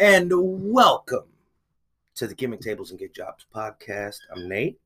[0.00, 0.32] And
[0.72, 1.24] welcome
[2.18, 4.18] to the Gimmick Tables and Get Jobs podcast.
[4.34, 4.80] I'm Nate.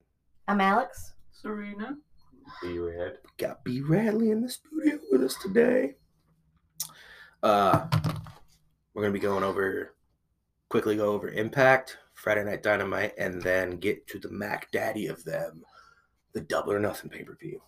[0.49, 1.14] I'm Alex.
[1.31, 1.96] Serena.
[2.61, 3.21] Be red.
[3.39, 5.95] Got Bradley in the studio with us today.
[7.43, 7.86] Uh,
[8.93, 9.95] we're gonna be going over
[10.68, 15.25] quickly go over Impact, Friday Night Dynamite, and then get to the Mac Daddy of
[15.25, 15.64] them,
[16.35, 17.63] the Double or Nothing pay per view.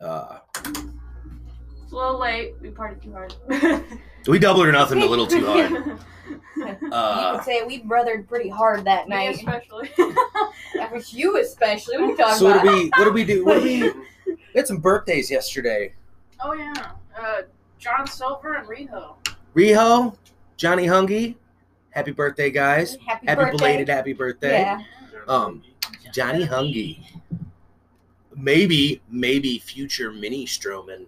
[0.00, 2.54] Uh, It's a little late.
[2.60, 3.36] We partied too hard.
[4.30, 5.70] we doubled or nothing a little too hard.
[6.56, 9.36] you Uh, could say we brothered pretty hard that Me night.
[9.36, 9.90] especially.
[10.76, 11.96] That was you especially.
[11.98, 12.64] What are you talking so what about?
[12.64, 13.44] do we what do we do?
[13.44, 13.92] What do we?
[14.54, 15.94] We had some birthdays yesterday.
[16.40, 16.72] oh yeah.
[17.18, 17.42] Uh,
[17.78, 19.14] John Silver and Riho.
[19.56, 20.16] Riho,
[20.56, 21.36] Johnny Hungy,
[21.90, 22.96] happy birthday, guys!
[23.06, 23.56] Happy, Happy birthday.
[23.56, 24.60] belated happy birthday.
[24.60, 24.80] Yeah.
[25.28, 25.62] Um,
[26.12, 27.02] Johnny Hungy.
[28.36, 31.06] Maybe, maybe future mini Strowman.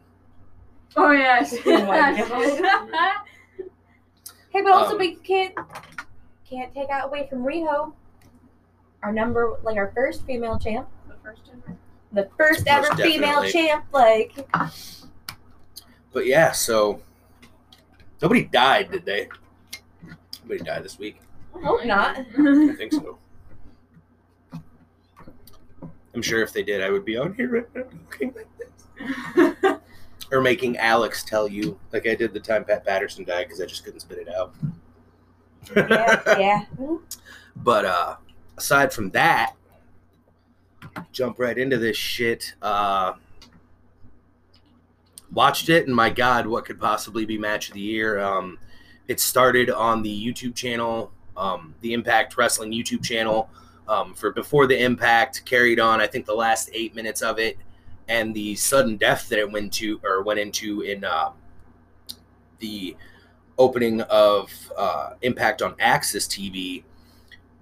[0.97, 1.55] Oh yes.
[1.67, 2.13] Oh my
[4.51, 5.55] Hey, but also Um, we can't
[6.49, 7.93] can't take out away from Riho,
[9.03, 11.77] our number like our first female champ, the first ever.
[12.13, 13.85] the first Most ever female champ.
[13.93, 14.47] Like
[16.13, 17.03] But yeah, so
[18.23, 19.29] nobody died, did they?
[20.43, 21.21] Nobody died this week.
[21.61, 22.17] hope not.
[22.19, 23.19] I think so.
[26.15, 29.81] I'm sure if they did, I would be on here right now talking like this.
[30.35, 33.67] Or making Alex tell you, like I did the time Pat Patterson died because I
[33.67, 34.53] just couldn't spit it out.
[35.77, 36.65] yeah, yeah.
[37.57, 38.17] But uh
[38.59, 39.55] aside from that,
[41.13, 42.55] jump right into this shit.
[42.61, 43.13] Uh
[45.33, 48.19] watched it and my god, what could possibly be match of the year?
[48.19, 48.59] Um
[49.07, 53.51] it started on the YouTube channel, um, the Impact Wrestling YouTube channel.
[53.87, 57.59] Um, for before the impact carried on, I think the last eight minutes of it,
[58.09, 61.31] and the sudden death that it went to or went into in uh,
[62.59, 62.97] the
[63.59, 66.85] opening of uh, Impact on AXS TV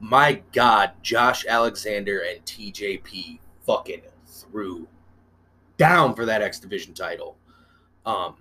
[0.03, 4.89] my God, Josh Alexander and TJP fucking threw
[5.79, 7.37] down for that X Division title.
[8.05, 8.35] Um,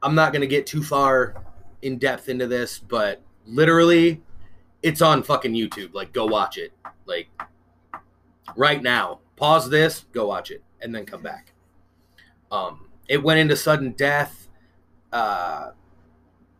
[0.00, 1.42] I'm not going to get too far
[1.82, 4.22] in depth into this, but literally,
[4.84, 5.92] it's on fucking YouTube.
[5.92, 6.72] Like, go watch it.
[7.06, 7.28] Like,
[8.56, 9.20] right now.
[9.36, 11.52] Pause this, go watch it, and then come back.
[12.52, 14.48] Um, it went into sudden death.
[15.12, 15.70] Uh,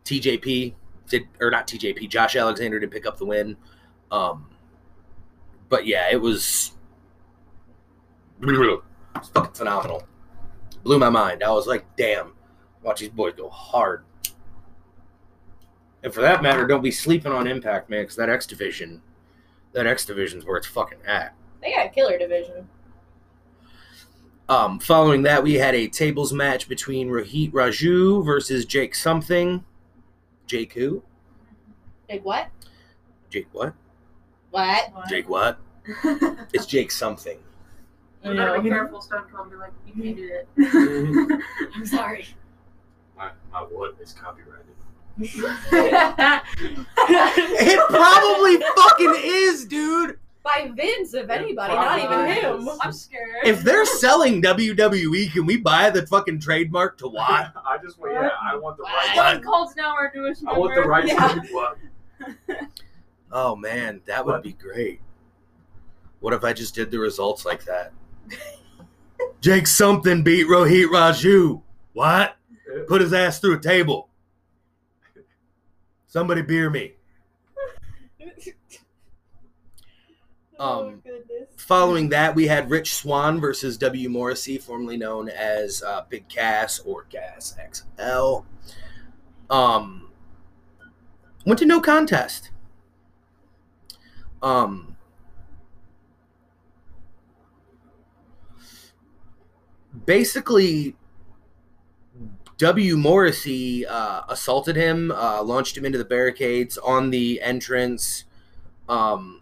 [0.03, 0.73] TJP
[1.07, 3.55] did or not TJP, Josh Alexander did pick up the win.
[4.11, 4.47] Um,
[5.69, 6.71] but yeah, it was
[8.41, 10.03] it's fucking phenomenal.
[10.83, 11.43] Blew my mind.
[11.43, 12.33] I was like, damn,
[12.81, 14.03] watch these boys go hard.
[16.03, 19.01] And for that matter, don't be sleeping on Impact, man, because that X division,
[19.73, 21.35] that X division's where it's fucking at.
[21.61, 22.67] They got a killer division.
[24.49, 29.63] Um, following that, we had a tables match between Rohit Raju versus Jake something.
[30.45, 31.03] Jake who?
[32.09, 32.49] Jake what?
[33.29, 33.73] Jake what?
[34.49, 34.91] What?
[35.09, 35.59] Jake what?
[36.53, 37.39] It's Jake something.
[38.23, 39.49] You gotta be careful, Stone Cold.
[39.49, 40.47] Be like, you hated it.
[41.75, 42.27] I'm sorry.
[43.17, 44.67] My, my wood is copyrighted.
[47.63, 50.19] It probably fucking is, dude.
[50.43, 52.27] By Vince, if Yeah, anybody, not even
[52.65, 52.69] him.
[52.81, 53.29] I'm scared.
[53.45, 57.53] If they're selling WWE, can we buy the fucking trademark to what?
[57.65, 59.11] I just want, yeah, I want the right.
[59.13, 60.55] Stone Cold's now our newest member.
[60.55, 60.89] I want the member.
[60.89, 61.27] right Yeah.
[61.27, 61.77] to what?
[63.33, 64.43] Oh man, that would What?
[64.43, 64.99] be great.
[66.19, 67.93] What if I just did the results like that?
[69.41, 71.61] Jake something beat Rohit Raju.
[71.93, 72.35] What?
[72.89, 74.09] Put his ass through a table.
[76.07, 76.91] Somebody beer me.
[78.21, 78.25] oh
[80.61, 81.49] Um, goodness.
[81.57, 84.09] Following that, we had Rich Swann versus W.
[84.09, 88.41] Morrissey, formerly known as uh, Big Cass or Gas XL.
[89.49, 90.11] Um,
[91.47, 92.51] went to no contest.
[94.43, 94.97] Um,
[100.05, 100.95] basically,
[102.59, 102.97] W.
[102.97, 108.25] Morrissey uh, assaulted him, uh, launched him into the barricades on the entrance.
[108.87, 109.40] Um,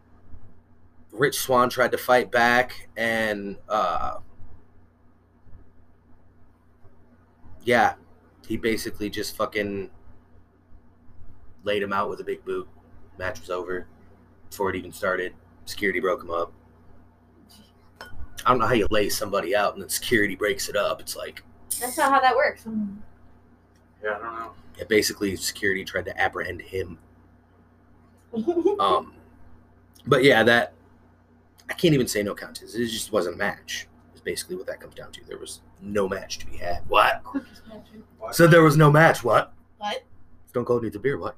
[1.19, 4.19] Rich Swann tried to fight back, and uh,
[7.63, 7.95] yeah,
[8.47, 9.89] he basically just fucking
[11.65, 12.67] laid him out with a big boot.
[13.17, 13.85] Match was over.
[14.49, 15.33] before it even started.
[15.65, 16.53] Security broke him up.
[18.45, 21.01] I don't know how you lay somebody out and then security breaks it up.
[21.01, 21.43] It's like
[21.81, 22.65] That's not how that works.
[24.01, 24.51] Yeah, I don't know.
[24.77, 26.97] yeah, basically security tried to apprehend him.
[28.79, 29.13] Um,
[30.07, 30.73] but yeah, that
[31.69, 32.75] I can't even say no contest.
[32.75, 33.87] It just wasn't a match.
[34.15, 35.21] Is basically what that comes down to.
[35.27, 36.81] There was no match to be had.
[36.87, 37.23] What?
[37.23, 37.61] Quickest.
[38.31, 39.23] So there was no match.
[39.23, 39.53] What?
[39.77, 40.03] What?
[40.47, 41.17] Stone Cold needs a beer.
[41.17, 41.35] What?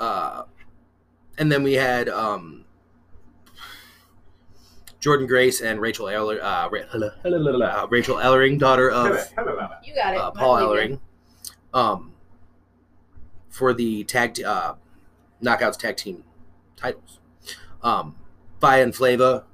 [0.00, 0.44] Uh,
[1.38, 2.64] and then we had um,
[5.00, 9.06] Jordynne Grace and Rachel Eller, uh, Ra- hello- hello- hello- uh, Rachel Ellering, daughter of
[9.84, 10.20] You got it.
[10.20, 10.90] uh, Paul believe.
[10.90, 11.00] Ellering,
[11.72, 12.12] um,
[13.48, 14.74] for the tag t- uh,
[15.42, 16.24] knockouts tag team
[16.76, 17.18] titles.
[17.82, 18.16] Um,
[18.60, 19.44] Fire and Flava,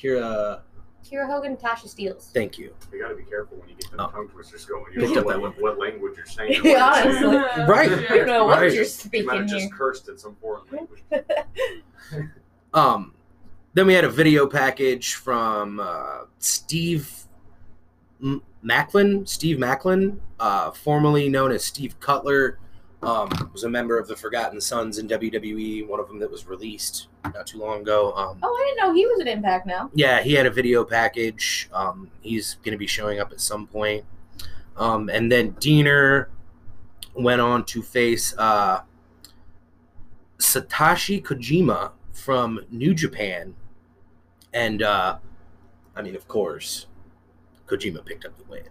[0.00, 0.60] Kira,
[1.04, 2.32] Kiera Hogan, Tasha Steelz.
[2.32, 2.72] thank you.
[2.92, 4.08] You gotta be careful when you get the Oh.
[4.10, 4.84] tongue twisters going.
[4.94, 6.60] You Picked don't up know that what, what language you're saying.
[6.60, 7.12] or Yeah, you're
[7.52, 7.66] saying.
[7.68, 7.90] Right.
[7.92, 8.72] I don't know what Right.
[8.72, 9.20] you're speaking.
[9.20, 11.02] You might speaking have just cursed in some foreign language.
[12.74, 13.14] Um,
[13.74, 17.10] then we had a video package from uh, Steve
[18.22, 19.24] M- Macklin.
[19.26, 22.58] Steve Maclin, uh, formerly known as Steve Cutler,
[23.06, 25.86] um, was a member of the Forgotten Sons in WWE.
[25.86, 28.12] One of them that was released not too long ago.
[28.14, 29.90] Um, Oh, I didn't know he was an Impact now.
[29.94, 31.68] yeah, he had a video package.
[31.72, 34.04] Um, he's going to be showing up at some point.
[34.76, 36.26] Um, and then Deaner
[37.14, 38.80] went on to face uh,
[40.38, 43.54] Satoshi Kojima from New Japan.
[44.52, 45.18] And, uh,
[45.94, 46.86] I mean, of course,
[47.66, 48.64] Kojima picked up the win.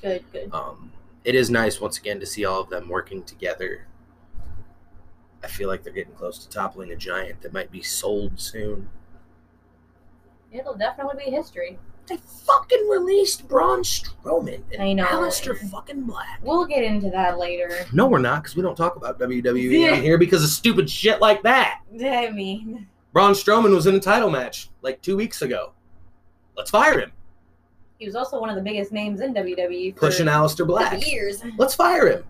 [0.00, 0.52] Good, good.
[0.52, 0.92] Um,
[1.24, 3.86] it is nice, once again, to see all of them working together.
[5.42, 8.88] I feel like they're getting close to toppling a giant that might be sold soon.
[10.52, 11.78] It'll definitely be history.
[12.06, 15.06] They fucking released Braun Strowman and I know.
[15.06, 16.40] Aleister fucking Black.
[16.42, 17.86] We'll get into that later.
[17.92, 21.20] No, we're not, because we don't talk about WWE on here because of stupid shit
[21.20, 21.80] like that.
[22.04, 25.72] I mean, Braun Strowman was in a title match like two weeks ago.
[26.56, 27.12] Let's fire him.
[28.02, 31.06] He was also one of the biggest names in WWE Pushing Aleister Black.
[31.06, 31.40] years.
[31.56, 32.24] Let's fire him.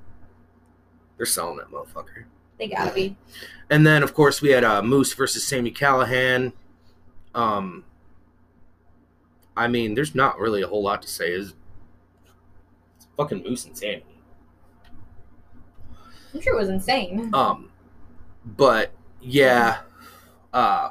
[1.16, 2.24] They're selling that motherfucker.
[2.58, 3.16] They gotta be.
[3.70, 6.52] And then, of course, we had uh, Moose versus Sami Callihan.
[7.34, 7.86] Um,
[9.56, 11.32] I mean, there's not really a whole lot to say.
[11.32, 11.54] Is
[12.96, 14.04] it's fucking Moose and Sammy.
[16.34, 17.30] I'm sure it was insane.
[17.32, 17.70] Um,
[18.44, 18.92] but
[19.22, 19.78] yeah,
[20.52, 20.90] uh,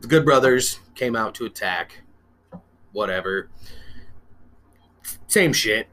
[0.00, 2.02] the Good Brothers came out to attack.
[2.92, 3.48] Whatever.
[5.28, 5.88] Same shit.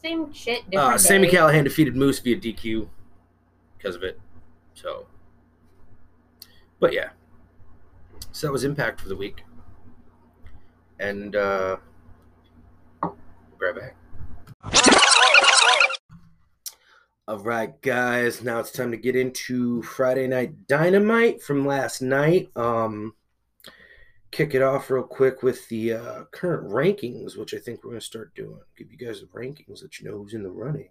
[0.00, 1.36] Same shit, different Uh, Sammy day.
[1.36, 2.88] Callihan defeated Moose via DQ
[3.76, 4.20] because of it.
[4.74, 5.06] So,
[6.78, 7.08] but yeah.
[8.30, 9.42] So that was Impact for the week.
[11.00, 11.78] And uh,
[13.02, 13.16] we'll
[13.60, 13.96] right back.
[17.26, 18.44] All right, guys.
[18.44, 22.50] Now it's time to get into Friday Night Dynamite from last night.
[22.54, 23.14] Um,
[24.34, 28.00] kick it off real quick with the uh, current rankings, which I think we're going
[28.00, 28.58] to start doing.
[28.76, 30.88] Give you guys the rankings that you know who's in the running.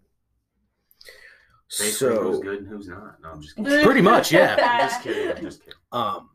[1.77, 3.21] Basically, who's good and who's not.
[3.21, 3.83] No, I'm just kidding.
[3.83, 4.55] pretty much, yeah.
[4.61, 5.37] I'm just kidding.
[5.37, 5.79] I'm just kidding.
[5.91, 6.29] Um,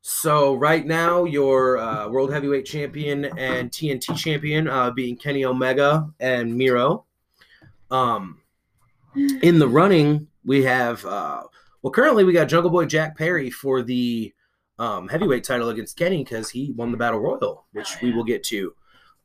[0.00, 6.08] so right now, your uh, world heavyweight champion and TNT champion uh, being Kenny Omega
[6.20, 7.04] and Miro.
[7.90, 8.40] Um,
[9.14, 11.42] in the running, we have uh,
[11.82, 14.33] well, currently we got Jungle Boy Jack Perry for the
[14.78, 18.24] um, heavyweight title against Kenny because he won the battle royal, which Oh, we will
[18.24, 18.74] get to.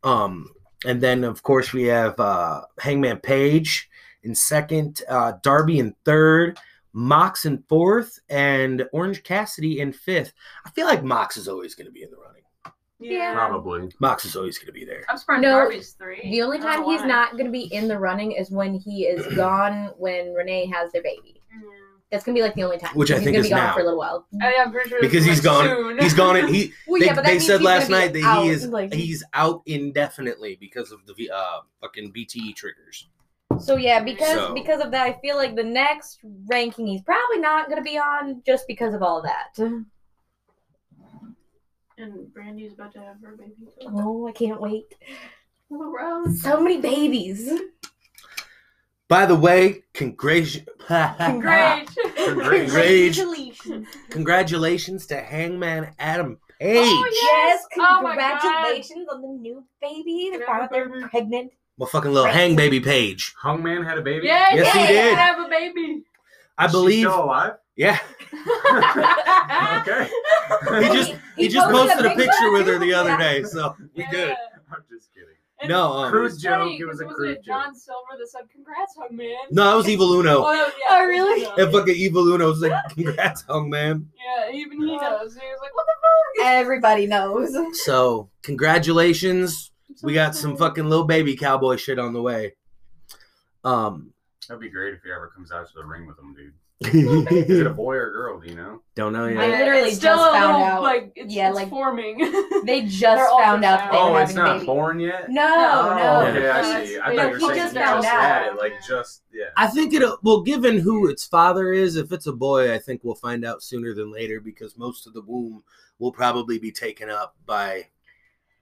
[0.04, 0.50] Um,
[0.86, 3.90] and then of course we have uh, Hangman Page
[4.24, 6.58] in second, uh, Darby in third,
[6.94, 10.34] Mox in fourth, and Orange Cassidy in fifth.
[10.66, 12.36] I feel like Mox is always going to be in the running.
[13.02, 13.34] Yeah.
[13.34, 13.90] Probably.
[14.00, 15.04] Mox is always going to be there.
[15.08, 16.20] I'm surprised No, Darby's three.
[16.24, 17.08] The only time know he's why.
[17.08, 20.92] not going to be in the running is when he is gone when Renee has
[20.92, 21.42] their baby.
[21.56, 21.64] Mm.
[22.12, 22.96] That's going to be like the only time.
[22.96, 23.74] Which I he's think gonna is be gone now.
[23.76, 24.26] for a little while.
[24.42, 25.66] I, I'm pretty sure Because he's gone.
[25.66, 26.00] soon.
[26.00, 26.38] He's gone.
[26.38, 26.74] And he.
[26.88, 28.44] Well, they yeah, but that they means said he's last gonna be night that out,
[28.44, 33.08] he is like- he's out indefinitely because of the uh, fucking BTE triggers.
[33.60, 37.38] So yeah, because So- because of that, I feel like the next ranking he's probably
[37.40, 39.60] not going to be on just because of all that.
[41.98, 43.54] And Brandi's about to have her baby.
[43.88, 44.96] Oh, I can't wait.
[45.70, 46.42] Little Rose.
[46.42, 47.52] So many babies.
[49.10, 51.18] By the way, congrat- Great.
[51.18, 51.96] Congrats.
[54.12, 56.78] congratulations to Hangman Adam oh, Page.
[56.86, 58.40] Oh, Yes, Oh my God.
[58.40, 60.30] congratulations on the new baby.
[60.32, 61.52] They found out they're pregnant.
[61.78, 63.34] Well, fucking little hang baby Page.
[63.42, 64.28] Hangman had a baby.
[64.28, 65.18] Yeah, Yes, yeah, he did.
[65.18, 66.04] Have a baby.
[66.58, 67.08] I Is she believe.
[67.08, 67.54] still alive.
[67.76, 67.98] Yeah,
[68.34, 70.10] Okay.
[70.82, 74.12] he just he, just posted a picture with her the other day, so we Yeah.
[74.12, 74.36] good.
[74.70, 75.30] I'm just kidding.
[75.62, 78.28] And No, um, Crude joke, funny, it was a 'cause crude it John Silver that
[78.30, 80.44] said, "Congrats, hung man." no, that was Evil Uno.
[80.46, 81.42] Oh, yeah, Oh, really?
[81.42, 85.34] Yeah, And fucking Evil Uno was like, "Congrats, hung man." yeah, even he knows.
[85.36, 85.94] He was like, "What the
[86.42, 87.56] fuck?" Everybody knows.
[87.84, 89.72] So congratulations.
[89.96, 92.56] So We got some fucking little baby cowboy shit on the way.
[93.66, 94.14] Um,
[94.48, 96.54] That'd be great if he ever comes out to the ring with him, dude.
[96.82, 98.40] Is it a boy or a girl?
[98.40, 98.82] Do you know?
[98.96, 99.38] Don't know yet.
[99.38, 100.82] I literally it's still just found little, out.
[100.82, 102.20] Like, it's, Yeah, it's like- forming.
[102.66, 104.66] They just They're found out that they Oh, were it's not baby.
[104.66, 105.30] born yet.
[105.30, 106.28] No, Oh, no.
[106.30, 107.00] okay, I see.
[107.00, 108.22] I they- thought you were he saying just he found just out.
[108.22, 109.46] had it, like just yeah.
[109.58, 110.04] I think it.
[110.24, 113.64] Well, given who its father is, if it's a boy, I think we'll find out
[113.64, 115.64] sooner than later because most of the womb
[116.00, 117.88] will probably be taken up by.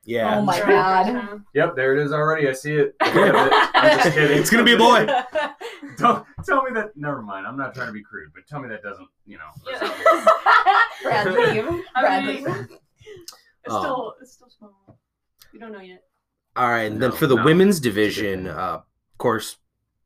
[0.08, 1.44] Yeah, Oh my God.
[1.54, 2.48] Yep, there it is already.
[2.48, 2.96] I see it.
[3.02, 3.72] Look at it.
[3.76, 4.38] I'm just kidding.
[4.40, 5.06] It's gonna be a boy.
[5.98, 6.96] Don't tell me that.
[6.96, 7.46] Never mind.
[7.46, 9.08] I'm not trying to be crude, but tell me that doesn't.
[9.26, 9.44] You know.
[9.66, 9.80] or Yeah.
[9.80, 10.24] something.
[11.04, 11.84] Bradley.
[11.96, 12.34] I Bradley.
[12.36, 12.48] mean,
[13.66, 14.98] it's still it's still small.
[15.52, 16.04] You don't know yet.
[16.56, 17.44] All right, and then for the no.
[17.44, 19.58] women's division, uh, of course,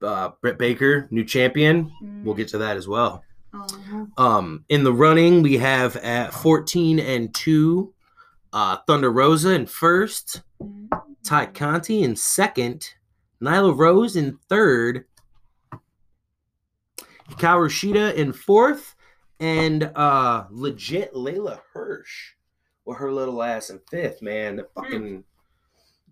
[0.01, 1.91] uh, Britt Baker, new champion.
[2.23, 3.23] We'll get to that as well.
[3.53, 4.05] Uh-huh.
[4.17, 7.93] Um, in the running, we have at 14 and 2,
[8.53, 10.41] uh, Thunder Rosa in first,
[11.23, 12.89] Tay Conti in second,
[13.41, 15.05] Nyla Rose in third,
[17.29, 18.95] Hikaru Shida in fourth,
[19.39, 22.33] and uh, legit Leyla Hirsch
[22.85, 24.57] with her little ass in fifth, man.
[24.57, 25.23] The fucking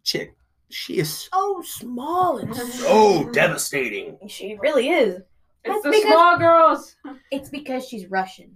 [0.04, 0.36] chick,
[0.70, 4.18] she is so small and so devastating.
[4.28, 5.16] She really is.
[5.16, 5.26] It's
[5.66, 6.96] That's the because- small girls.
[7.32, 8.52] It's because she's Russian.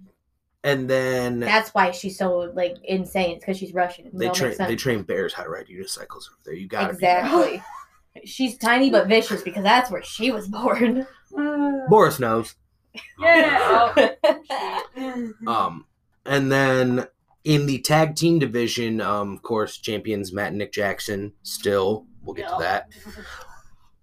[0.64, 3.36] And then That's why she's so like insane.
[3.36, 4.10] It's because she's Russian.
[4.14, 6.54] They train they train bears how to ride unicycles over there.
[6.54, 7.62] You got exactly.
[8.24, 11.06] she's tiny but vicious because that's where she was born.
[11.88, 12.54] Boris knows.
[13.20, 14.12] Yeah.
[15.46, 15.86] Um,
[16.24, 17.08] and then
[17.42, 21.32] in the tag team division, um, of course, champions Matt and Nick Jackson.
[21.42, 22.88] Still, we'll get to that.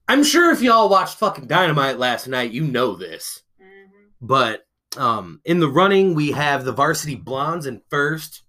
[0.07, 3.41] I'm sure if y'all watched fucking Dynamite last night, you know this.
[3.59, 3.87] Mhm.
[4.19, 8.43] But um, in the running, we have the Varsity Blondes in first,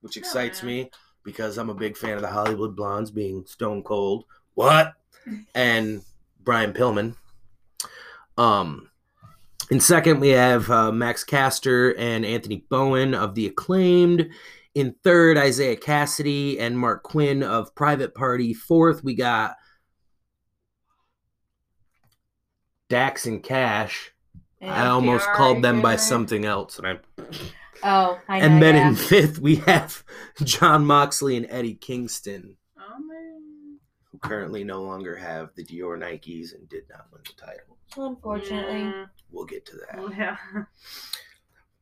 [0.00, 0.72] which excites man.
[0.72, 0.90] me
[1.24, 4.24] because I'm a big fan of the Hollywood Blondes being Stone Cold.
[4.54, 4.94] What?
[5.54, 6.02] and
[6.40, 7.16] Brian Pillman.
[8.36, 8.90] Um,
[9.70, 14.28] in second, we have uh, Max Caster and Anthony Bowen of the Acclaimed.
[14.74, 18.52] In third, Isiah Kassidy and Marq Quen of Private Party.
[18.52, 19.56] Fourth, we got
[22.88, 24.13] Dax and Cash.
[24.68, 25.96] I almost FTR, called them by yeah.
[25.96, 26.98] something else, and I.
[27.82, 28.46] Oh, I know.
[28.46, 28.88] And then yeah.
[28.88, 30.02] in fifth, we have
[30.42, 33.78] Jon Moxley and Eddie Kingston, Oh man.
[34.10, 37.76] who currently no longer have the Dior Nikes and did not win the title.
[37.96, 38.92] Unfortunately.
[39.30, 40.16] We'll get to that.
[40.16, 40.36] Yeah.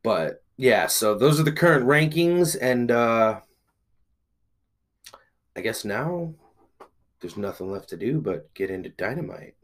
[0.04, 3.38] But yeah, so those are the current rankings, and uh
[5.54, 6.34] I guess now
[7.20, 9.54] there's nothing left to do but get into Dynamite.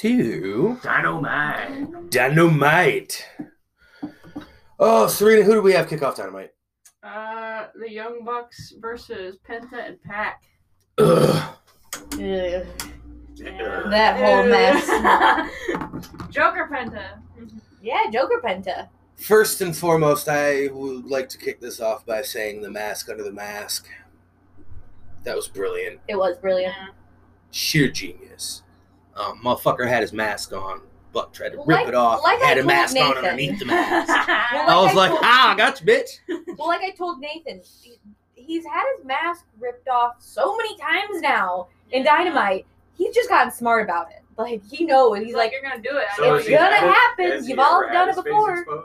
[0.00, 2.10] So Dynamite.
[2.10, 3.26] Dynamite.
[4.78, 6.50] Oh, Serena, who do we have kick off Dynamite?
[7.02, 10.44] Uh, the Young Bucks versus Penta and Pac.
[10.98, 11.56] Ugh.
[12.12, 12.16] Ugh.
[12.16, 12.64] Yeah.
[13.90, 14.86] That whole mess.
[16.30, 17.20] Joker Penta.
[17.82, 18.88] Yeah, Joker Penta.
[19.16, 23.24] First and foremost, I would like to kick this off by saying the mask under
[23.24, 23.88] the mask.
[25.24, 25.98] That was brilliant.
[26.06, 26.76] It was brilliant.
[27.50, 28.62] sheer genius.
[29.18, 30.80] Um, motherfucker had his mask on,
[31.12, 32.22] but tried to rip Like- it off.
[32.22, 34.08] like I had a told mask on underneath the mask.
[34.08, 34.46] Yeah.
[34.68, 36.18] I was I like, told- ah, I got you, bitch.
[36.56, 37.60] Well, like I told Nathan,
[38.34, 42.66] he's had his mask ripped off so many times now in Dynamite.
[42.96, 44.22] He's just gotten smart about it.
[44.36, 45.18] Like he knows.
[45.18, 46.04] He's He's like, like, you're gonna do it.
[46.16, 47.44] So it's is you- he gonna happen.
[47.44, 48.84] You've all done it his face before.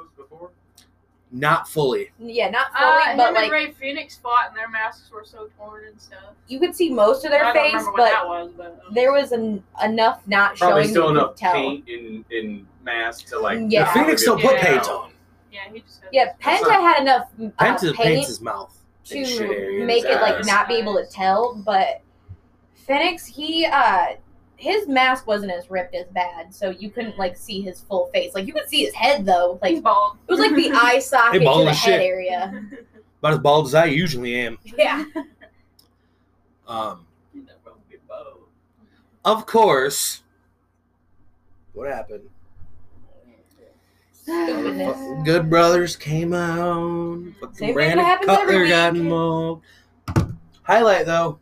[1.33, 1.49] Exposed before?
[1.49, 2.11] Not fully.
[2.19, 5.23] yeah, not fully, Uh, him but and like Rey Fénix fought, and their masks were
[5.25, 6.19] so torn and stuff.
[6.47, 9.11] you could see most of their I don't face, but that was, but um, there
[9.11, 13.59] was an, enough not Probably showing still enough could paint in in mask to like.
[13.67, 13.85] Yeah.
[13.93, 14.47] Fénix still Yeah.
[14.49, 15.11] put paint on.
[15.51, 18.75] Yeah, he just had Yeah, Penta not- had enough uh, Penta paint paints his mouth.
[19.05, 21.55] to and shit areas, make it like not be able to tell.
[21.55, 22.01] But
[22.87, 24.15] Fénix, he uh
[24.63, 28.33] his mask wasn't as ripped as bad, so you couldn't like see his full face.
[28.33, 29.59] Like you could see his head though.
[29.61, 29.83] Like He's it
[30.31, 32.01] was like the eye socket Hey, bald to the as head shit.
[32.01, 32.65] area.
[33.19, 34.57] About as bald as I usually am.
[34.77, 35.03] Yeah.
[36.67, 38.37] Um, He's not gonna be bald.
[39.25, 40.21] of course.
[41.73, 42.21] What happened?
[44.13, 44.93] Stupidness.
[44.95, 47.19] Fucking Good Brothers came out.
[47.41, 49.01] Fucking Same thing Brandon that happens every Cutler got week.
[49.01, 49.63] involved.
[50.61, 51.39] Highlight though.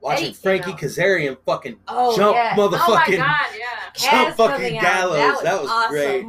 [0.00, 0.78] Watching Eddie Frankie out.
[0.78, 2.54] Kazarian fucking Oh jump yeah.
[2.56, 3.66] Oh my motherfucking god, yeah.
[3.94, 4.82] jump Kaz fucking coming out.
[4.82, 5.42] gallows.
[5.42, 5.90] That was, awesome.
[5.90, 6.26] great.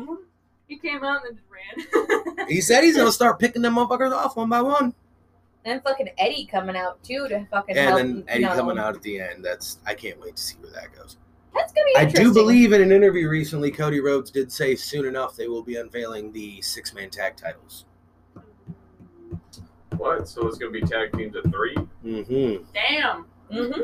[0.67, 2.47] He came out and ran.
[2.47, 4.93] He said he's gonna start picking them motherfuckers off one by one.
[5.65, 7.97] And fucking Eddie coming out too to fucking and help.
[7.97, 9.43] then Eddie coming out at the end.
[9.45, 11.17] That's I can't wait to see where that goes.
[11.53, 15.05] That's gonna be I do believe in an interview recently, Cody Rhodes did say soon
[15.05, 17.85] enough they will be unveiling the six man tag titles.
[19.97, 20.27] What?
[20.29, 21.75] So it's gonna be tag teams of three.
[22.05, 22.63] Mm-hmm.
[22.73, 23.25] Damn.
[23.51, 23.81] Hmm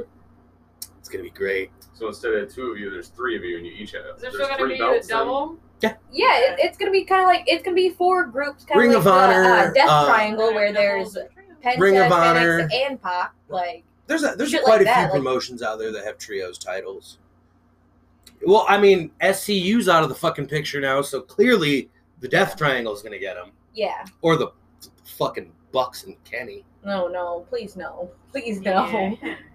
[0.99, 1.71] It's gonna be great.
[1.93, 4.01] So instead of two of you, there's three of you, and you each have.
[4.15, 5.17] Is there there's still gonna three be belts a then?
[5.17, 5.57] double?
[5.81, 8.93] Yeah, it, it's gonna be kind of like it's gonna be four groups, kind Ring
[8.95, 11.15] of of like the uh, Death uh, Triangle, where there's
[11.63, 12.69] Penta, Ring of Fénix, Honor.
[12.73, 13.33] and Pac.
[13.49, 16.17] Like, There's a, there's quite like a that, few like- promotions out there that have
[16.17, 17.19] trios titles.
[18.45, 22.93] Well, I mean, SCU's out of the fucking picture now, so clearly the Death Triangle
[22.93, 24.49] is gonna get them, yeah, or the
[25.03, 26.63] fucking Bucks and Kenny.
[26.83, 29.17] no, no, please no, please no.
[29.21, 29.35] Yeah.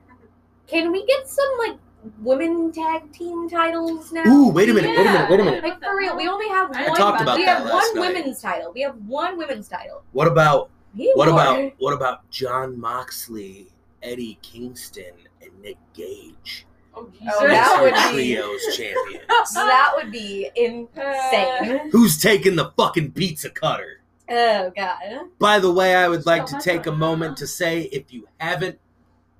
[0.70, 1.76] Can we get some like
[2.20, 4.24] women tag team titles now?
[4.26, 5.64] Ooh, wait a minute, wait a minute, wait a minute.
[5.64, 6.96] Like for real, we only have I one.
[6.96, 8.14] talked about we that have last one night.
[8.14, 8.72] women's title.
[8.72, 10.02] We have one women's title.
[10.12, 11.40] What about We what need more.
[11.42, 13.68] about what about Jon Moxley,
[14.02, 15.12] Eddie Kingston,
[15.42, 16.66] and Nick Gage?
[16.94, 19.22] Oh, Oh, that As would your be- trios champion.
[19.54, 21.76] that would be insane.
[21.80, 24.00] Uh, Who's taking the fucking pizza cutter?
[24.28, 24.96] Oh god.
[25.38, 28.78] By the way, I would like to take a moment to say if you haven't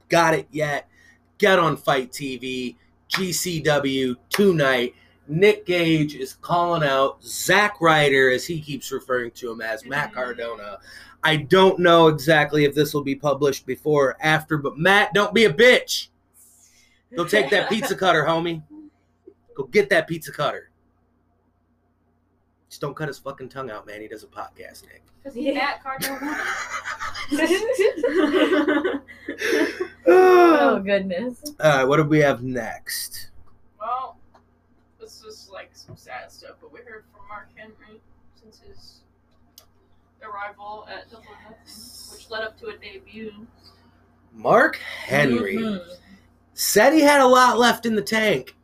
[0.08, 0.88] got it yet,
[1.40, 2.76] get on FITE TV,
[3.08, 4.94] GCW tonight.
[5.26, 10.12] Nick Gage is calling out Zack Ryder, as he keeps referring to him as Matt
[10.12, 10.78] Cardona.
[11.24, 15.34] I don't know exactly if this will be published before or after, but Matt, don't
[15.34, 16.08] be a bitch.
[17.16, 18.62] Go take that pizza cutter, homie.
[19.56, 20.70] Go get that pizza cutter.
[22.68, 24.00] Just don't cut his fucking tongue out, man.
[24.00, 25.02] He does a podcast, Nick.
[25.22, 26.36] Because he Matt Cardona.
[30.06, 31.42] oh goodness.
[31.60, 33.28] All right, what do we have next?
[33.78, 34.16] well,
[35.00, 38.00] this is like some sad stuff, but we heard from Mark Henry
[38.40, 39.00] since his
[40.22, 41.74] arrival at Double or Nothing,
[42.12, 43.46] which led up to a debut.
[44.32, 45.96] Mark Henry Mhm.
[46.54, 48.54] said he had a lot left in the tank.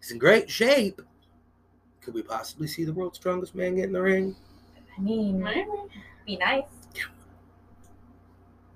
[0.00, 1.00] He's in great shape.
[2.04, 4.34] Could we possibly see the world's strongest man get in the ring?
[4.96, 5.68] I mean, Maybe.
[6.26, 6.64] be nice.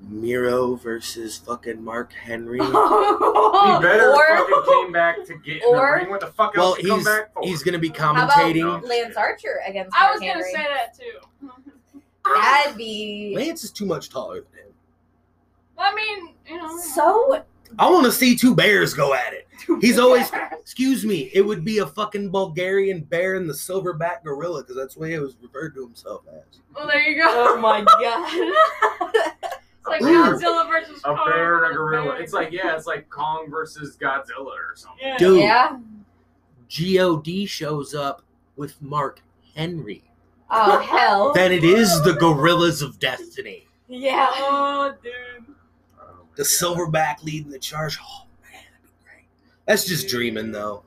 [0.00, 2.60] Miro versus fucking Mark Henry.
[3.56, 6.10] He better or fucking came back to get in or- the ring.
[6.10, 7.42] What the fuck well, else he come he's back for?
[7.42, 8.62] he's gonna be commentating.
[8.62, 8.84] how about.
[8.84, 10.52] Lance Archer against I Mark was gonna Henry?
[10.52, 11.48] say that too.
[12.34, 14.72] That'd be Lance is too much taller than him.
[15.76, 16.78] Well, I mean, you know.
[16.78, 17.42] so.
[17.78, 19.46] I want to see two bears go at it.
[19.80, 24.62] He's always, excuse me, it would be a fucking Bulgarian bear and the silverback gorilla
[24.62, 26.60] because that's the way he was referred to himself as.
[26.74, 27.26] Well, there you go.
[27.28, 29.22] Oh my god.
[29.88, 30.06] It's like Ooh.
[30.34, 32.12] Godzilla versus a Kong bear and a gorilla.
[32.12, 32.22] bear.
[32.22, 34.98] It's like yeah, it's like Kong versus Godzilla or something.
[35.06, 35.16] Yeah.
[35.18, 35.40] Dude.
[35.40, 35.78] yeah.
[36.68, 38.22] God shows up
[38.56, 39.20] with Mark
[39.54, 40.04] Henry.
[40.50, 41.32] Oh hell.
[41.32, 43.66] Then it is the Gorillas of Destiny.
[43.88, 44.28] yeah.
[44.34, 45.55] Oh, dude.
[46.38, 46.92] Oh, my The God.
[46.92, 47.98] silverback leading the charge.
[48.02, 49.24] Oh man, that'd be great.
[49.66, 50.82] That's just dreaming though.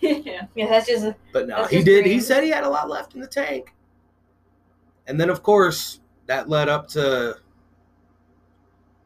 [0.00, 0.46] yeah.
[0.54, 1.14] Yeah, that's just.
[1.32, 2.06] But no, he just did.
[2.06, 3.72] He said he had a lot left in the tank.
[5.06, 7.36] And then of course that led up to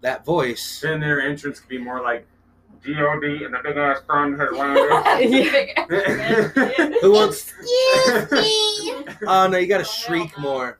[0.00, 0.80] that voice.
[0.80, 2.26] Then their entrance could be more like
[2.86, 4.90] God and the big ass sun has landed.
[7.00, 7.52] Who wants?
[7.58, 9.04] Excuse me.
[9.26, 10.78] Oh no, you got to oh, shriek more.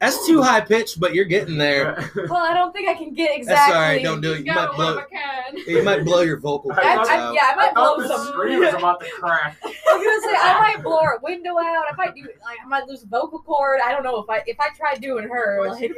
[0.00, 2.10] That's too high pitched, but you're getting there.
[2.28, 3.44] Well, I don't think I can get exactly.
[3.54, 3.74] That's exactly.
[3.74, 4.02] all right.
[4.02, 4.36] Don't do it.
[4.38, 4.84] He's You might blow.
[4.94, 5.58] one of a kind.
[5.66, 8.26] You might blow your vocal I- cords I, yeah, I might I blow the some.
[8.28, 9.56] screen was about to crack.
[9.64, 11.84] I was gonna say I might blow her window out.
[11.90, 13.80] I might do like I might lose a vocal cord.
[13.84, 15.66] I don't know if I if I try doing her.
[15.68, 15.92] Like,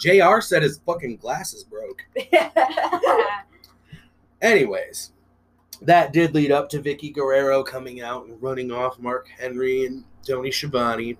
[0.00, 0.40] Jr.
[0.40, 2.04] said his fucking glasses broke.
[4.40, 5.12] Anyways,
[5.82, 10.04] that did lead up to Vickie Guerrero coming out and running off Mark Henry and
[10.26, 11.16] Tony Schiavone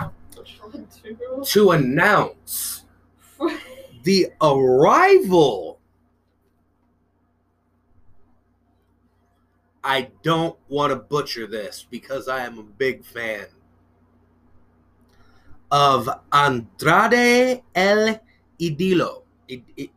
[0.00, 0.08] Yeah.
[0.36, 1.16] Which one, too?
[1.44, 2.84] to announce
[4.02, 5.78] the arrival.
[9.82, 13.46] I don't want to butcher this because I am a big fan
[15.70, 18.20] of Andrade El
[18.58, 19.22] Idolo.
[19.50, 19.90] I- I-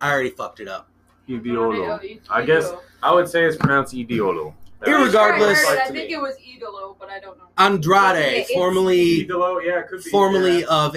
[0.00, 0.88] I already fucked it up.
[1.28, 2.20] Idiolo.
[2.28, 2.72] I guess
[3.02, 4.54] I would say it's pronounced Idiolo.
[4.84, 5.78] Irregardless- I, heard.
[5.80, 7.48] I think it was Idolo, but I don't know.
[7.58, 10.10] Andrade, It's- formerly Idolo, yeah, it could be.
[10.10, 10.66] formerly yeah.
[10.68, 10.96] of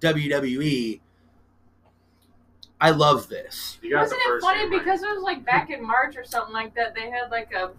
[0.00, 1.00] WWE.
[2.80, 3.78] I love this.
[3.82, 4.78] Wasn't it first funny name right.
[4.78, 6.94] because it was like back in March or something like that?
[6.94, 7.72] They had like a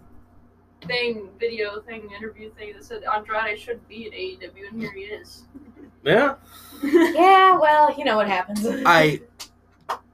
[0.86, 5.00] thing, video thing, interview thing that said Andrade should be at AEW, and here he
[5.00, 5.44] is.
[6.04, 6.34] Yeah.
[6.82, 8.66] yeah, well, you know what happens.
[8.84, 9.22] I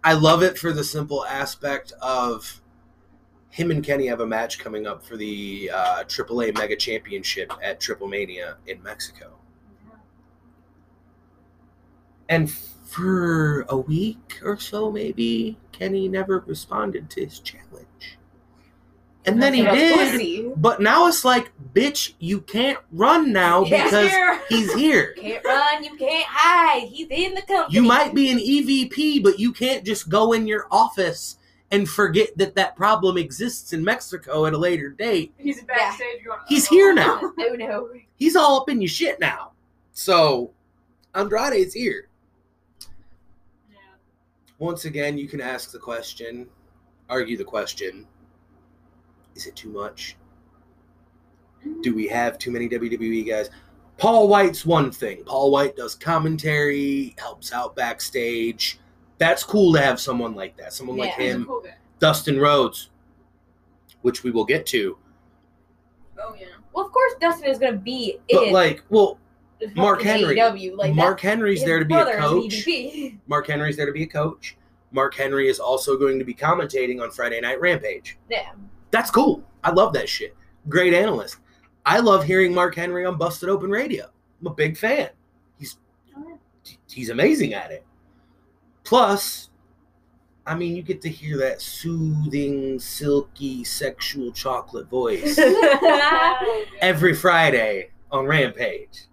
[0.02, 2.60] I love it for the simple aspect of
[3.56, 7.80] him and Kenny have a match coming up for the uh, AAA Mega Championship at
[7.80, 9.32] Triple Mania in Mexico.
[12.28, 18.18] And for a week or so, maybe Kenny never responded to his challenge.
[19.24, 20.60] And then he did.
[20.60, 24.40] But now it's like, bitch, you can't run now He's because here.
[24.50, 25.14] he's here.
[25.16, 26.88] You can't run, you can't hide.
[26.88, 27.74] He's in the company.
[27.74, 31.38] You might be an EVP, but you can't just go in your office
[31.70, 35.34] and forget that that problem exists in Mexico at a later date.
[35.36, 36.38] He's backstage going.
[36.48, 37.20] He's "Oh." here now.
[37.22, 37.90] Oh, oh no.
[38.16, 39.52] He's all up in your shit now.
[39.92, 40.52] So
[41.14, 42.08] Andrade is here.
[43.70, 43.76] Yeah.
[44.58, 46.46] Once again, you can ask the question,
[47.08, 48.06] argue the question.
[49.34, 50.16] Is it too much?
[51.66, 51.82] Mm-hmm.
[51.82, 53.50] Do we have too many WWE guys?
[53.98, 55.24] Paul White's one thing.
[55.24, 58.78] Paul White does commentary, helps out backstage.
[59.18, 60.72] That's cool to have someone like that.
[60.72, 61.24] Someone like Yeah.
[61.24, 61.44] A him.
[61.46, 61.64] cool.
[61.98, 62.90] Dustin Rhodes,
[64.02, 64.98] which we will get to.
[66.22, 66.46] Oh yeah.
[66.72, 69.18] Well, of course, Dustin is gonna be But like, well,
[69.74, 70.36] Mark Henry.
[70.36, 70.76] AEW.
[70.76, 73.14] Like Mark Henry's there to be a brother is an coach.
[73.26, 74.56] Mark Henry's there to be a coach.
[74.92, 78.18] Mark Henry is also going to be commentating on Friday Night Rampage.
[78.30, 78.52] Yeah.
[78.90, 79.42] That's cool.
[79.64, 80.36] I love that shit.
[80.68, 81.38] Great analyst.
[81.84, 84.06] I love hearing Mark Henry on Busted Open Radio.
[84.40, 85.08] I'm a big fan.
[85.58, 85.76] He's
[86.90, 87.84] he's amazing at it.
[88.86, 89.50] Plus,
[90.46, 95.38] I mean, you get to hear that soothing, silky, sexual chocolate voice
[96.80, 99.06] every Friday on Rampage.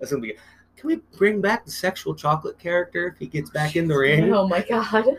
[0.00, 0.34] That's gonna be.
[0.76, 4.32] Can we bring back the sexual chocolate character if he gets back in the ring?
[4.32, 5.04] oh my god.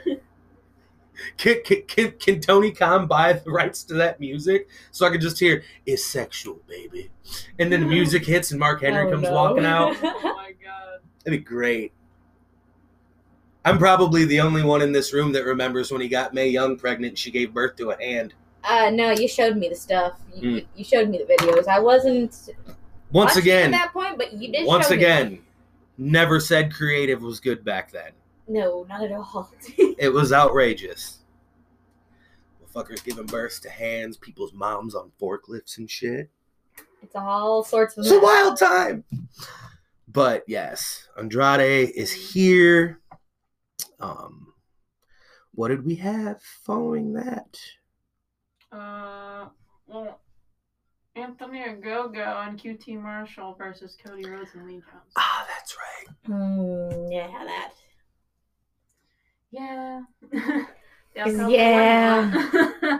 [1.37, 5.19] Can, can, can, can Tony Khan buy the rights to that music so I can
[5.19, 7.09] just hear "It's sexual, baby,"
[7.57, 9.31] and then the music hits and Mark Henry Oh, comes no.
[9.33, 9.97] walking out?
[10.03, 10.99] Oh my god.
[11.25, 11.91] That'd be great.
[13.67, 16.77] I'm probably the only one in this room that remembers when he got Mae Young
[16.77, 17.17] pregnant.
[17.17, 18.33] She gave birth to a hand.
[18.63, 20.19] Uh, no, you showed me the stuff.
[20.33, 20.65] You, Mm.
[20.75, 21.67] you showed me the videos.
[21.67, 22.49] I wasn't
[23.11, 24.65] Once again, at that point, but you did.
[24.67, 24.97] once show me.
[24.97, 25.39] again,
[25.97, 28.11] never said creative was good back then.
[28.47, 29.51] No, not at all.
[29.77, 31.19] It was outrageous.
[32.75, 36.29] Fuckers giving birth to hands, people's moms on forklifts and shit.
[37.01, 38.05] it's all sorts of.
[38.05, 39.03] It's a wild time.
[40.07, 42.99] But yes, Andrade is here.
[43.99, 44.53] Um,
[45.53, 47.57] what did we have following that?
[48.71, 49.47] Uh,
[49.87, 50.19] well,
[51.15, 55.11] Anthony Ogogo and QT Marshall versus Cody Rhodes and Lee Johnson.
[55.17, 56.07] Ah, that's right.
[56.29, 57.73] Mm, yeah, that.
[59.51, 60.01] Yeah.
[61.25, 62.99] Yeah.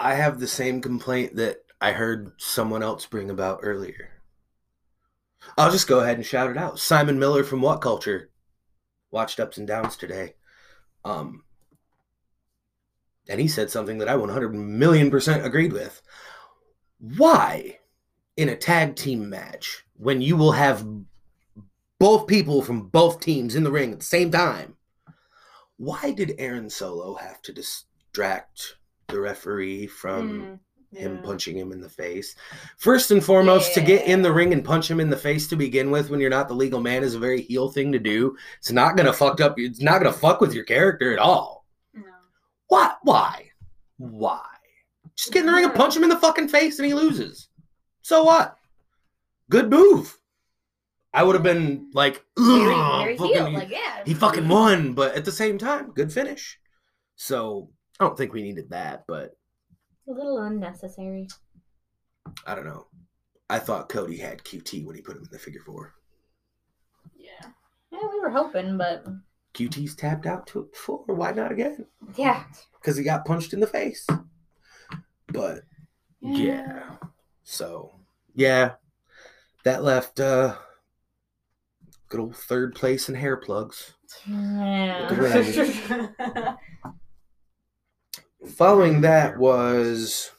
[0.00, 4.15] I have the same complaint that I heard someone else bring about earlier.
[5.56, 6.78] I'll just go ahead and shout it out.
[6.78, 8.30] Simon Miller from What Culture
[9.10, 10.34] watched Ups and Downs today.
[11.04, 11.44] Um,
[13.28, 16.02] and he said something that I 100 million percent agreed with.
[16.98, 17.78] Why,
[18.36, 20.86] in a tag team match, when you will have
[21.98, 24.76] both people from both teams in the ring at the same time,
[25.76, 28.76] why did Aaron Solo have to distract
[29.08, 30.58] the referee from Mm,
[30.92, 31.22] him yeah.
[31.22, 32.34] punching him in the face?
[32.78, 35.56] First and foremost, to get in the ring and punch him in the face to
[35.56, 38.36] begin with when you're not the legal man is a very heel thing to do.
[38.58, 39.58] It's not gonna fuck up.
[39.58, 41.66] It's not gonna fuck with your character at all.
[41.94, 42.02] No.
[42.68, 42.92] Why?
[43.02, 43.50] Why?
[43.98, 44.42] Why?
[45.16, 47.48] Just get in the ring and punch him in the fucking face and he loses.
[48.02, 48.56] So what?
[49.50, 50.16] Good move.
[51.12, 54.02] I would have been like, "Ugh, fucking- Like, yeah.
[54.04, 56.58] he fucking won, but at the same time, good finish.
[57.14, 59.35] So I don't think we needed that, but
[60.08, 61.28] a little unnecessary.
[62.46, 62.86] I don't know.
[63.48, 65.94] I thought Cody had QT when he put him in the figure four.
[67.16, 67.50] Yeah.
[67.92, 69.06] Yeah, we were hoping, but
[69.54, 71.04] QT's tapped out to it before.
[71.06, 71.86] Why not again?
[72.16, 72.44] yeah.
[72.80, 74.06] Because he got punched in the face.
[75.28, 75.60] But
[76.20, 76.96] yeah.
[77.44, 77.92] So
[78.34, 78.72] yeah.
[79.64, 80.56] That left uh
[82.08, 83.94] good old third place in hair plugs.
[84.28, 85.08] Yeah.
[88.54, 90.30] Following that was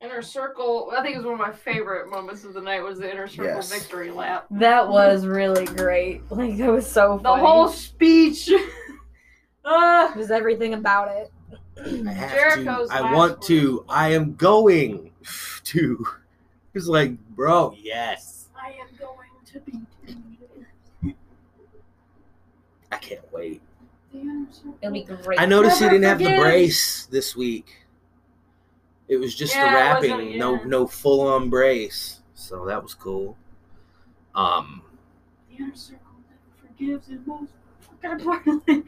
[0.00, 0.92] Inner Circle.
[0.96, 2.80] I think it was one of my favorite moments of the night.
[2.82, 3.72] Was the Inner Circle Yes.
[3.72, 4.46] victory lap.
[4.50, 6.30] That was really great.
[6.30, 7.42] Like that was so The funny.
[7.42, 8.50] whole speech.
[9.64, 11.32] uh, just everything about it.
[12.06, 12.94] I have Jericho's to.
[12.94, 13.46] I last want words.
[13.48, 13.84] to.
[13.88, 15.10] I am going
[15.64, 16.06] to.
[16.72, 18.48] He's like, bro, yes.
[18.54, 21.14] I am going to be.
[22.92, 23.60] I can't wait.
[24.50, 24.78] The Inner Circle.
[24.82, 25.40] It'll be great.
[25.40, 27.86] I noticed he Never didn't have the brace this week.
[29.08, 30.64] It was just Yeah, the wrapping, no yeah.
[30.64, 32.20] no full on brace.
[32.34, 33.36] So that was cool.
[34.34, 34.82] Um
[35.50, 37.52] The Inner Circle never forgives and most.
[38.02, 38.84] kind of partly.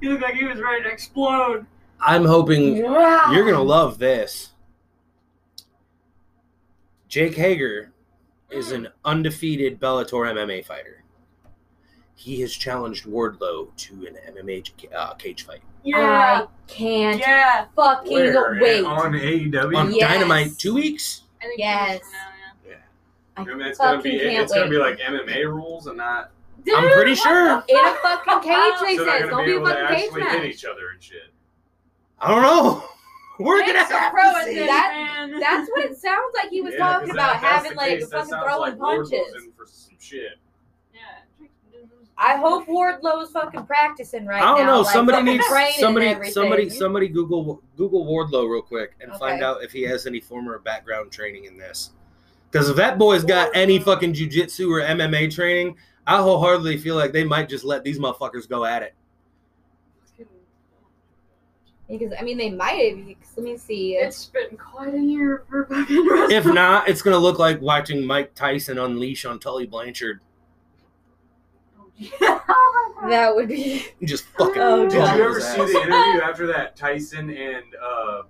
[0.00, 1.66] he looked like he was ready to explode.
[2.00, 3.32] I'm hoping Yeah.
[3.32, 4.50] you're gonna love this.
[7.08, 7.92] Jake Hager
[8.50, 11.03] is an undefeated Bellator MMA fighter.
[12.16, 16.46] He has challenged Wardlow to an MMA uh, cage fight Yeah.
[16.46, 17.66] I can't yeah.
[17.76, 18.58] fucking Where?
[18.60, 18.84] wait.
[18.84, 19.76] On AEW?
[19.76, 20.10] on Yes.
[20.12, 20.58] Dynamite.
[20.58, 21.22] Two weeks.
[21.42, 22.00] I think Yes.
[22.00, 22.74] two now, yeah.
[23.36, 25.96] I I mean, it's gonna be fucking can't it's gonna be like MMA rules and
[25.98, 26.30] not.
[26.74, 27.62] I'm pretty sure.
[27.68, 29.06] In a fucking cage, they so said.
[29.06, 30.90] they're It's gonna gonna be be a able to fucking cage actually hit each other
[30.94, 31.30] and shit.
[32.20, 32.84] I don't know.
[33.40, 34.54] We're gonna have pro to see.
[34.60, 38.08] That, that's what it sounds like he was Yeah, talking 'cause about, having like case,
[38.10, 39.12] fucking throwing like punches.
[39.12, 40.38] in for some shit.
[42.18, 42.24] Yeah.
[42.24, 44.54] I hope Wardlow's fucking practicing right now.
[44.54, 44.72] I don't now.
[44.74, 44.80] know.
[44.82, 49.62] like, somebody needs training somebody somebody somebody Google Google Wardlow real quick and find out
[49.62, 51.90] if he has any former background training in this.
[52.50, 57.12] Because if that boy's got any fucking jujitsu or MMA training, I wholeheartedly feel like
[57.12, 58.94] they might just let these motherfuckers go at it.
[61.88, 63.16] Because I mean, they might have.
[63.36, 63.94] Let me see.
[63.94, 66.30] It's been quite a year for fucking wrestling.
[66.30, 70.20] If not, it's gonna look like watching Mike Tyson unleash on Tully Blanchard.
[72.20, 73.86] Oh that would be.
[74.00, 74.60] and Just fucking.
[74.60, 78.22] Oh, Did you ever see the interview after that Tyson and uh,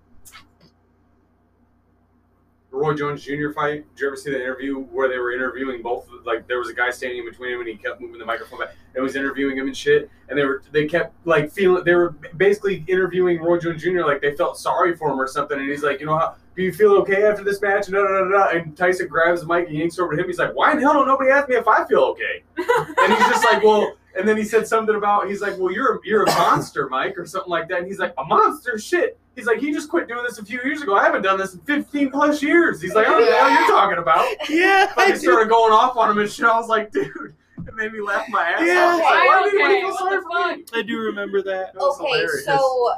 [2.75, 3.51] Roy Jones Jr.
[3.55, 3.85] fight?
[3.95, 6.09] Did you ever see the interview where they were interviewing both?
[6.25, 8.59] Like there was a guy standing in between him and he kept moving the microphone
[8.59, 10.11] back and was interviewing him and shit.
[10.29, 14.05] And they were they kept like feeling they were basically interviewing Roy Jones Jr.
[14.05, 15.59] like they felt sorry for him or something.
[15.59, 16.37] And he's like, you know how.
[16.57, 17.89] Do you feel okay after this match?
[17.89, 20.29] And, Tyson grabs the mic and yanks over to him.
[20.29, 23.27] He's like, "Why in hell don't nobody ask me if I feel okay?" And he's
[23.27, 26.31] just like, well, and then he said something about, he's like, well, you're you're a
[26.35, 27.79] monster, Mike, or something like that.
[27.79, 28.79] And he's like, a monster?
[28.79, 29.19] Shit.
[29.35, 30.95] He's like, he just quit doing this a few years ago.
[30.97, 32.81] I haven't done this in 15 plus years.
[32.81, 34.27] He's like, I don't know what the hell you're talking about.
[34.49, 35.31] Yeah, I I just do.
[35.33, 36.45] started going off on him and shit.
[36.47, 37.35] I was like, dude,
[37.67, 38.85] it made me laugh my ass Yeah.
[38.85, 39.01] off.
[39.01, 40.65] I like, why Okay, did anybody feel what sorry for me?
[40.75, 41.73] I do remember that.
[41.73, 42.45] That was Okay, hilarious.
[42.45, 42.91] so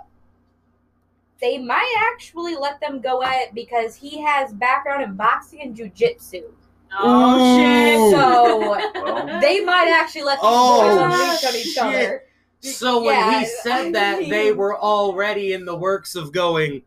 [1.40, 5.74] they might actually let them go at it because he has background in boxing and
[5.76, 6.42] jujitsu.
[6.92, 8.10] Oh shit.
[8.10, 8.58] So
[9.02, 11.82] Well, they might actually let these Oh, boys unleash on each shit.
[11.82, 12.22] other.
[12.60, 16.82] So when Yeah, he said that, they were already in the works of going.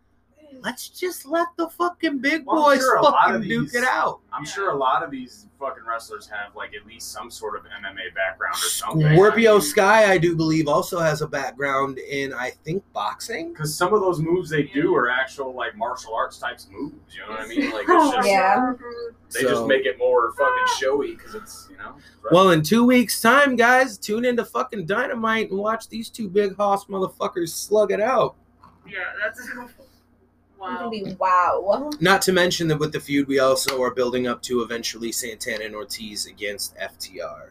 [0.62, 4.20] Let's just let the fucking big Well, boys sure fucking of duke it out.
[4.34, 7.64] I'm sure a lot of these fucking wrestlers have like at least some sort of
[7.64, 9.14] MMA background or something.
[9.14, 13.54] Scorpio Sky, I do believe, also has a background in, I think, boxing.
[13.54, 16.96] Because some of those moves they do are actual like martial arts types moves.
[17.16, 17.72] You know what I mean?
[17.72, 18.74] Like it's oh, just Yeah.
[19.34, 21.96] they So- just make it more fucking showy because it's you know.
[22.32, 26.56] Well, in two weeks' time, guys, tune into fucking Dynamite and watch these two big
[26.58, 28.36] hoss motherfuckers slug it out.
[28.88, 29.68] Yeah, that's It's gonna
[30.60, 31.62] wow.
[31.62, 31.90] wow.
[32.00, 35.66] Not to mention that with the feud, we also are building up to eventually Santana
[35.66, 37.50] and Ortiz against FTR.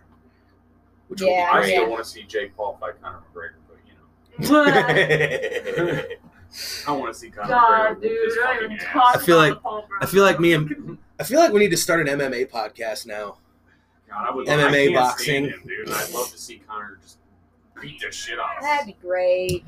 [1.08, 1.88] Which Yeah, will I still yeah.
[1.88, 6.18] want to see Jake Paul fight Conor McGregor, but you know, great.
[6.86, 8.02] I want to see Conor God, McGregor.
[8.02, 11.40] dude, I even talk I feel like- Paul I feel like me and I feel
[11.40, 13.38] like we need to start an MMA podcast now.
[14.08, 15.44] God, I would, MMA I can't boxing.
[15.48, 15.90] him, dude.
[15.90, 17.18] I'd love to see Conor just
[17.80, 19.64] beat the shit out of That'd be great.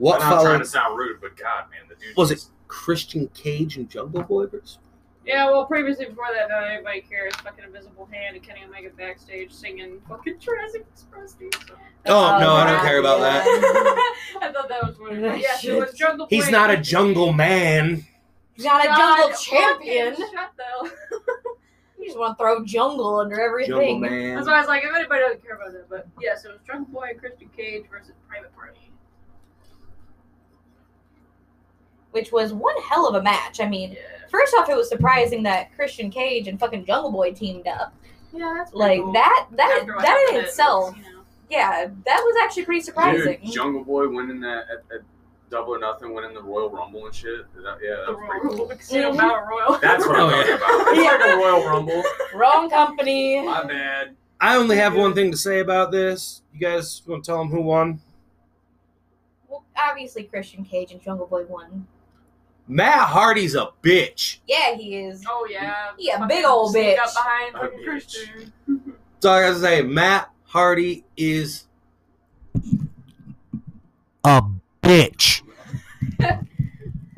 [0.00, 3.28] What I'm not trying to sound rude, but God, man, the dude Was it Christian
[3.34, 4.78] Cage and Jungle Boy versus
[5.26, 7.34] Yeah, well, previously before that, uh, not anybody cares.
[7.36, 11.76] Fucking Invisible Hand and Kenny Omega backstage singing fucking Jurassic Express theme song.
[12.06, 13.44] Oh, no, I don't uh, care about that.
[14.40, 15.20] I thought that was one.
[15.20, 15.98] That Yes, it was shit.
[15.98, 18.06] Jungle He's Boy not a jungle man.
[18.54, 20.16] He's not a jungle fucking champion.
[20.16, 20.92] Shut the.
[21.98, 24.00] You just want to throw jungle under Jungle everything.
[24.00, 24.34] man.
[24.34, 26.60] That's why I was like, if anybody doesn't care about that, but yes, it was
[26.66, 28.89] Jungle Boy and Christian Cage versus Private Party.
[32.20, 33.60] Which was one hell of a match.
[33.60, 33.98] I mean, Yeah.
[34.28, 37.94] first off, it was surprising that Christian Cage and fucking Jungle Boy teamed up.
[38.30, 39.12] Yeah, that's pretty Like cool.
[39.14, 39.46] that.
[39.52, 41.20] That After what that in happened, itself, you know.
[41.48, 43.40] yeah, that was actually pretty surprising.
[43.42, 45.00] Dude, Jungle Boy winning that at, at
[45.50, 47.46] Double or Nothing, winning the Royal Rumble and shit.
[47.54, 48.76] That- yeah, that The was pretty Royal cool.
[48.76, 49.16] Casino Mhm.
[49.16, 49.78] Battle Royal.
[49.80, 50.98] That's what I'm Oh, talking about.
[50.98, 52.02] It's like a Royal Rumble.
[52.34, 53.40] Wrong company.
[53.40, 54.14] My bad.
[54.42, 56.42] I only have one thing to say about this.
[56.52, 58.00] You guys want to tell them who won?
[59.48, 61.88] Well, obviously Christian Cage and Jungle Boy won.
[62.70, 64.38] Matt Hardy's a bitch.
[64.46, 65.24] Yeah, he is.
[65.28, 65.90] Oh yeah.
[65.98, 66.98] He a big old sneak bitch.
[67.00, 67.84] Up behind A fucking bitch.
[67.84, 68.52] Christian.
[68.66, 69.82] That's all I gotta say.
[69.82, 71.66] Matt Hardy is
[74.22, 74.42] a
[74.84, 75.42] bitch.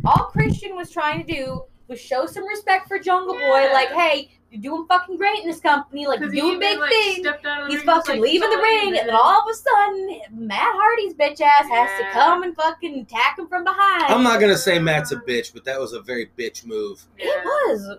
[0.05, 3.71] All Christian was trying to do was show some respect for Jungle Boy.
[3.73, 6.07] Like, hey, you're doing fucking great in this company.
[6.07, 7.19] Like, you're 'Cause he doing big like, things.
[7.21, 9.41] stepped out of the He's ring, just, fucking like, leaving the ring, and then all
[9.41, 13.65] of a sudden, Matt Hardy's bitch ass has to come and fucking attack him from
[13.65, 14.13] behind.
[14.13, 17.03] I'm not gonna say Matt's a bitch, but that was a very bitch move.
[17.19, 17.27] Yeah.
[17.29, 17.97] It was.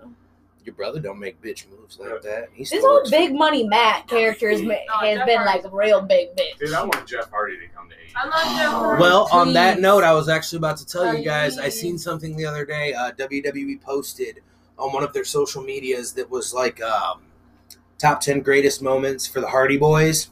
[0.66, 2.48] Your brother don't make bitch moves like that.
[2.54, 5.74] He This still whole big money Matt character has, ma- Oh, has been Hardy's like
[5.74, 6.58] a real big bitch.
[6.58, 8.12] Dude, I want Jeff Hardy to come to AEW.
[8.16, 9.02] I love Jeff Hardy.
[9.02, 11.58] Well, on that note, I was actually about to tell you guys.
[11.58, 12.94] I seen something the other day.
[12.94, 14.40] Uh, WWE posted
[14.78, 17.22] on one of their social medias that was like um,
[17.98, 20.30] top ten greatest moments for the Hardy Boys.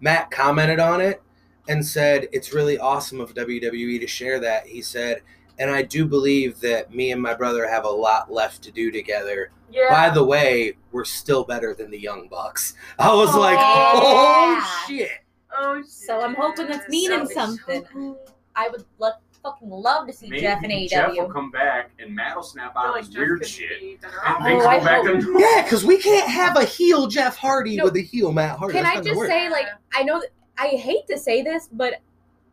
[0.00, 1.22] Matt commented on it
[1.68, 4.66] and said it's really awesome of WWE to share that.
[4.66, 5.22] He said,
[5.58, 8.90] and I do believe that me and my brother have a lot left to do
[8.90, 9.50] together.
[9.72, 9.88] yeah.
[9.88, 12.74] By the way, we're still better than the Young Bucks.
[12.98, 13.92] I was like, Yeah.
[13.94, 15.10] oh shit.
[15.56, 17.84] oh, So I'm hoping that's meaning That'd so something.
[17.84, 18.18] cool.
[18.56, 19.10] I would lo-
[19.44, 22.42] fucking love to see Maybe Jeff in E Jeff will come back and Matt will
[22.42, 23.70] snap out like of Jeff weird shit.
[23.82, 24.42] And off.
[24.42, 27.36] things Oh, I go back hope- to Yeah, because we can't have a heel Jeff
[27.36, 27.84] Hardy No.
[27.84, 28.74] with a heel Matt Hardy.
[28.74, 32.00] Can That's I just say, like, I know that I hate to say this, but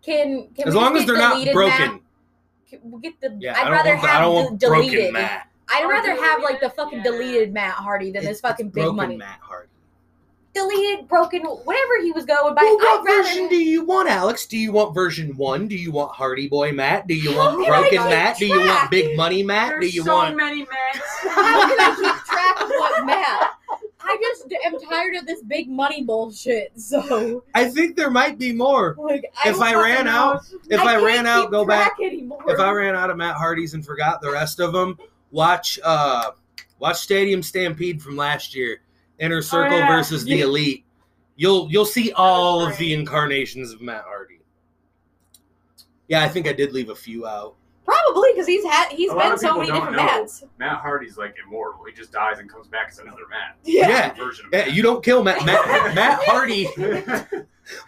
[0.04, 1.80] can can as we long just as they're not deleted broken.
[1.80, 2.00] Matt?
[2.84, 3.36] We get the?
[3.40, 5.14] Yeah, I I'd rather want, have I don't the want deleted.
[5.14, 5.48] Matt.
[5.74, 6.76] I'd rather have like the deleted?
[6.76, 7.04] fucking Yeah.
[7.04, 9.18] deleted Matt Hardy than It's- this fucking it's big money.
[9.18, 9.68] Matt Hardy.
[10.54, 12.62] Deleted, broken, whatever he was going by.
[12.62, 13.24] Well, what rather.
[13.24, 14.46] version do you want, Alex?
[14.46, 15.68] Do you want version one?
[15.70, 17.08] Do you want Hardy Boy Matt?
[17.08, 18.38] Do you How want broken keep Matt?
[18.38, 19.70] Do you want big money Matt?
[19.70, 20.36] There's do you so want?
[20.36, 21.00] many Matts.
[21.30, 23.52] How can I keep track of what Matt?
[24.04, 26.74] I just am tired of this big money bullshit.
[26.78, 28.96] So, I think there might be more.
[29.00, 30.12] like, I If I ran know.
[30.12, 31.94] out, if I, can't ran out, go back.
[32.04, 32.44] Anymore.
[32.48, 34.98] If I ran out of Matt Hardys and forgot the rest of them,
[35.32, 36.32] watch uh
[36.80, 38.82] watch Stadium Stampede from last year,
[39.22, 39.88] Inner oh, Circle yeah.
[39.96, 40.84] versus the Elite.
[41.38, 44.40] You'll you'll see all of the incarnations of Matt Hardy.
[46.08, 47.56] Yeah, I think I did leave a few out.
[47.86, 50.04] Probably because he's had he's A been so many don't different know.
[50.06, 50.44] Matts.
[50.60, 51.84] Matt Hardy's like immortal.
[51.86, 53.56] He just dies and comes back as another Matt.
[53.64, 54.14] Yeah.
[54.14, 54.74] Version of Yeah, Matt.
[54.74, 56.68] you don't kill Matt Matt, Matt Hardy.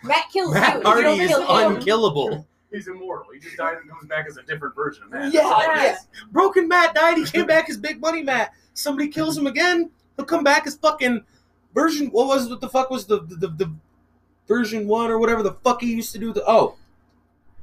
[0.03, 0.79] Matt kills Matt you.
[0.79, 2.47] if Hardy you don't is kill unkillable.
[2.71, 3.31] He's immortal.
[3.33, 5.31] He just dies and comes back as a different version of Matt.
[5.31, 6.21] Yeah, That's yeah.
[6.31, 7.17] Broken Matt died.
[7.17, 8.51] He came back as Big Money Matt.
[8.73, 9.91] Somebody kills him again.
[10.15, 11.23] He'll come back as fucking
[11.73, 12.07] version.
[12.07, 13.73] What was what the fuck was the the, the, the
[14.47, 16.33] version one or whatever the fuck he used to do?
[16.33, 16.75] The oh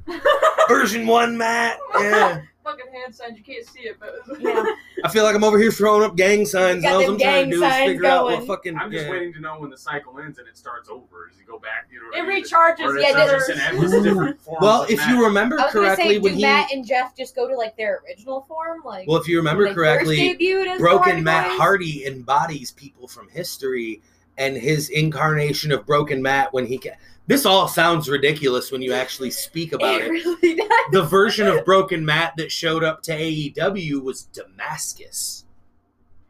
[0.69, 1.79] version one Matt.
[1.99, 2.43] Yeah.
[2.63, 4.65] Fucking hand signs, you can't see it, but Yeah.
[5.03, 6.83] I feel like I'm over here throwing up gang signs.
[6.83, 8.77] Got All I'm trying to do is signs figure out what fucking.
[8.77, 9.11] I'm just yeah.
[9.11, 11.29] waiting to know when the cycle ends and it starts over.
[11.29, 11.89] Does he go back?
[11.91, 15.05] You know It recharges, Or is yeah, it does- just an endless different Well, if
[15.09, 17.57] you remember I was correctly, say, do when he Matt and Jeff just go to
[17.57, 18.83] like their original form?
[18.85, 23.09] Like, well, if you remember correctly, first debuted as the Broken Matt Hardy embodies people
[23.09, 24.03] from history,
[24.41, 26.97] and his incarnation of Broken Matt when he ca-
[27.29, 30.11] this all sounds ridiculous when you actually speak about It it.
[30.11, 30.69] really does.
[30.91, 35.45] The version of Broken Matt that showed up to AEW was Damascus.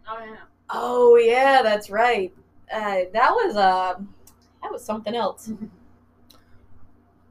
[0.07, 0.37] oh yeah.
[0.68, 2.33] Oh yeah, that's right.
[2.73, 3.94] Uh, that was uh,
[4.62, 5.51] that was something else.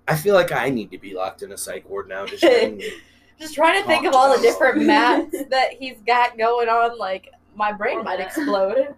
[0.08, 2.26] I feel like I need to be locked in a psych ward now.
[2.26, 2.92] Just trying to-
[3.40, 6.98] Just trying to think of all the different mats that he's got going on.
[6.98, 8.28] Like my brain Poor might Matt.
[8.28, 8.96] explode.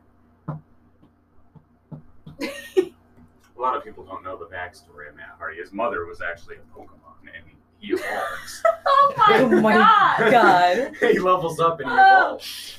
[3.57, 5.57] A lot of people don't know the backstory of Matt Hardy.
[5.57, 7.43] His mother was actually a Pokemon, and
[7.79, 8.63] he evolves.
[8.87, 10.31] Oh my, Oh my god.
[10.31, 10.95] God.
[11.11, 12.39] he levels up and he Oh.
[12.39, 12.77] evolves.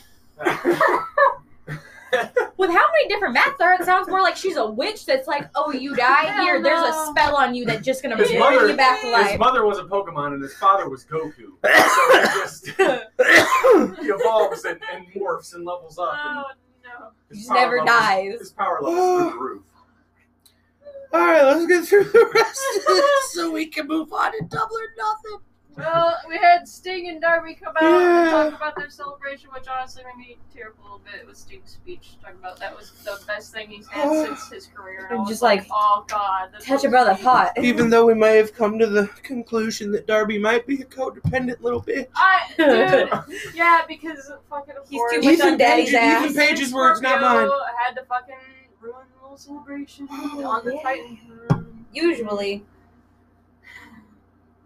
[2.58, 5.26] With how many different mats there, are, it sounds more like she's a witch that's
[5.26, 6.62] like, oh, you die Hell here.
[6.62, 9.22] There's a spell on you that's just gonna His bring mother- you back to life.
[9.22, 9.38] His life.
[9.40, 11.32] mother was a Pokemon, and his father was Goku.
[11.64, 12.66] So he just
[14.00, 16.12] he evolves and, and morphs and levels up.
[16.24, 16.44] And Oh
[16.98, 17.08] no.
[17.32, 18.38] Just never dies.
[18.38, 19.62] His power levels through the roof.
[21.12, 24.44] all right, let's get through the rest of this so we can move on to
[24.48, 25.46] Double or Nothing.
[25.76, 28.22] Well, we had Sting and Darby come out Yeah.
[28.22, 31.36] and talk about their celebration, which honestly made me tear up a little bit with
[31.36, 32.16] Sting's speech.
[32.22, 34.24] Talking about that was the best thing he's had oh.
[34.26, 34.98] since his career.
[34.98, 37.20] And I And was just like, like, oh god, Touch a was brother's
[37.56, 37.64] deep.
[37.64, 41.60] Even though we may have come to the conclusion that Darby might be a codependent
[41.62, 42.08] little bitch.
[42.14, 46.24] I, dude, yeah, because fucking of He's too much Ethan on daddy's Page- ass.
[46.30, 47.46] Ethan Page's words, not mine.
[47.46, 48.34] Scorpio Had to fucking
[48.80, 50.82] ruin the little celebration oh, on the yeah.
[50.82, 51.18] Titan.
[51.50, 51.86] room.
[51.94, 52.64] Usually,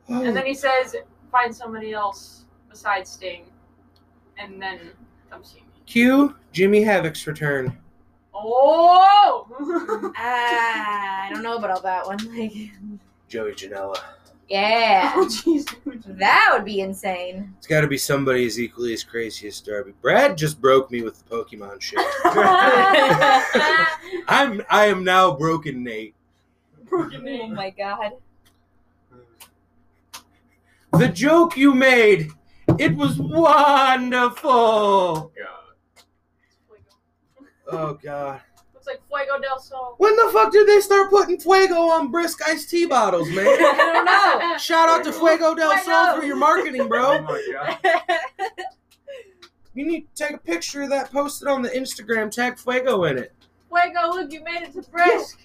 [0.08, 0.94] And then he says,
[1.32, 3.44] find somebody else besides Sting,
[4.38, 4.90] and then
[5.30, 5.64] come see me.
[5.86, 7.76] Q, Jimmy Havoc's return.
[8.34, 9.46] Oh!
[10.16, 12.18] ah, I don't know about all that one.
[12.36, 12.52] Like,
[13.28, 13.96] Joey Janela.
[14.48, 15.66] yeah, oh, jeez.
[16.18, 17.52] that would be insane.
[17.58, 19.94] It's got to be somebody as equally as crazy as Darby.
[20.00, 21.98] Brad just broke me with the Pokemon shit.
[24.28, 26.14] I'm I am now broken, Nate.
[26.84, 28.12] Broken Oh my god.
[30.98, 32.30] The joke you made,
[32.78, 34.50] it was wonderful.
[34.50, 35.52] Oh, god.
[37.68, 38.40] Oh god.
[38.74, 39.94] Looks like Fuego del Sol.
[39.98, 43.46] When the fuck did they start putting Fuego on brisk iced tea bottles, man?
[43.46, 44.04] I don't
[44.50, 44.58] know.
[44.58, 47.06] Shout out to Fuego del Sol for your marketing, bro.
[47.18, 47.34] Oh bro.
[47.34, 47.78] my god.
[49.74, 53.04] You need to take a picture of that, post it on the Instagram, tag Fuego
[53.04, 53.32] in it.
[53.68, 55.40] Fuego, look, you made it to Brisk.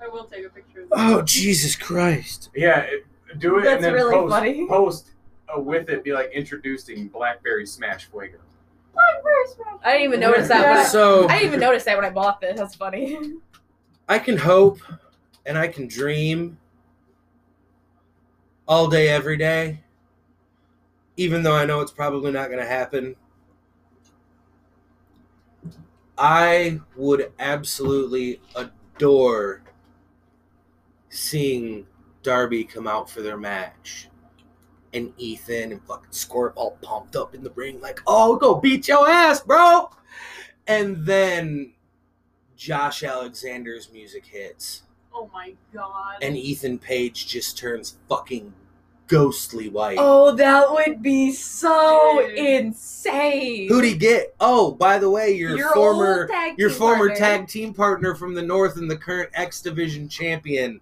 [0.00, 0.98] I will take a picture of that.
[0.98, 2.50] Oh, Jesus Christ.
[2.54, 3.06] Yeah, it,
[3.38, 4.66] do it That's and then really post, funny.
[4.68, 5.10] post
[5.54, 8.38] uh, with it, be like introducing Blackberry Smash Fuego.
[8.92, 9.80] Blackberry Smash.
[9.84, 10.62] I didn't even notice that.
[10.68, 12.58] When I, So, I didn't even notice that when I bought this.
[12.58, 13.18] That's funny.
[14.08, 14.78] I can hope
[15.44, 16.58] and I can dream
[18.68, 19.80] all day, every day,
[21.16, 23.14] even though I know it's probably not going to happen.
[26.18, 29.62] I would absolutely adore
[31.10, 31.86] seeing
[32.26, 34.08] Darby come out for their match.
[34.92, 38.88] And Ethan and fucking Scorp all pumped up in the ring, like, oh, go beat
[38.88, 39.90] your ass, bro.
[40.66, 41.74] And then
[42.56, 44.82] Josh Alexander's music hits,
[45.14, 46.16] Oh my god.
[46.22, 48.52] and Ethan Page just turns fucking
[49.06, 49.98] ghostly white.
[50.00, 52.38] Oh, that would be so Dude.
[52.38, 53.68] insane.
[53.68, 54.34] Who'd he get?
[54.40, 57.16] Oh, by the way, your, Your former tag your former partner.
[57.16, 60.80] tag team partner from the North and the current X Division champion.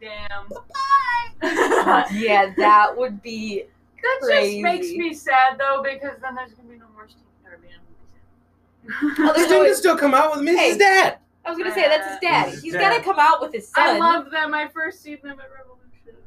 [0.00, 0.48] Damn.
[0.48, 2.06] Bye.
[2.12, 3.64] Yeah, that would be.
[4.02, 4.62] That Crazy.
[4.62, 7.68] just makes me sad though, because then there's gonna be no more Steve Darby.
[7.72, 10.48] and Oh, there's Sting can still come out with him.
[10.48, 10.68] It's Hey.
[10.70, 11.18] his dad.
[11.44, 12.50] I was gonna say that's his daddy.
[12.52, 12.80] His He's dad.
[12.90, 13.96] got to come out with his son.
[13.96, 14.54] I loved them.
[14.54, 16.22] I first seen them at Revolution.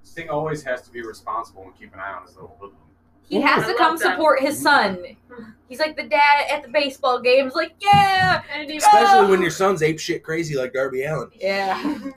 [0.00, 2.78] It's Sting always has to be responsible and keep an eye on his little hoodlum.
[3.28, 4.10] he has I to love come that.
[4.12, 4.98] support his son.
[5.68, 7.54] He's like the dad at the baseball games.
[7.54, 9.30] Like, yeah, and Especially Oh.
[9.30, 11.30] when your son's ape shit crazy like Darby Allin.
[11.40, 11.98] yeah.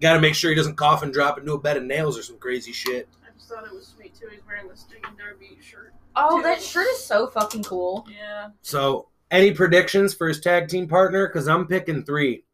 [0.00, 2.22] Got to make sure he doesn't cough and drop into a bed of nails or
[2.22, 3.08] some crazy shit.
[3.24, 4.28] I just thought it was sweet too.
[4.30, 5.92] He's wearing the Sting Darby shirt.
[6.16, 8.06] Oh, that shirt is so fucking cool.
[8.10, 11.26] Yeah, So, any predictions for his tag team partner?
[11.28, 12.44] Because I'm picking three: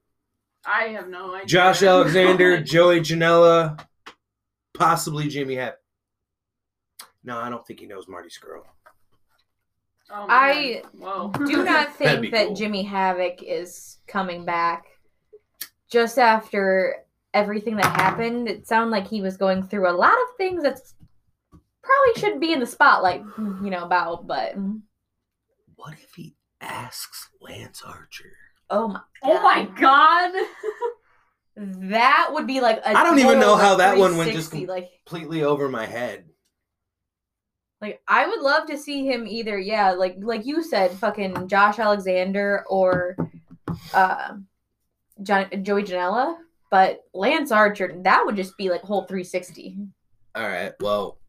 [0.67, 1.47] I have no idea.
[1.47, 3.79] Josh Alexander, Joey Janela,
[4.75, 5.81] possibly Jimmy Hep.
[7.23, 8.65] No, I don't think he knows Marty Scurll.
[10.11, 10.27] Oh.
[10.29, 10.83] I.
[11.47, 12.55] Do not think that cool.
[12.57, 14.85] Jimmy Havoc is coming back.
[15.91, 16.97] Just after
[17.35, 20.81] everything that happened, it sounded like he was going through a lot of things that
[21.83, 24.55] probably shouldn't be in the spotlight, you know, about, but
[25.77, 28.33] What if he asks Lance Archer?
[28.71, 30.33] oh my Oh my god.
[31.57, 34.91] That would be like a I don't even know how that one went just like
[35.07, 36.25] Completely over my head.
[37.81, 41.79] like I would love to see him either, yeah, like like you said, fucking Josh
[41.79, 43.17] Alexander or
[43.93, 44.35] uh
[45.23, 46.37] John, Joey Janela,
[46.75, 49.79] but Lance Archer, that would just be like whole 360.
[50.35, 50.73] All right.
[50.81, 51.21] Well,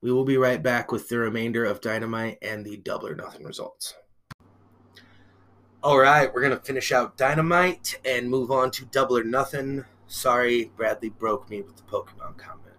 [0.00, 3.44] we will be right back with the remainder of Dynamite and the double or nothing
[3.44, 3.94] results.
[5.84, 9.84] All right, we're gonna finish out Dynamite and move on to double or nothing.
[10.08, 12.74] Sorry, Bradley broke me with the Pokemon comment.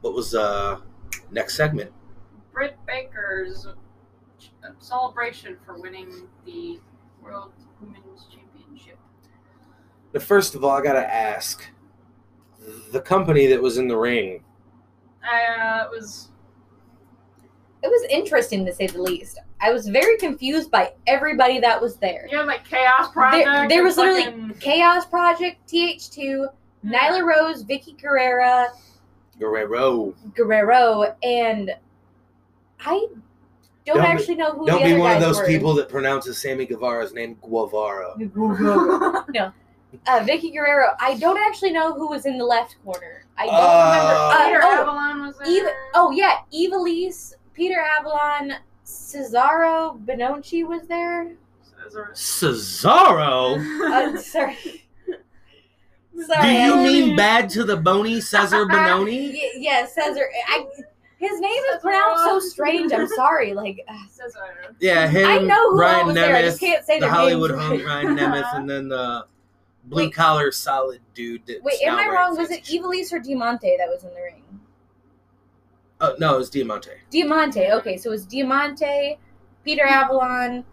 [0.00, 0.80] What was uh
[1.30, 1.92] next segment?
[2.52, 3.68] Britt Baker's
[4.78, 6.80] celebration for winning the
[7.22, 8.98] World Women's Championship.
[10.12, 11.64] But first of all, I gotta ask
[12.92, 14.44] the company that was in the ring.
[15.22, 16.28] Uh, it was
[17.82, 19.38] It was interesting to say the least.
[19.60, 22.26] I was very confused by everybody that was there.
[22.30, 23.46] you know like Chaos Project.
[23.46, 26.46] There, there was literally fucking- Chaos Project, TH2,
[26.84, 28.68] Nyla Rose, Vickie Guerrera,
[29.38, 30.14] Guerrero.
[30.34, 31.70] Guerrero, and
[32.80, 33.06] I
[33.86, 35.46] don't, Don't be- actually know who Don't the be other one of those were.
[35.46, 38.10] people that pronounces Sammy Guevara's name Guevara.
[38.14, 38.18] uh,
[40.20, 40.90] Vickie Guerrero.
[41.00, 43.24] I don't actually know who was in the left corner.
[43.38, 44.44] I don't Uh, remember.
[44.44, 45.48] Peter Uh, oh, Avalon was there.
[45.48, 48.52] Eva, oh yeah, Ivelisse, Peter Avalon,
[48.84, 51.32] Cesaro Bonacci was there.
[51.82, 52.10] Cesar.
[52.14, 53.58] Cesaro?
[53.90, 54.56] Uh, sorry.
[56.42, 59.32] Do you mean bad to the bony Cezar Bononi?
[59.32, 60.28] Y- yeah, Cesar.
[60.48, 60.66] I,
[61.20, 62.92] his name is pronounced so strange.
[62.92, 63.52] I'm sorry.
[63.54, 63.94] Like uh,
[64.80, 66.34] Yeah, him, I know who all Ryan was there.
[66.34, 67.62] I just can't say the their Hollywood names.
[67.62, 69.26] hunk Ryan Nemeth, and then the
[69.84, 70.14] blue Wait.
[70.14, 71.42] collar solid dude.
[71.46, 72.36] That's Wait, am now I wearing wrong?
[72.36, 72.82] Was it fancy shit.
[72.82, 74.42] Ivelisse or Diamante that was in the ring?
[76.00, 76.92] Oh no, it was Diamante.
[77.10, 77.70] Diamante.
[77.72, 79.18] Okay, so it was Diamante,
[79.64, 80.64] Peter Avalon,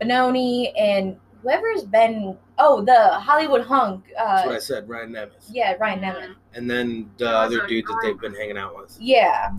[0.00, 2.36] Bononi, and whoever's been.
[2.58, 4.04] Oh, the Hollywood hunk.
[4.16, 5.46] That's what Uh, I said, Ryan Nemeth.
[5.50, 6.34] yeah, Ryan Nemeth.
[6.54, 8.96] And then the other dude that they've been hanging out with.
[9.00, 9.50] Yeah.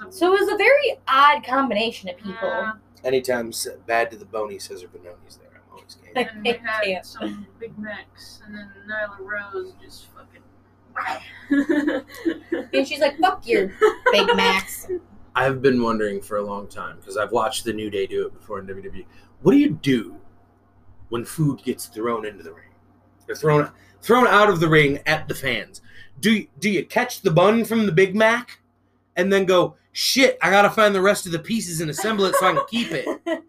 [0.00, 2.34] It was a- So it was a very odd combination of people.
[2.42, 2.72] Yeah.
[3.04, 3.52] Anytime
[3.86, 6.12] bad to the bony Cezar Bononi's there, I'm always game.
[6.16, 7.06] And they had Can't.
[7.06, 10.42] some Big Macs, and then Nyla Rose just fucking.
[12.72, 13.68] And she's like, "Fuck your
[14.12, 14.88] Big Macs."
[15.34, 18.32] I've been wondering for a long time because I've watched the New Day do it
[18.32, 19.04] before in WWE.
[19.42, 20.16] What do you do
[21.10, 22.70] when food gets thrown into the ring?
[23.26, 23.70] They're thrown
[24.00, 25.82] thrown out of the ring at the fans.
[26.20, 28.60] Do do you catch the bun from the Big Mac
[29.16, 32.34] and then go, shit, I gotta find the rest of the pieces and assemble it
[32.34, 33.08] so I can keep it?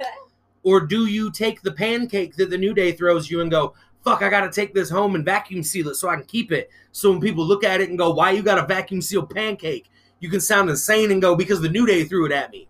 [0.63, 3.73] Or do you take the pancake that the New Day throws you and go,
[4.03, 6.69] fuck, I gotta take this home and vacuum seal it so I can keep it?
[6.91, 9.89] So when people look at it and go, why you got a vacuum seal pancake?
[10.19, 12.67] You can sound insane and go, because the New Day threw it at me.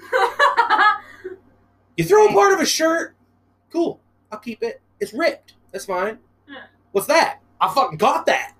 [1.98, 3.14] You throw a part of a shirt,
[3.70, 4.00] cool.
[4.32, 4.80] I'll keep it.
[5.00, 5.52] It's ripped.
[5.70, 6.18] That's fine.
[6.92, 7.40] What's that?
[7.60, 8.54] I fucking got that.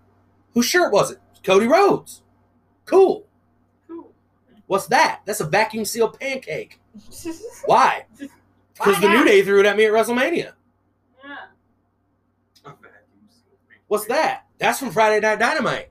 [0.53, 1.21] Whose shirt was it?
[1.43, 2.23] Cody Rhodes.
[2.85, 3.27] Cool.
[3.89, 4.13] Cool.
[4.67, 5.23] What's that?
[5.25, 6.81] That's a vacuum seal pancake.
[7.65, 8.07] Why?
[8.75, 9.25] Because the New?
[9.25, 10.53] Day threw it at me at WrestleMania.
[11.25, 12.73] Yeah.
[13.89, 14.47] What's that?
[14.59, 15.91] That's from Friday Night Dynamite.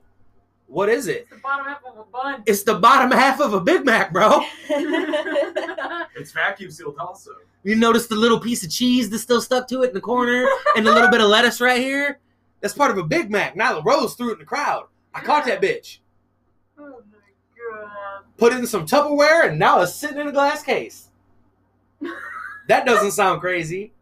[0.66, 1.22] What is it?
[1.22, 2.42] It's the bottom half of a bun.
[2.46, 4.40] It's the bottom half of a Big Mac, bro.
[6.16, 7.30] It's vacuum sealed also.
[7.62, 10.46] You notice the little piece of cheese that's still stuck to it in the corner
[10.76, 12.20] and a little bit of lettuce right here?
[12.60, 13.54] That's part of a Big Mac.
[13.54, 14.84] Nyla Rose threw it in the crowd.
[15.14, 15.98] I caught that bitch.
[16.78, 17.18] oh my
[17.80, 18.24] god.
[18.36, 21.08] Put it in some Tupperware and now it's sitting in a glass case.
[22.68, 23.92] That doesn't sound crazy.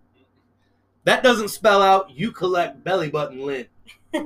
[1.05, 3.69] That doesn't spell out you collect belly button lint.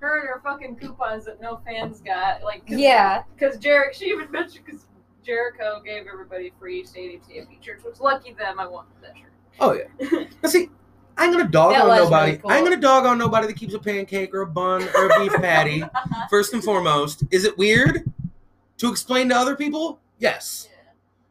[0.00, 2.44] Her and her fucking coupons that no fans got.
[2.44, 3.24] Like, cause, yeah.
[3.34, 4.86] Because Jericho, she even mentioned because
[5.24, 9.32] Jericho gave everybody free stadium TFP shirts, which lucky them, I wanted that shirt.
[9.58, 9.88] Oh yeah.
[10.42, 10.70] Now see,
[11.18, 12.26] I ain't gonna dog That on nobody.
[12.30, 12.50] really cool.
[12.50, 15.18] I ain't gonna dog on nobody that keeps a pancake or a bun or a
[15.20, 15.82] beef patty.
[16.30, 18.04] First and foremost, is it weird
[18.78, 19.98] to explain to other people?
[20.18, 20.68] Yes.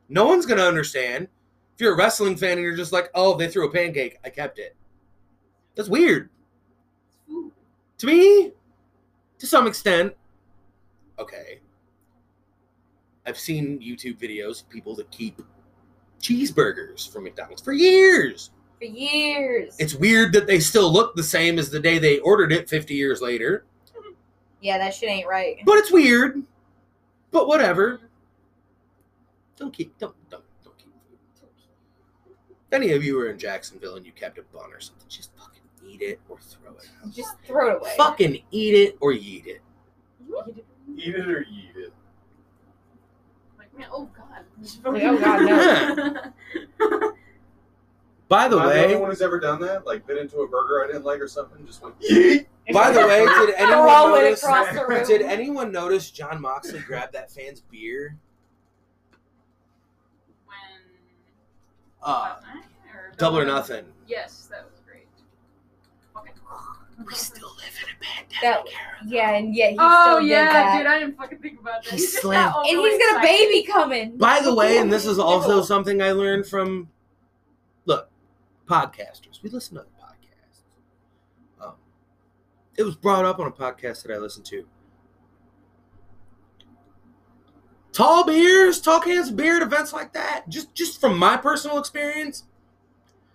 [0.09, 1.27] No one's gonna understand.
[1.75, 4.29] If you're a wrestling fan and you're just like, oh, they threw a pancake, I
[4.29, 4.75] kept it.
[5.75, 6.29] That's weird.
[7.29, 7.51] Ooh.
[7.99, 8.51] To me,
[9.39, 10.13] to some extent,
[11.19, 11.59] okay.
[13.25, 15.41] I've seen YouTube videos of people that keep
[16.21, 18.51] cheeseburgers from McDonald's for years.
[18.77, 19.75] For years.
[19.79, 22.93] It's weird that they still look the same as the day they ordered it 50
[22.93, 23.65] years later,
[24.61, 25.57] yeah, that shit ain't right.
[25.65, 26.43] but it's weird.
[27.31, 28.01] But whatever.
[29.57, 30.91] Don't keep don't don't don't keep
[31.39, 31.51] food.
[32.49, 35.31] If any of you were in Jacksonville and you kept a bun or something, just
[35.37, 37.11] fucking eat it or throw it out.
[37.11, 37.93] Just throw it away.
[37.97, 39.61] Fucking eat it or yeet it.
[40.95, 41.93] Eat it or eat it.
[43.57, 44.45] Like, man, oh god.
[44.85, 46.33] Like, oh, God,
[46.79, 47.11] no.
[48.29, 49.85] By the Am way, anyone who's ever done that?
[49.85, 52.45] Like bit into a burger I didn't like or something, just went yeet.
[52.73, 54.43] by the way, did anyone Throw notice?
[54.43, 55.05] across the room.
[55.07, 58.17] Did anyone notice Jon Moxley grab that fan's beer?
[60.45, 60.55] when.
[62.03, 62.35] Uh,
[62.93, 63.85] or double or nothing.
[64.07, 65.07] Yes, that was great.
[66.17, 66.31] Okay.
[67.07, 68.97] We still live in a That- pandemic era.
[69.05, 70.77] Yeah, and yeah, he Oh still did yeah, that.
[70.79, 71.91] dude, I didn't fucking think about that.
[71.91, 74.17] He He's just slammed- got and overly he's got a baby coming.
[74.17, 76.87] By the way, and this is also something I learned from look,
[78.67, 79.41] podcasters.
[79.41, 80.61] We listen to other podcasts.
[81.65, 81.73] Um,
[82.77, 84.65] it was brought up on a podcast that I listened to.
[87.93, 90.45] Tall beers, tall cans of beer at events like that.
[90.49, 92.43] Just just from my personal experience,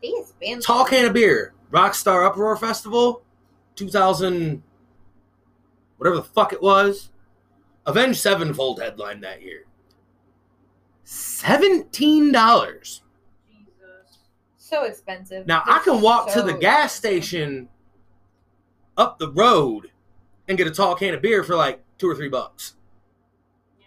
[0.01, 3.23] He is been tall can of beer, Rockstar Uproar Festival,
[3.75, 4.63] 2000,
[5.97, 7.11] whatever the fuck it was.
[7.87, 9.65] Avenged Sevenfold headline that year.
[11.03, 13.02] Seventeen dollars.
[13.02, 13.02] Jesus.
[14.73, 15.47] So expensive.
[15.47, 17.25] Now I can walk to the gas expensive.
[17.25, 17.69] station
[18.97, 19.91] up the road
[20.49, 22.75] and get a tall can of beer for like two or three bucks.
[23.79, 23.87] Yeah.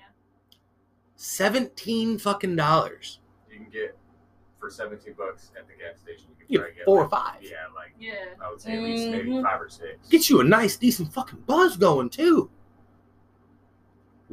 [1.15, 3.19] Seventeen fucking dollars.
[3.51, 3.97] You can get
[4.59, 6.27] for seventeen bucks at the gas station.
[6.29, 7.37] You can You probably get get four or five.
[7.41, 8.13] Yeah, like Yeah.
[8.43, 9.43] I would say at least maybe Mhm.
[9.43, 10.07] five or six.
[10.09, 12.49] Get you a nice, decent fucking buzz going too.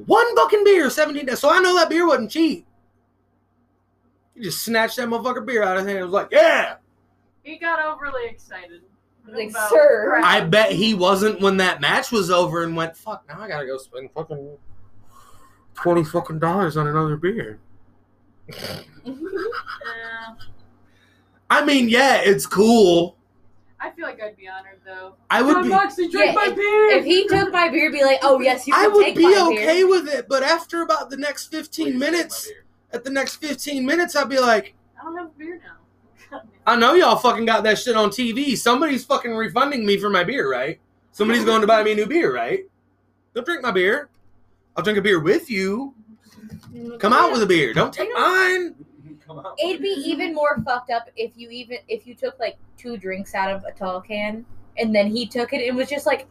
[0.07, 1.26] One fucking beer, seventeen.
[1.26, 1.40] dollars.
[1.40, 2.66] So I know that beer wasn't cheap.
[4.35, 5.99] You just snatched that motherfucker beer out of his hand.
[5.99, 6.76] and was like, yeah.
[7.43, 8.83] He got overly excited.
[9.28, 10.07] Like, about sir.
[10.11, 10.24] crap.
[10.24, 13.66] I bet he wasn't when that match was over and went, fuck, now I gotta
[13.66, 14.57] go spend fucking
[15.74, 17.59] twenty fucking dollars on another beer.
[18.49, 18.80] Yeah.
[21.51, 23.16] I mean, yeah, it's cool.
[23.78, 25.14] I feel like I'd be honored though.
[25.28, 26.89] I would Jon be Moxley drank Yeah, my beer.
[26.91, 29.49] if he took my beer, be like, oh yes, you I would take be my
[29.53, 29.89] okay beer.
[29.89, 32.64] with it, but after about the next 15 take my minutes, beer.
[32.93, 35.61] At the next 15 minutes, I'd be like, I don't have a beer
[36.30, 36.40] now.
[36.66, 38.57] I know y'all fucking got that shit on TV.
[38.57, 40.80] Somebody's fucking refunding me for my beer, right?
[41.12, 42.61] Somebody's going to buy me a new beer, right?
[43.34, 44.09] Don't drink my beer.
[44.76, 45.95] I'll drink a beer with you.
[46.99, 47.74] Come out with a beer.
[47.74, 48.74] Don't take mine.
[49.62, 53.34] It'd be even more fucked up if you even if you took like two drinks
[53.34, 54.45] out of a tall can
[54.76, 56.26] and then he took it and was just like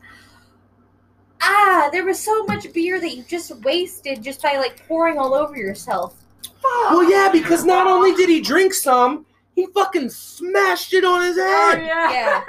[1.42, 5.34] ah there was so much beer that you just wasted just by like pouring all
[5.34, 6.21] over yourself
[6.64, 9.26] Well, yeah, because not only did he drink some,
[9.56, 11.86] he fucking smashed it on his Oh head.
[11.86, 12.44] yeah.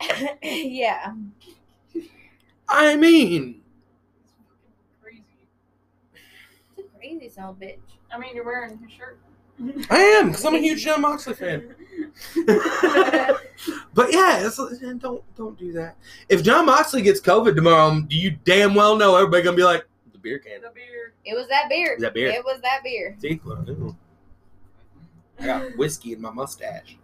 [0.00, 0.34] Yeah.
[0.42, 1.12] yeah.
[2.68, 3.60] I mean,
[5.02, 5.22] Crazy.
[6.76, 7.78] It's a crazy son of a bitch.
[8.12, 9.18] I mean, you're wearing his shirt.
[9.90, 11.74] I am because I'm a huge Jon Moxley fan.
[13.92, 14.56] But yeah, it's,
[14.98, 15.96] don't don't do that.
[16.28, 19.82] If Jon Moxley gets COVID tomorrow, do you damn well know everybody gonna be like
[19.82, 19.88] the
[20.28, 20.62] beer can?
[20.62, 21.12] the beer.
[21.24, 21.94] It was that beer.
[21.94, 22.30] Is that beer?
[22.30, 23.16] It was that beer.
[23.20, 23.96] See, Well, ooh.
[25.40, 26.96] I got whiskey in my mustache.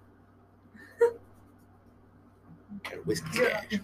[2.82, 3.78] Got a whiskey stash.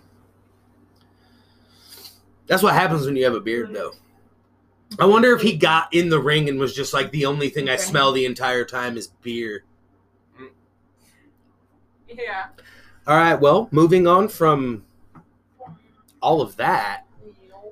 [2.46, 3.92] That's what happens when you have a beard, though.
[4.98, 7.68] I wonder if he got in the ring and was just like the only thing
[7.68, 9.64] I smell the entire time is beer.
[12.08, 12.46] Yeah.
[13.06, 14.84] All right, well, moving on from
[16.20, 17.06] all of that,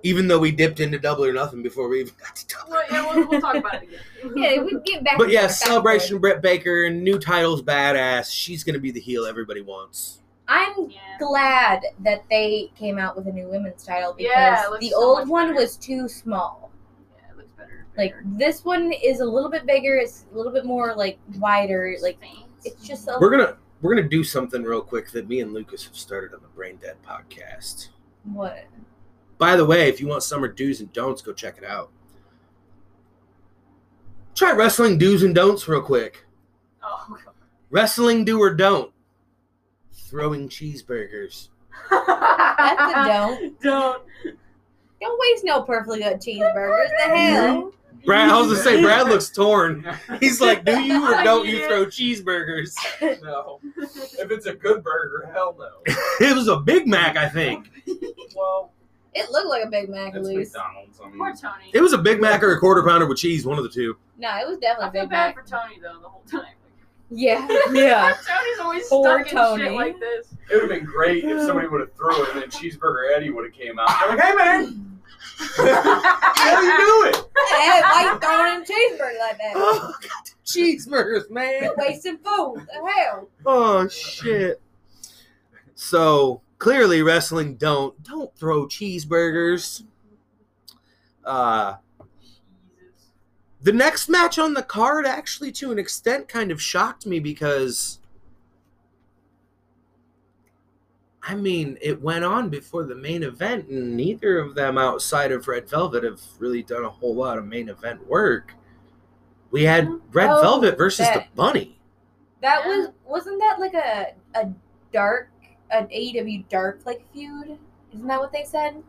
[0.03, 2.71] even though we dipped into double or nothing before we even got to double.
[2.73, 4.01] Well, yeah, we'll, we'll talk about it again.
[4.37, 5.17] Yeah, we get back.
[5.19, 8.31] But yeah, our celebration Britt Baker new titles badass.
[8.33, 10.23] She's gonna be the heel everybody wants.
[10.49, 10.99] I'm Yeah.
[11.19, 15.29] glad that they came out with a new women's title because Yeah, the so old
[15.29, 15.61] one better.
[15.61, 16.71] was too small.
[17.17, 17.87] Yeah, it looks better.
[17.97, 19.97] Like this one is a little bit bigger.
[19.97, 21.95] It's a little bit more like wider.
[22.01, 22.19] Like
[22.65, 25.85] it's just a We're gonna we're gonna do something real quick that me and Lucas
[25.85, 27.89] have started on the Brain Dead podcast.
[28.25, 28.65] what?
[29.39, 31.91] By the way, if you want summer do's and don'ts, go check it out.
[34.35, 36.25] Try wrestling do's and don'ts real quick.
[36.83, 37.17] Oh,
[37.71, 38.93] Wrestling do or don't.
[39.93, 41.49] Throwing cheeseburgers.
[41.91, 43.61] That's a don't.
[43.61, 44.03] Don't.
[45.01, 46.89] Don't waste no perfectly good cheeseburgers.
[46.89, 47.73] The hell?
[48.05, 49.87] Brad, I was gonna say Brad looks torn.
[50.21, 52.75] He's like, do you or don't you throw cheeseburgers?
[53.23, 53.61] No.
[53.77, 55.95] If it's a good burger, hell no.
[56.21, 57.69] It was a Big Mac, I think.
[58.35, 58.73] Well,
[59.15, 60.55] It looked like a Big Mac at it's least.
[60.55, 61.01] McDonald's.
[61.03, 61.71] I mean, Poor Tony.
[61.73, 63.97] It was a Big Mac or a quarter pounder with cheese, one of the two.
[64.19, 65.45] No, it was I definitely a feel Big bad Mac.
[65.47, 66.55] for Tony though the whole time.
[67.11, 68.15] Yeah, yeah.
[68.27, 69.63] Tony's always Poor stuck in Tony.
[69.65, 70.27] shit like this.
[70.51, 73.31] it would have been great if somebody would have thrown it and then Cheeseburger Eddie
[73.31, 73.89] would have came out.
[74.01, 74.99] They're like, hey man,
[75.39, 77.15] how you doing?
[77.49, 79.53] Hey, why you throwing in cheeseburger like that?
[79.57, 80.11] Oh, God,
[80.45, 81.63] cheeseburgers, man.
[81.63, 82.67] You're wasting food.
[82.67, 83.29] The hell?
[83.47, 84.61] Oh shit.
[85.75, 89.85] So clearly, wrestling don't don't throw cheeseburgers.
[91.25, 91.75] Uh,
[93.61, 98.01] the next match on the card actually, to an extent, kind of shocked me because.
[101.21, 105.47] I mean, it went on before the main event, and neither of them, outside of
[105.47, 108.55] Red Velvet, have really done a whole lot of main event work.
[109.51, 111.79] We had Red Oh, Velvet versus the Bunny.
[112.41, 114.51] That was wasn't that like a a
[114.91, 115.29] dark
[115.71, 117.59] an AEW dark like feud?
[117.93, 118.83] Isn't that what they said?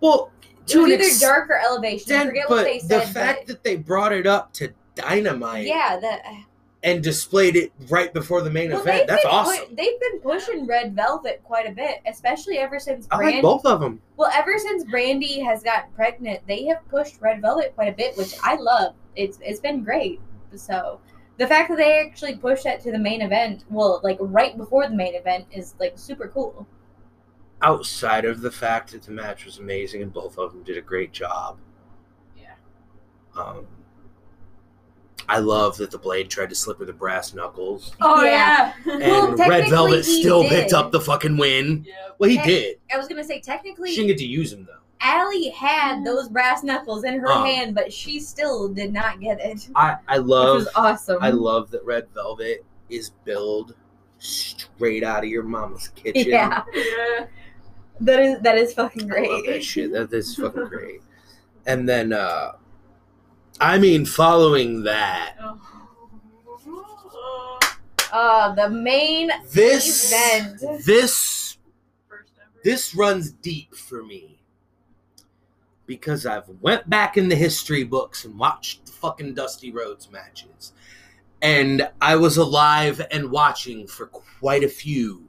[0.00, 2.14] Well, It to was an either dark or elevation.
[2.14, 2.88] I forget what they said.
[2.88, 6.34] the fact but that they brought it up to Dynamite yeah, that uh,
[6.82, 9.74] and displayed it right before the main well, event, that's pu- awesome.
[9.74, 13.32] they've been pushing Red Velvet quite a bit, especially ever since I Brandi.
[13.34, 14.00] like both of them.
[14.16, 18.16] Well, ever since Brandi has gotten pregnant, they have pushed Red Velvet quite a bit,
[18.16, 18.94] which I love.
[19.16, 20.20] It's it's been great.
[20.54, 21.00] So
[21.38, 24.88] the fact that they actually pushed that to the main event, well, like right before
[24.88, 26.66] the main event, is like super cool.
[27.62, 30.82] Outside of the fact that the match was amazing and both of them did a
[30.82, 31.58] great job.
[32.36, 32.52] Yeah.
[33.36, 33.66] Um,
[35.28, 38.72] I love that the blade tried to slip her the brass knuckles, Oh Yeah.
[38.86, 38.92] yeah.
[38.92, 39.02] and
[39.38, 40.50] Well, Red Velvet still did.
[40.50, 41.84] picked up the fucking win.
[41.88, 41.94] yeah.
[42.18, 42.76] Well, he Hey, did.
[42.92, 44.72] I was gonna say technically, She didn't get to use him though.
[45.00, 47.44] Allie had those brass knuckles in her Uh.
[47.44, 51.18] hand, but she still did not get it, I I which love was awesome.
[51.20, 53.74] I love that Red Velvet is billed
[54.18, 56.30] straight out of your mama's kitchen.
[56.30, 57.26] yeah, Yeah.
[58.00, 59.64] that is that is fucking I love that great.
[59.64, 59.92] shit.
[59.92, 61.00] That is fucking great.
[61.66, 62.52] And then, uh
[63.60, 65.60] I mean, following that, Oh.
[68.12, 70.60] Uh, the main this event.
[70.86, 71.58] this
[72.08, 72.60] First ever.
[72.64, 74.35] this runs deep for me
[75.86, 80.72] because I've went back in the history books and watched the fucking Dusty Rhodes matches,
[81.40, 85.28] and I was alive and watching for quite a few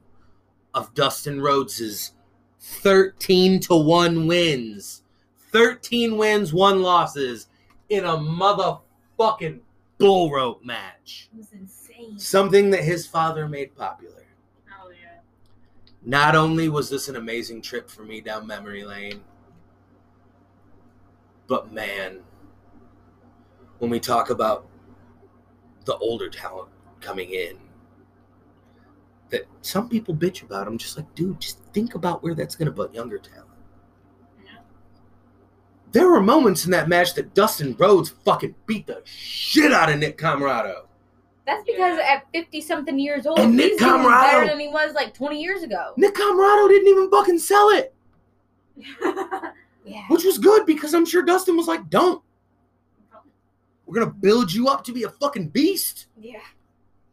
[0.73, 2.13] of Dustin Rhodes's
[2.59, 5.03] thirteen to one wins,
[5.51, 7.47] thirteen wins, one losses
[7.89, 9.59] in a motherfucking
[9.97, 11.29] bull rope match.
[11.33, 12.19] It was insane.
[12.19, 14.25] Something that his father made popular.
[14.83, 15.19] Oh yeah.
[16.03, 19.21] Not only was this an amazing trip for me down memory lane,
[21.47, 22.19] but man,
[23.79, 24.67] when we talk about
[25.85, 26.69] the older talent
[26.99, 27.57] coming in,
[29.29, 32.65] that some people bitch about, I'm just like, dude, just think about where that's going
[32.67, 33.45] to put younger talent.
[34.43, 34.51] Yeah.
[35.91, 39.99] there were moments in that match that Dustin Rhodes fucking beat the shit out of
[39.99, 40.83] Nick Comoroto.
[41.45, 42.15] That's because Yeah.
[42.15, 45.13] at 50 something years old, And Nick he's even Comoroto- better than he was like
[45.13, 45.93] 20 years ago.
[45.97, 47.93] Nick Comoroto didn't even fucking sell it,
[49.87, 50.03] Yeah.
[50.09, 52.21] which was good because I'm sure Dustin was like, "Don't.
[53.85, 56.41] We're gonna build you up to be a fucking beast." Yeah.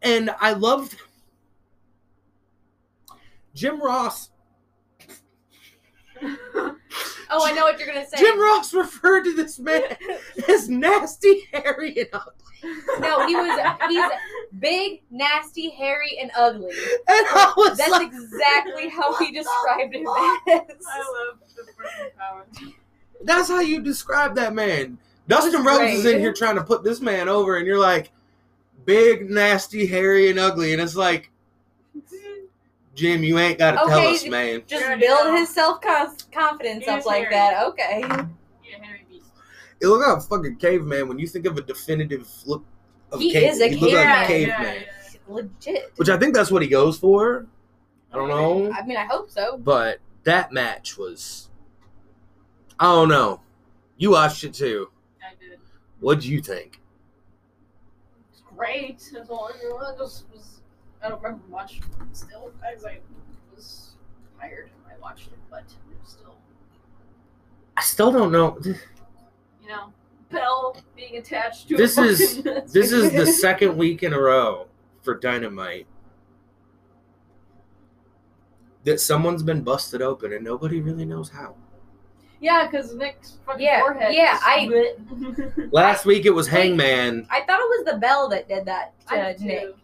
[0.03, 0.97] And I loved
[3.55, 4.31] Jim Ross.
[7.31, 8.19] Oh, I know what you're gonna say.
[8.19, 9.83] Jim Ross referred to this man
[10.49, 12.09] as nasty, hairy, and.
[13.01, 14.05] No, he was he's
[14.59, 16.71] big, nasty, hairy, and ugly.
[16.71, 20.07] And I was That's like, exactly how he described him as.
[20.47, 22.47] I love the freaking power.
[23.23, 24.99] That's how you describe that man.
[25.29, 28.13] Dustin That's Rhodes is in here trying to put this man over, and you're like,
[28.85, 31.31] big, nasty, hairy, and ugly, and it's like,
[32.95, 34.63] Jim, you ain't got to tell us, man.
[34.67, 37.35] Just build his self confidence up like hairy.
[37.35, 37.67] that.
[37.67, 38.05] Okay.
[39.81, 39.99] Yeah, Harry Beast.
[39.99, 42.65] You look like a fucking caveman when you think of a definitive look
[43.13, 43.51] of He cave.
[43.53, 44.57] is a he look like a caveman.
[44.59, 44.85] caveman,
[45.29, 45.93] Legit.
[45.97, 47.47] which I think that's what he goes for.
[48.13, 49.57] I don't know, I mean, I hope so.
[49.59, 51.51] but that match was,
[52.79, 53.41] I don't know.
[53.97, 54.91] You watched it too.
[55.21, 55.59] I did.
[56.01, 56.81] What'd you think?
[58.33, 59.03] It's great.
[59.29, 60.61] All I just was.
[61.03, 61.81] I don't remember much
[62.13, 62.75] still, I
[63.55, 63.95] was
[64.41, 66.37] tired when I watched it, but it was still,
[67.77, 68.59] I still don't know.
[69.65, 69.93] You know,
[70.31, 71.75] Bell being attached to.
[71.75, 72.43] a This is-
[72.73, 74.67] This is the second week in a row
[75.03, 75.87] for Dynamite
[78.85, 81.55] that someone's been busted open and nobody really knows how.
[82.41, 84.13] Yeah, because Nick's fucking Yeah, forehead.
[84.15, 87.27] yeah, is I- Last week it was Hangman.
[87.31, 89.45] I thought it was the bell that did that to I do.
[89.45, 89.75] Nick.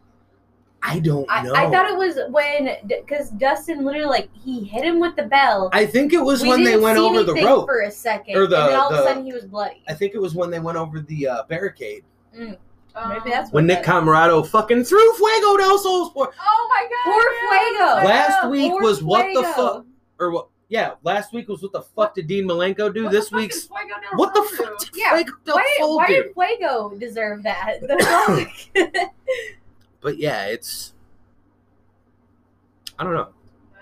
[0.82, 1.54] I don't I, know.
[1.54, 5.68] I thought it was when because Dustin literally like he hit him with the bell.
[5.72, 7.66] I think it was We when they didn't went see over the anything rope.
[7.66, 9.82] for a second, Or the- and then all of the- a sudden he was bloody.
[9.88, 12.04] I think it was when they went over the uh, barricade.
[12.36, 12.56] Um,
[13.08, 16.88] Maybe that's When what Nick that- Comoroto fucking threw Fuego del Sol for Oh my
[16.90, 17.12] god!
[17.12, 17.70] Poor yeah.
[17.70, 18.08] Fuego.
[18.08, 19.52] Last Wow, week poor was what the Fuego.
[19.52, 19.84] fuck
[20.18, 23.04] or what yeah, last week was what the fuck did Dean Malenko do?
[23.04, 25.96] What this week's is Fuego del what the fuck did Yeah, Fuego del Why, Sol
[25.96, 26.22] why do?
[26.22, 27.80] did Fuego deserve that?
[27.80, 29.10] The fuck?
[30.00, 30.94] But yeah, it's
[32.98, 33.28] I don't know.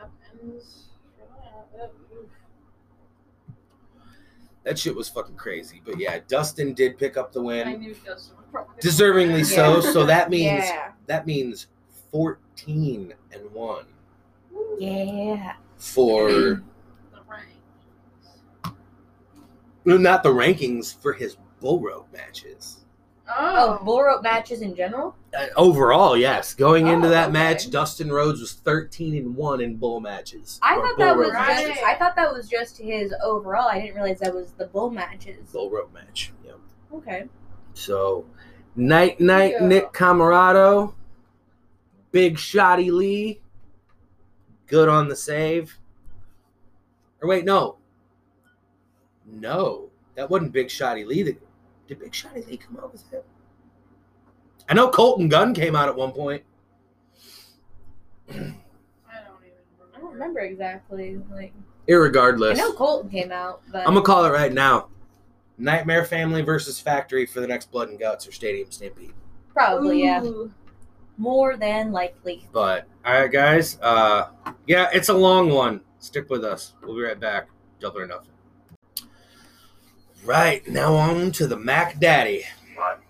[0.01, 0.11] That
[0.43, 0.85] ends
[1.17, 1.73] for that.
[1.77, 2.27] That- oof.
[4.65, 5.81] That shit was fucking crazy.
[5.85, 7.81] But yeah, Dustin did pick up the I win.
[7.81, 8.75] knew Dustin would probably.
[8.83, 9.81] Deservingly so.
[9.81, 9.93] Yeah.
[9.93, 11.69] So that means yeah, that means
[12.11, 13.85] 14 and 1
[14.79, 15.53] yeah.
[15.77, 16.63] for The
[17.29, 17.49] rank.
[19.85, 22.85] not the rankings for his bull rope matches.
[23.31, 25.15] Oh, bull rope matches in general.
[25.39, 26.55] Uh, overall, yes.
[26.55, 27.33] Going into Oh, that okay.
[27.33, 30.59] match, Dustin Rhodes was 13 and 1 in bull matches.
[30.63, 31.69] I thought that was matches.
[31.69, 31.83] just.
[31.83, 33.69] I thought that was just his overall.
[33.69, 35.51] I didn't realize that was the bull matches.
[35.53, 36.33] bull rope match.
[36.45, 36.59] Yep.
[36.95, 37.25] Okay.
[37.75, 38.25] So,
[38.77, 39.67] night night Yeah.
[39.67, 40.95] Nick Comoroto,
[42.11, 43.41] big shotty Lee,
[44.67, 45.79] good on the save.
[47.21, 47.77] Or wait, no,
[49.27, 51.23] no, that wasn't big shotty Lee.
[51.25, 51.39] That,
[51.89, 53.23] did big shotty Lee come out with him?
[54.69, 56.43] I know Colten Gunn came out at one point.
[58.31, 58.55] I don't even
[59.95, 60.13] I don't remember.
[60.13, 61.19] remember exactly.
[61.33, 61.53] Like
[61.89, 64.89] I Irregardless, know Colten came out, but I'm gonna call it right now.
[65.57, 69.13] Nightmare Family versus Factory for the next Blood and Guts or Stadium Stampede.
[69.53, 70.23] probably yeah,
[71.17, 72.47] more than likely.
[72.53, 73.79] But all right, guys.
[73.81, 74.29] Uh,
[74.67, 75.81] yeah, it's a long one.
[75.99, 76.75] Stick with us.
[76.83, 77.49] We'll be right back.
[77.81, 78.31] Double or nothing.
[80.25, 82.45] Right now on to the Mac Daddy.
[82.75, 83.01] What?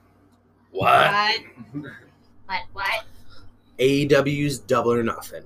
[0.71, 1.41] What?
[1.73, 1.93] What?
[2.73, 3.05] What?
[3.79, 5.45] AEW's Double or Nothing.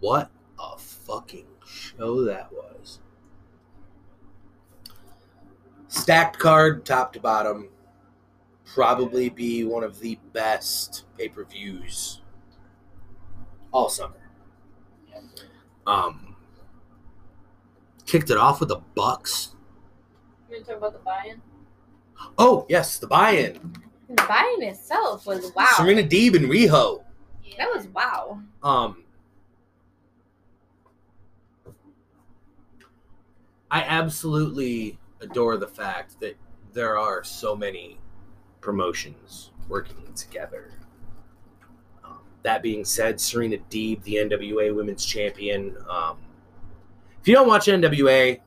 [0.00, 2.98] What a fucking show that was.
[5.88, 7.68] Stacked card, top to bottom.
[8.66, 12.20] Probably be one of the best pay per views
[13.74, 14.14] all summer.
[15.86, 16.23] Um,
[18.06, 19.54] kicked it off with the Bucks.
[20.48, 21.40] You gonna talk about the buy-in?
[22.38, 23.74] Oh yes, the buy-in.
[24.08, 25.66] The buy-in itself was wow.
[25.76, 27.02] Serena Deeb and Riho.
[27.58, 28.40] That was wow.
[28.62, 29.04] Um,
[33.70, 36.36] I absolutely adore the fact that
[36.72, 37.98] there are so many
[38.60, 40.72] promotions working together.
[42.04, 45.76] Um, that being said, Serena Deeb, the NWA Women's Champion.
[45.88, 46.18] Um,
[47.24, 48.38] if you don't watch NWA,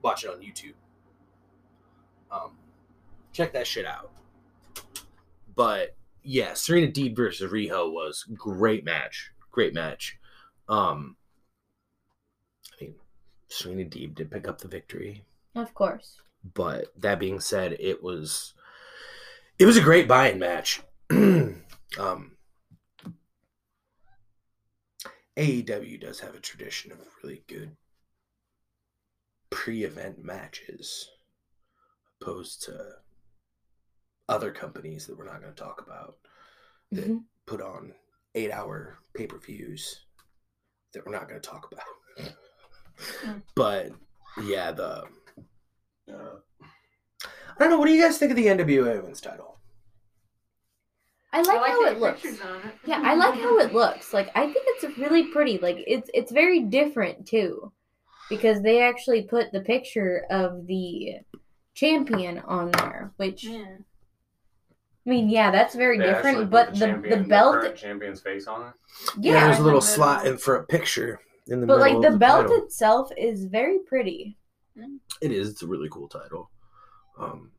[0.00, 0.72] watch it on YouTube.
[2.32, 2.52] Um,
[3.30, 4.10] check that shit out.
[5.54, 9.32] But yeah, Serena Deeb versus Riho was great match.
[9.50, 10.18] Great match.
[10.66, 11.16] Um
[12.72, 12.94] I mean,
[13.48, 15.22] Serena Deeb did pick up the victory.
[15.54, 16.22] Of course.
[16.54, 18.54] But that being said, it was
[19.58, 20.80] it was a great buy-in match.
[21.10, 22.36] um,
[25.36, 27.76] AEW does have a tradition of really good
[29.50, 31.08] pre-event matches,
[32.20, 32.78] opposed to
[34.28, 36.16] other companies that we're not going to talk about
[36.92, 37.24] that Mhm.
[37.46, 37.94] put on
[38.34, 40.06] eight-hour pay-per-views
[40.92, 42.34] that we're not going to talk about.
[43.24, 43.42] Mm.
[43.54, 43.92] but
[44.44, 45.04] yeah, the
[46.12, 47.78] uh, I don't know.
[47.78, 49.58] What do you guys think of the NWA Women's Title?
[51.32, 52.24] I like, how it looks.
[52.24, 52.40] it.
[52.86, 54.12] Yeah, I like how it looks.
[54.12, 55.58] Like I think it's really pretty.
[55.58, 57.72] Like it's it's very different too.
[58.30, 61.16] Because they actually put the picture of the
[61.74, 63.76] champion on there, which Yeah.
[65.06, 68.46] I mean, yeah, that's very They different, but the champion- the belt current champion's face
[68.46, 68.74] on it.
[69.18, 71.18] yeah, there's a little the slot in for a picture
[71.48, 72.64] in the but middle But like of the belt title.
[72.64, 74.36] itself is very pretty.
[75.20, 75.50] It is.
[75.50, 76.50] It's a really cool title.
[77.18, 77.50] Um,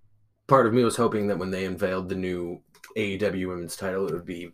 [0.47, 2.61] part of me was hoping that when they unveiled the new
[2.95, 4.53] AEW Women's title, it would be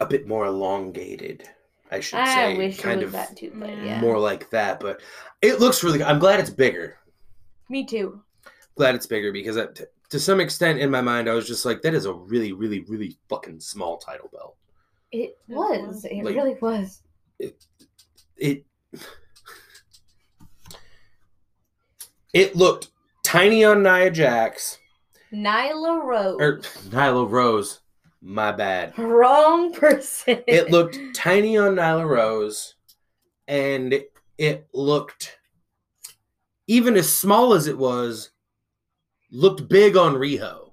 [0.00, 1.48] a bit more elongated.
[1.90, 4.00] I should I say, wish kind it was of that too, but yeah.
[4.00, 4.80] more like that.
[4.80, 5.00] But
[5.42, 6.02] it looks really.
[6.02, 6.98] I'm glad it's bigger.
[7.70, 8.22] Me too.
[8.76, 11.64] Glad it's bigger because I, t- to some extent in my mind, I was just
[11.64, 14.56] like, that is a really, really, really fucking small title belt.
[15.12, 15.86] It It was.
[15.86, 16.04] was.
[16.04, 17.02] It Like- really was.
[17.38, 18.64] it
[22.32, 22.88] it looked
[23.24, 24.78] tiny on Nia Jax
[25.32, 26.36] Nyla Rose.
[26.40, 26.58] or
[26.90, 27.80] Nyla Rose.
[28.20, 28.98] My bad.
[28.98, 30.42] Wrong person.
[30.46, 32.74] It looked tiny on Nyla Rose,
[33.46, 34.02] and
[34.36, 35.38] it looked
[36.68, 38.30] even as small as it was,
[39.32, 40.72] looked big on Riho.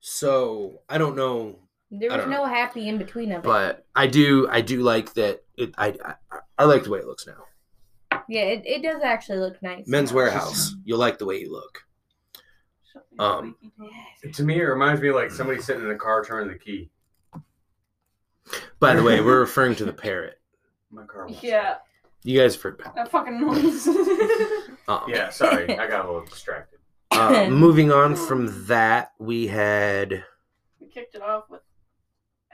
[0.00, 1.58] So I don't know
[1.90, 3.44] there was no happy in between of it.
[3.44, 7.06] but I do I do like that it I I, I like the way it
[7.06, 8.20] looks now.
[8.28, 9.86] yeah, it, it does actually look nice.
[9.86, 10.16] Men's now.
[10.16, 11.84] Warehouse, you'll like the way you look.
[13.18, 13.54] Something
[14.24, 14.32] Um.
[14.32, 16.90] To me, it reminds me of like somebody sitting in a car turning the key.
[18.80, 20.40] By the way, we're referring to the parrot.
[20.90, 21.26] My car.
[21.26, 21.76] won't Yeah,
[22.22, 22.94] You guys have heard about.
[22.96, 23.88] that fucking noise.
[24.88, 25.02] Um.
[25.06, 26.78] Yeah, sorry, I got a little distracted.
[27.10, 30.24] uh, moving on from that, we had
[30.80, 31.60] we kicked it off with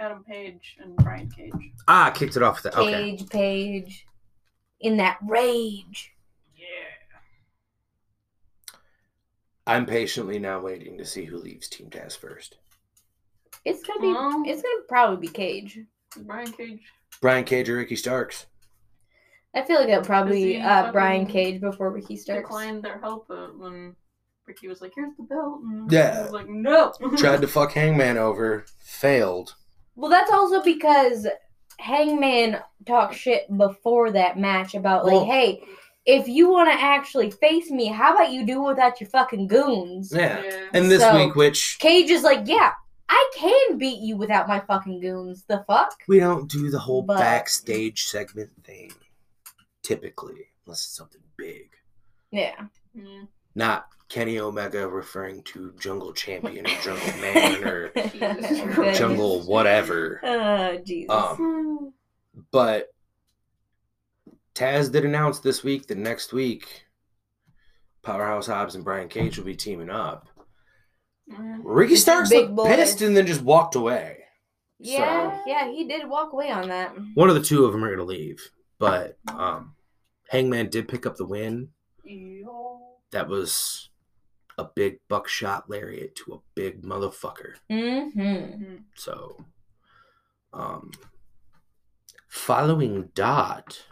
[0.00, 1.52] Adam Page and Brian Cage.
[1.86, 2.80] ah kicked it off with that.
[2.80, 4.06] Okay, Cage Page
[4.80, 6.13] in that rage.
[9.66, 12.58] I'm patiently now waiting to see who leaves Team Taz first.
[13.64, 14.08] It's gonna be.
[14.12, 15.78] Well- It's gonna probably be Cage.
[16.18, 16.82] Brian Cage.
[17.20, 18.46] Brian Cage or Ricky Starks.
[19.54, 22.42] I feel like it'll probably Is be he uh, Brian Cage before Ricky Starks.
[22.48, 23.94] Declined their help uh, when
[24.46, 26.16] Ricky was like, "Here's the belt." And Yeah.
[26.16, 29.54] he was like, "No." Tried to fuck Hangman over, failed.
[29.96, 31.26] Well, that's also because
[31.78, 35.62] Hangman talked shit before that match about like, Well- hey,
[36.06, 39.46] if you want to actually face me, how about you do it without your fucking
[39.46, 40.12] goons?
[40.14, 40.42] Yeah.
[40.44, 40.68] Yeah.
[40.72, 42.72] And this So- week, which Cage is like, yeah,
[43.08, 45.44] I can beat you without my fucking goons.
[45.48, 45.94] The fuck?
[46.08, 48.92] we don't do the whole But- backstage segment thing
[49.82, 51.70] typically, unless it's something big.
[52.30, 52.56] Yeah.
[52.96, 53.28] Mm.
[53.54, 60.20] Not Kenny Omega referring to Jungle Champion or Jungle Man or Jungle whatever.
[60.22, 61.10] Oh, Jesus.
[61.10, 61.92] Um,
[62.50, 62.88] But
[64.54, 66.84] Taz did announce this week that next week
[68.02, 70.28] Powerhouse Hobbs and Brian Cage will be teaming up.
[71.30, 71.60] Mm.
[71.64, 74.18] Ricky Starks Big looked pissed and then just walked away.
[74.78, 76.94] yeah, yeah, he did walk away on that.
[77.14, 78.50] One of the two of them are going to leave.
[78.78, 79.74] But um,
[80.28, 81.70] Hangman did pick up the win.
[82.04, 82.80] Yo.
[83.12, 83.88] That was
[84.58, 87.54] a big buckshot lariat to a big motherfucker.
[87.70, 88.20] Mm-hmm.
[88.20, 88.82] Mhm.
[88.94, 89.44] So,
[90.52, 90.90] um,
[92.28, 93.82] following Dot,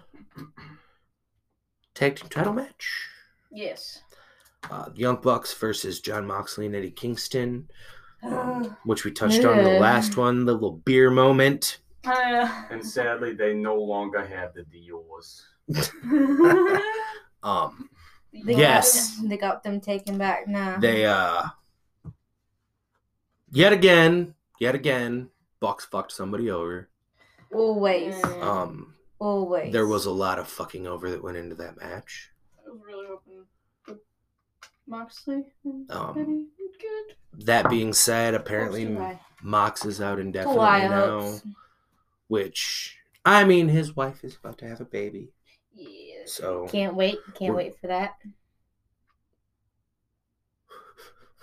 [1.95, 3.09] tag team title match.
[3.51, 4.01] Yes.
[4.71, 7.69] Uh, Young Bucks versus Jon Moxley and Eddie Kingston,
[8.23, 11.79] Uh, which we touched on in the last one, the little beer moment.
[12.05, 15.47] Uh, And sadly, they no longer have the Dior's.
[17.45, 17.91] Um,
[18.33, 19.17] they Yes.
[19.21, 20.79] got, they got them taken back now.
[20.79, 21.43] they uh,
[23.51, 25.29] yet again, yet again,
[25.59, 26.89] Bucks fucked somebody over.
[27.53, 28.23] always.
[28.25, 29.73] Um, always.
[29.73, 32.31] there was a lot of fucking over that went into that match.
[32.59, 33.45] I was really hoping
[33.85, 33.97] for
[34.87, 37.45] Moxley and Um, Eddie would good.
[37.47, 38.97] That being said, apparently
[39.43, 41.41] Mox is out indefinitely I now,
[42.29, 45.33] which I mean, his wife is about to have a baby,
[45.73, 46.23] Yeah.
[46.27, 47.19] so Can't wait.
[47.35, 48.15] Can't wait for that.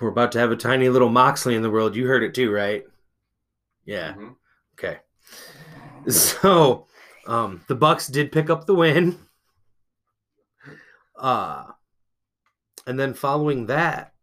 [0.01, 1.95] we're about to have a tiny little Moxley in the world.
[1.95, 2.85] You heard it too, right?
[3.85, 4.13] Yeah.
[4.13, 4.35] Mhm.
[4.77, 4.99] Okay.
[6.07, 6.87] So,
[7.29, 9.17] Um, the Bucks did pick up the win.
[11.21, 11.65] Uh,
[12.87, 14.13] and then following that,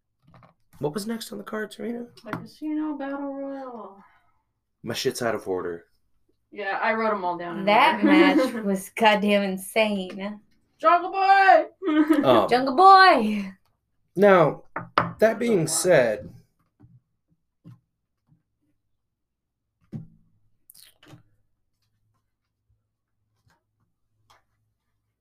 [0.78, 2.06] what was next on the card, Serena?
[2.24, 3.98] The Casino Battle Royal.
[4.82, 5.84] My shit's out of order.
[6.50, 7.66] Yeah, I wrote them all down.
[7.66, 10.40] That match was goddamn insane.
[10.78, 11.66] Jungle Boy.
[12.26, 13.52] Um, Jungle Boy.
[14.16, 14.62] now,
[15.18, 16.30] that being said,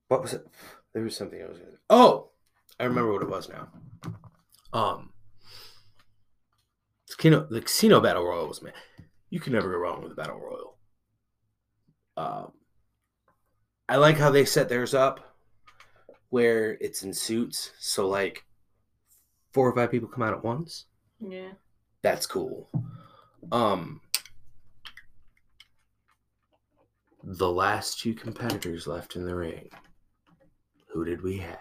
[0.07, 0.45] what was it?
[0.93, 1.71] There was something I was gonna.
[1.89, 2.29] Oh,
[2.79, 3.67] I remember what it was now.
[4.73, 5.11] Um,
[7.09, 8.73] casino, the casino battle royal was man.
[9.29, 10.77] You can never go wrong with a battle royal.
[12.17, 12.51] Um,
[13.89, 15.35] I like how they set theirs up,
[16.29, 17.71] where it's in suits.
[17.79, 18.45] So like,
[19.51, 20.85] four or five people come out at once.
[21.19, 21.49] yeah.
[22.01, 22.69] That's cool.
[23.51, 23.99] Um,
[27.23, 29.69] the last two competitors left in the ring.
[30.95, 31.59] Who did we have?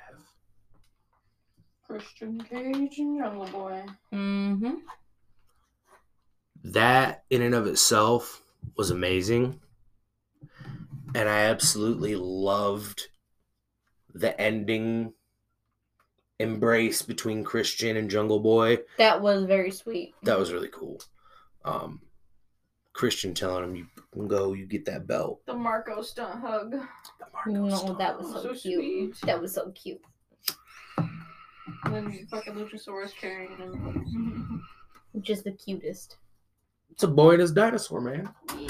[1.85, 3.83] Christian Cage and Jungle Boy.
[4.13, 4.75] Mm-hmm.
[6.63, 8.43] that in and of itself
[8.77, 9.61] was amazing
[11.17, 13.09] and i absolutely loved
[14.15, 15.13] the ending
[16.39, 20.15] embrace between christian and jungle boy That was very sweet.
[20.23, 21.01] that was really cool
[21.65, 22.01] um
[22.95, 26.71] christian telling him you can go you get that belt The Marko Stunt hug.
[26.73, 27.99] The Marco No, stuff.
[27.99, 29.17] that was so, So cute.
[29.17, 29.27] sweet.
[29.27, 30.01] That was so cute.
[30.97, 34.63] And then fucking Luchasaurus carrying him.
[35.21, 36.17] Just the cutest.
[36.91, 38.29] it's a boy and his dinosaur man
[38.59, 38.69] yeah.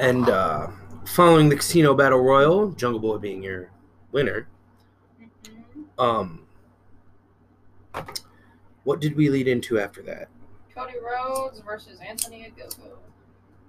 [0.00, 0.68] and uh
[1.04, 3.70] following the casino battle royal jungle boy being your
[4.12, 4.48] winner
[5.20, 5.98] Mhm.
[5.98, 6.46] um
[8.84, 10.28] what did we lead into after that
[10.74, 12.96] Cody Rhodes versus Anthony Ogogo.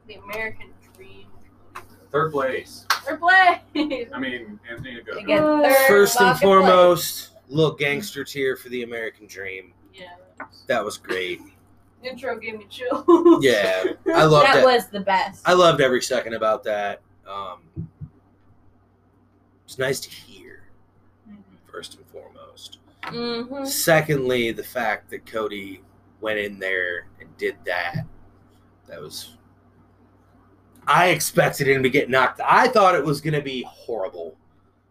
[0.08, 1.28] The American Dream.
[2.12, 2.86] Third place.
[3.06, 3.60] Third place.
[4.14, 5.22] I mean, Anthony Ogogo.
[5.22, 9.74] Again, third First and fucking foremost, little gangster tier for the American Dream.
[9.94, 10.14] Yeah.
[10.68, 11.42] That was great.
[12.04, 13.04] Intro gave me chills.
[13.44, 14.06] Yeah, I place.
[14.32, 14.66] loved That it.
[14.66, 15.42] was the best.
[15.48, 17.02] I loved every second about that.
[17.28, 17.60] Um,
[19.66, 20.64] it's nice to hear.
[21.30, 21.36] Mhm.
[21.70, 22.33] First and foremost.
[23.08, 23.66] Mm-hmm.
[23.66, 25.82] Secondly, the fact that Cody
[26.24, 28.06] went in there and did that.
[28.88, 29.38] That was.
[30.88, 32.42] I expected him to get knocked.
[32.44, 34.36] I thought it was going to be horrible.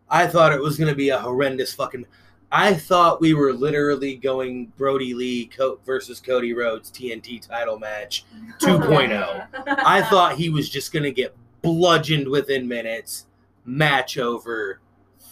[0.08, 2.06] I thought it was going to be a horrendous fucking.
[2.50, 5.50] I thought we were literally going Brodie Lee
[5.86, 8.26] versus Cody Rhodes TNT title match
[8.60, 9.46] 2.0.
[9.66, 13.26] I thought he was just going to get bludgeoned within minutes,
[13.64, 14.80] match over,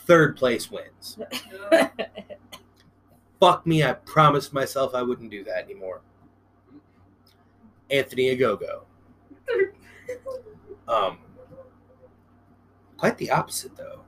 [0.06, 1.18] third place wins.
[3.40, 6.02] Fuck me, I promised myself I wouldn't do that anymore.
[7.90, 8.82] Anthony Ogogo.
[10.88, 11.18] Um,
[12.96, 14.00] quite the opposite, though.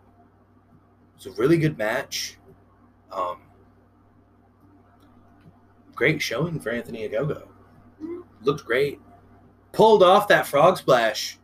[1.14, 2.38] It was a really good match.
[3.12, 3.38] Um,
[5.94, 7.46] great showing for Anthony Ogogo.
[8.42, 9.00] Looked great.
[9.70, 11.38] Pulled off that frog splash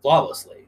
[0.00, 0.63] flawlessly.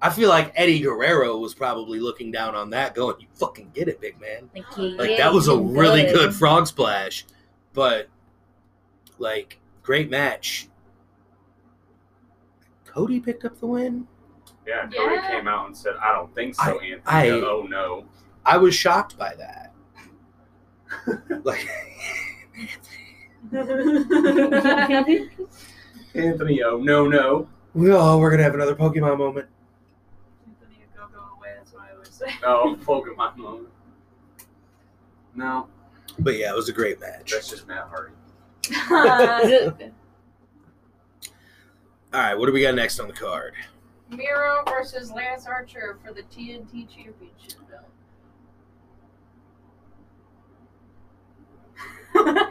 [0.00, 3.88] I feel like Eddie Guerrero was probably looking down on that, going, "You fucking get
[3.88, 7.26] it, big man." Like, Like that was a you really good frog splash,
[7.72, 8.08] but
[9.18, 10.68] like great match.
[12.86, 14.06] Cody picked up the win.
[14.66, 15.30] Yeah, Cody Yeah.
[15.30, 18.04] came out and said, "I don't think so, I- Anthony." I- oh no.
[18.46, 19.74] I was shocked by that.
[21.44, 21.68] like
[23.52, 25.28] Anthony,
[26.14, 27.48] Anthony oh no, no.
[27.74, 29.46] we oh, we're gonna have another Pokemon moment.
[32.22, 32.86] Anthony Ogogo away, that's what I always say.
[32.86, 33.68] Oh, Pokemon moment.
[35.34, 35.68] No,
[36.18, 37.30] But yeah, it was a great match.
[37.32, 38.14] that's just Matt Hardy.
[42.12, 43.52] All right, what do we got next on the card?
[44.10, 47.84] Miro versus Lance Archer for the TNT Championship belt.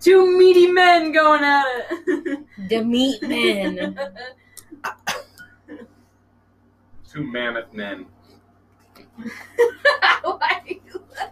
[0.00, 2.44] Two meaty men going at it.
[2.68, 3.98] the meat man.
[7.14, 8.06] Two mammoth men.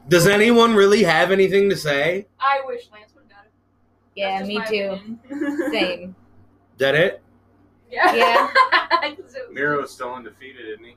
[0.09, 2.27] Does anyone really have anything to say?
[2.39, 3.53] I wish Lance would have got it.
[4.15, 4.91] Yeah, That's me just too.
[5.31, 5.59] opinion.
[5.73, 6.15] Same.
[6.79, 7.23] That it?
[7.91, 8.15] Yeah.
[8.15, 8.49] Yeah.
[8.91, 10.97] 'Cause it was- Miro's still undefeated, isn't he?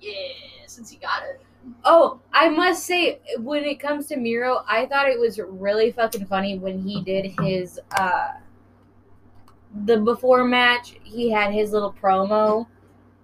[0.00, 0.32] Yeah,
[0.66, 1.40] since he got it.
[1.84, 6.26] Oh, I must say, when it comes to Miro, I thought it was really fucking
[6.26, 8.28] funny when he did his uh
[9.84, 10.96] the before match.
[11.02, 12.66] He had his little promo.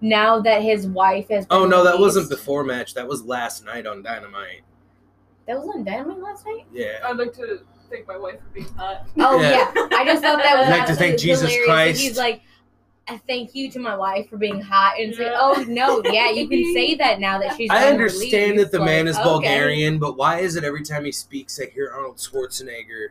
[0.05, 1.47] Now that his wife has.
[1.49, 2.93] Oh been no, that wasn't before match.
[2.93, 4.61] That was last night on Dynamite.
[5.47, 6.65] That was on Dynamite last night.
[6.71, 6.99] Yeah.
[7.03, 9.07] I'd like to thank my wife for being hot.
[9.19, 9.71] Oh Yeah.
[9.75, 9.87] yeah.
[9.91, 11.65] I just thought that was I'd like to thank absolutely Jesus hilarious.
[11.67, 12.01] Christ.
[12.01, 12.41] He's like,
[13.07, 15.37] I thank you to my wife for being hot, and say, Yeah.
[15.39, 17.69] oh no, yeah, you can say that now that she's.
[17.69, 18.71] I understand released.
[18.71, 19.23] that the man Like, is okay.
[19.29, 23.09] Bulgarian, but why is it every time he speaks I hear Arnold Schwarzenegger?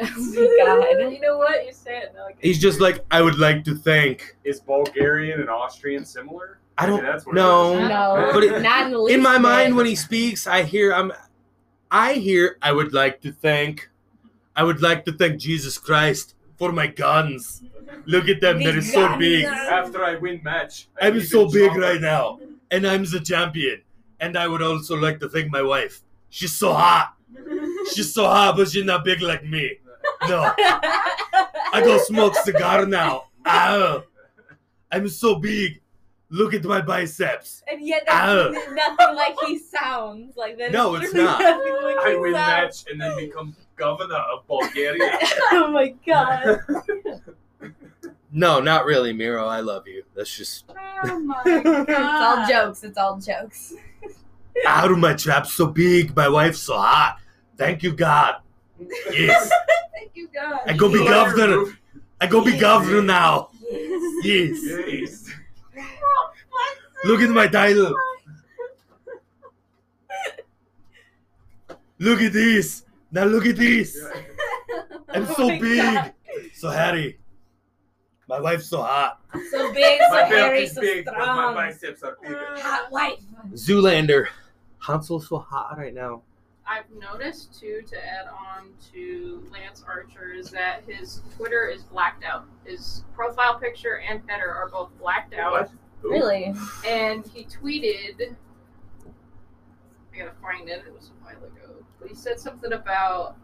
[0.00, 1.12] Oh my god.
[1.12, 1.66] You know what?
[1.66, 4.36] You say it like, He's just like, I would like to thank.
[4.44, 6.58] Is Bulgarian and Austrian similar?
[6.76, 7.74] I don't Maybe that's what know.
[7.76, 7.88] It is.
[7.88, 9.16] No, But it- not in the least.
[9.16, 11.12] In my mind, when he speaks, I hear I'm,
[11.90, 13.90] I hear I would like to thank,
[14.54, 17.62] I would like to thank Jesus Christ for my guns.
[18.06, 19.44] Look at them, they're so big.
[19.44, 21.82] After I win match, I I'm so big chocolate.
[21.82, 22.38] right now,
[22.70, 23.82] and I'm the champion.
[24.20, 26.02] And I would also like to thank my wife.
[26.30, 27.14] She's so hot.
[27.94, 29.78] She's so hot, but she's not big like me.
[30.26, 33.24] No, I go smoke cigar now.
[33.46, 34.02] Ow.
[34.90, 35.80] I'm so big.
[36.30, 37.62] Look at my biceps.
[37.70, 38.52] and yet Ow.
[38.54, 38.74] Ah.
[38.74, 40.72] nothing like he sounds like that.
[40.72, 41.40] No, is it's not.
[41.40, 42.46] nothing like I he win sounds.
[42.46, 45.18] match and then become governor of Bulgaria.
[45.52, 46.60] oh my god.
[48.30, 49.46] No, not really, Miro.
[49.46, 50.02] I love you.
[50.14, 50.64] That's just
[51.04, 52.84] Oh my it's all jokes.
[52.84, 53.74] It's all jokes.
[54.66, 55.46] out of my trap.
[55.46, 56.14] So big.
[56.14, 57.18] My wife's so hot.
[57.56, 58.36] Thank you, God.
[59.10, 59.50] Yes,
[59.94, 60.60] Thank you, God.
[60.66, 61.72] I go be governor.
[62.20, 63.50] I go be governor now.
[64.22, 64.58] Yes.
[64.64, 65.24] Yes.
[67.04, 67.94] Look at my title.
[71.98, 72.84] Look at this.
[73.10, 73.98] Now look at this.
[75.08, 75.82] I'm Oh so my big.
[75.82, 76.12] God.
[76.54, 77.18] So Harry.
[78.28, 79.20] My wife's so hot.
[79.50, 82.38] So big, so My hairy, is so big, but my biceps are bigger.
[82.58, 83.18] Hot wife.
[83.54, 84.26] Zoolander.
[84.80, 86.20] Hansel's so hot right now.
[86.68, 92.24] I've noticed too to add on to Lance Archer is that his Twitter is blacked
[92.24, 92.44] out.
[92.64, 95.52] His profile picture and header are both blacked out.
[95.52, 95.70] What?
[96.02, 96.54] Really?
[96.86, 98.36] And he tweeted
[100.12, 101.84] I gotta find it, it was a while ago.
[101.98, 103.36] But he said something about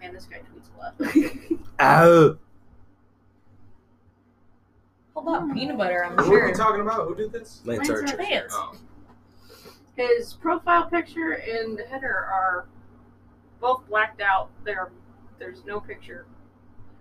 [0.00, 1.60] Man, this guy tweets a lot.
[1.80, 2.38] Ow.
[5.14, 6.24] Hold on, peanut butter, I'm sure.
[6.24, 6.46] Who are sure.
[6.46, 7.08] we talking about?
[7.08, 7.60] Who did this?
[7.64, 8.16] Lance Lance Archer.
[8.18, 8.22] Archer.
[8.22, 8.52] Lance.
[8.56, 8.76] Oh.
[10.00, 12.66] His profile picture and the header are
[13.60, 14.48] both blacked out.
[14.64, 14.90] There,
[15.38, 16.26] there's no picture.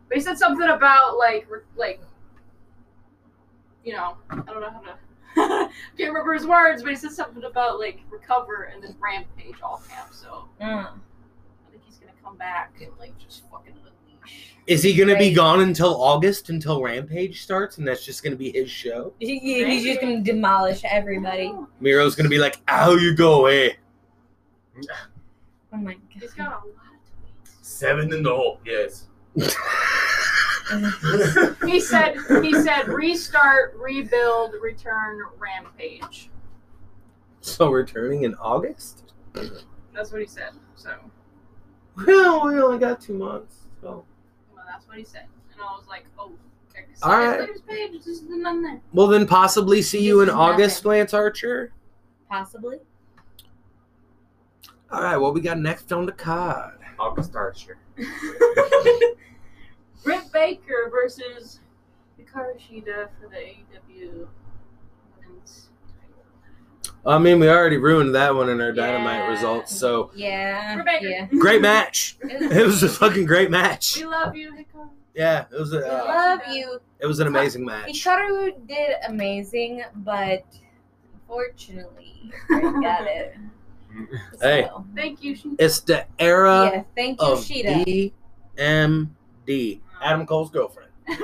[0.09, 1.47] But he said something about like,
[1.77, 2.01] like,
[3.85, 4.95] you know, I don't know how to.
[5.97, 9.81] Can't remember his words, but he said something about like recover and then rampage all
[9.89, 10.09] camp.
[10.11, 10.87] So Mm.
[10.87, 13.75] I think he's gonna come back and like just fucking.
[14.67, 18.51] Is he gonna be gone until August until Rampage starts and that's just gonna be
[18.51, 19.13] his show?
[19.19, 21.51] He- he- he's just gonna demolish everybody.
[21.79, 23.77] Miro's gonna be like, Ow, you go away.
[25.73, 26.37] Oh my He's god.
[26.37, 27.55] got a lot of tweets.
[27.61, 28.59] Seven in the hole.
[28.65, 29.07] Yes.
[31.65, 36.29] He said he said restart, rebuild, return, rampage.
[37.41, 39.13] So returning in August?
[39.95, 40.51] That's what he said.
[40.75, 40.93] So
[42.05, 43.65] Well, we only got two months.
[43.81, 44.05] So well,
[44.69, 45.25] that's what he said.
[45.53, 46.31] And I was like, oh,
[46.69, 46.85] okay.
[46.93, 47.49] So All right.
[47.49, 48.79] His page this is none there.
[48.93, 50.99] Well then possibly see you in This August, nothing.
[50.99, 51.73] Lance Archer.
[52.29, 52.77] Possibly.
[54.91, 56.79] Alright, what we got next on the card?
[56.99, 57.77] August Archer.
[60.03, 61.59] Britt Baker versus
[62.19, 63.57] Hikaru Shida for the AEW
[63.87, 64.27] women's title.
[67.05, 69.29] I mean, we already ruined that one in our dynamite Yeah.
[69.29, 69.75] results.
[69.77, 70.83] So Yeah.
[71.01, 71.27] Yeah.
[71.39, 72.17] great match.
[72.21, 73.97] It was a fucking great match.
[73.97, 74.89] We love you, Hikaru.
[75.15, 76.79] Yeah, it was a We uh, love you.
[76.99, 77.87] it was an amazing match.
[78.05, 80.45] Hikaru did amazing, but
[81.13, 83.35] unfortunately, I got it.
[84.39, 84.65] Hey.
[84.69, 85.55] So, Thank you, Shida.
[85.57, 88.11] It's the era yeah, thank you, of Sheeta.
[88.57, 90.88] DMD, Adam Cole's girlfriend.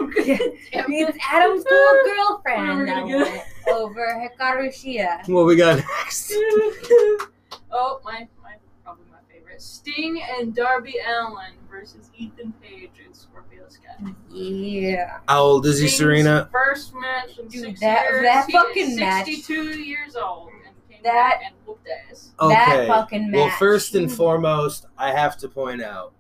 [0.88, 5.28] It's Adam's cool girlfriend We're that went over Hikaru Shida.
[5.28, 6.32] What we got next?
[7.72, 9.62] oh, my, my, probably my favorite.
[9.62, 14.12] Sting and Darby Allin versus Ethan Page and Scorpio Sky.
[14.32, 15.20] Yeah.
[15.28, 16.50] How old is he, Sting's Serena?
[16.52, 18.24] First match in Dude, six that- years.
[18.24, 20.50] that He fucking is match- 62 years old
[20.90, 22.32] That- back and whooped ass.
[22.40, 23.38] That fucking match.
[23.38, 26.14] Well, first and foremost, I have to point out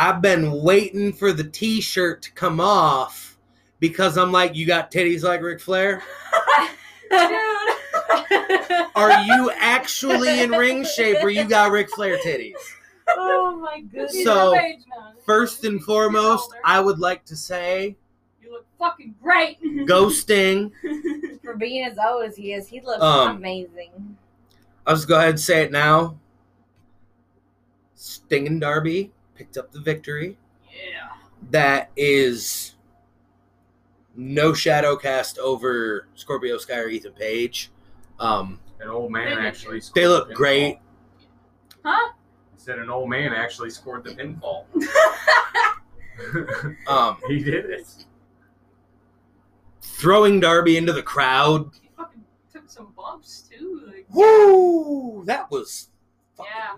[0.00, 3.36] I've been waiting for the t-shirt to come off
[3.80, 6.04] because I'm like, you got titties like Ric Flair?
[8.94, 12.52] Are you actually in ring shape or you got Ric Flair titties?
[13.08, 14.22] oh my goodness.
[14.22, 15.14] So, of age now.
[15.26, 16.54] First and foremost.
[16.64, 17.96] I would like to say,
[18.40, 19.58] You look fucking great.
[19.88, 20.70] go Sting.
[21.42, 24.16] For being as old as he is, he looks Um, amazing.
[24.86, 26.16] I'll just go ahead and say it now.
[27.96, 30.36] Sting and Darby picked up the victory.
[30.70, 31.08] yeah.
[31.50, 32.74] That is
[34.16, 37.70] no shadow cast over Scorpio Sky or Ethan Page.
[38.18, 39.80] Um, An old man They- actually.
[39.94, 40.74] they look scored great.
[40.74, 40.80] pinfall.
[41.84, 42.12] Huh?
[42.56, 44.64] Said an old man actually scored the pinfall.
[46.88, 47.86] Um, he did it.
[49.80, 51.70] throwing Darby into the crowd.
[51.80, 53.82] He fucking took some bumps too.
[53.86, 55.22] Like, Woo!
[55.26, 55.90] That was.
[56.40, 56.74] Yeah.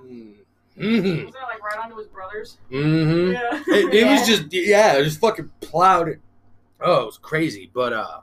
[0.80, 1.24] Fucking, mm-hmm.
[1.26, 2.58] was that like right onto his brothers?
[2.70, 3.32] Mm-hmm.
[3.32, 3.62] Yeah.
[3.76, 6.20] It, it was just yeah, it just fucking plowed it.
[6.80, 7.70] Oh, it was crazy.
[7.74, 8.20] But uh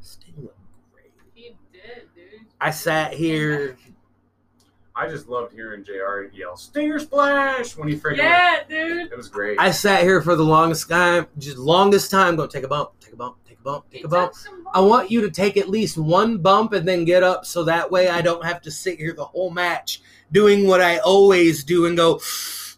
[0.00, 0.58] Sting looked
[0.92, 1.12] great.
[1.32, 2.46] he did, dude.
[2.60, 3.78] I sat here
[4.98, 8.16] I just loved hearing JR yell "Stinger Splash" when he freaking.
[8.16, 9.12] Yeah, dude.
[9.12, 9.56] It was great.
[9.60, 12.97] I sat here for the longest time just longest time go take a bump,
[13.58, 14.76] take a bump, take a bump, He a bump.
[14.76, 17.90] I want you to take at least one bump and then get up so that
[17.90, 20.00] way I don't have to sit here the whole match
[20.32, 22.20] doing what I always do and go,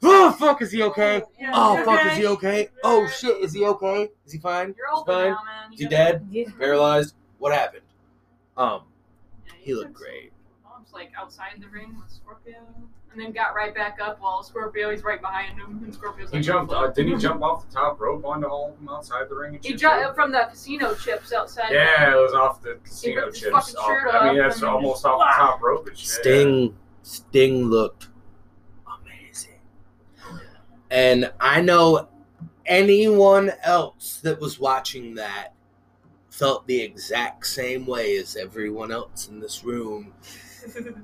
[0.03, 1.23] Oh fuck, is he okay?
[1.39, 2.13] Yeah, Oh you fuck, okay?
[2.13, 2.69] is he okay?
[2.83, 4.09] Oh shit, is he okay?
[4.25, 4.75] Is he fine?
[4.77, 5.31] You're He's fine.
[5.31, 5.73] now, man.
[5.75, 6.27] Is he dead?
[6.31, 6.45] Yeah.
[6.59, 7.15] Paralyzed?
[7.39, 7.83] What happened?
[8.57, 8.83] Um,
[9.47, 10.33] Yeah, he looked great.
[10.65, 12.55] Bumps like outside the ring with Scorpio,
[13.13, 16.37] and then got right back up while Scorpio he's right behind him, and Scorpio's he
[16.37, 16.73] like, jumped.
[16.73, 19.35] "Fuck." Uh, didn't he jump off the top rope onto all of them outside the
[19.35, 19.57] ring?
[19.57, 20.15] And He jumped too?
[20.15, 21.73] from the casino chips outside.
[21.73, 23.51] Yeah, it was off the casino ripped chips.
[23.51, 25.99] fucking Off, shirt I mean, off that's and almost just- off the top rope and
[25.99, 26.09] shit.
[26.09, 28.09] Sting, Sting looked
[28.87, 29.59] amazing,
[30.91, 32.09] and I know
[32.67, 35.49] anyone else that was watching that
[36.31, 40.13] felt the exact same way as everyone else in this room.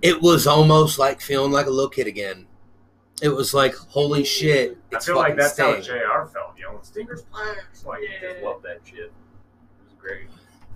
[0.02, 2.47] It was almost like feeling like a little kid again.
[3.22, 4.76] It was like, holy shit!
[4.94, 5.84] I feel like fucking that's how Sting.
[5.98, 6.26] Jr.
[6.32, 6.59] felt.
[6.59, 7.56] You know, Stinger Splash.
[7.84, 8.55] Like, he just Yeah.
[8.62, 8.98] that shit.
[8.98, 9.12] It
[9.84, 10.26] was great.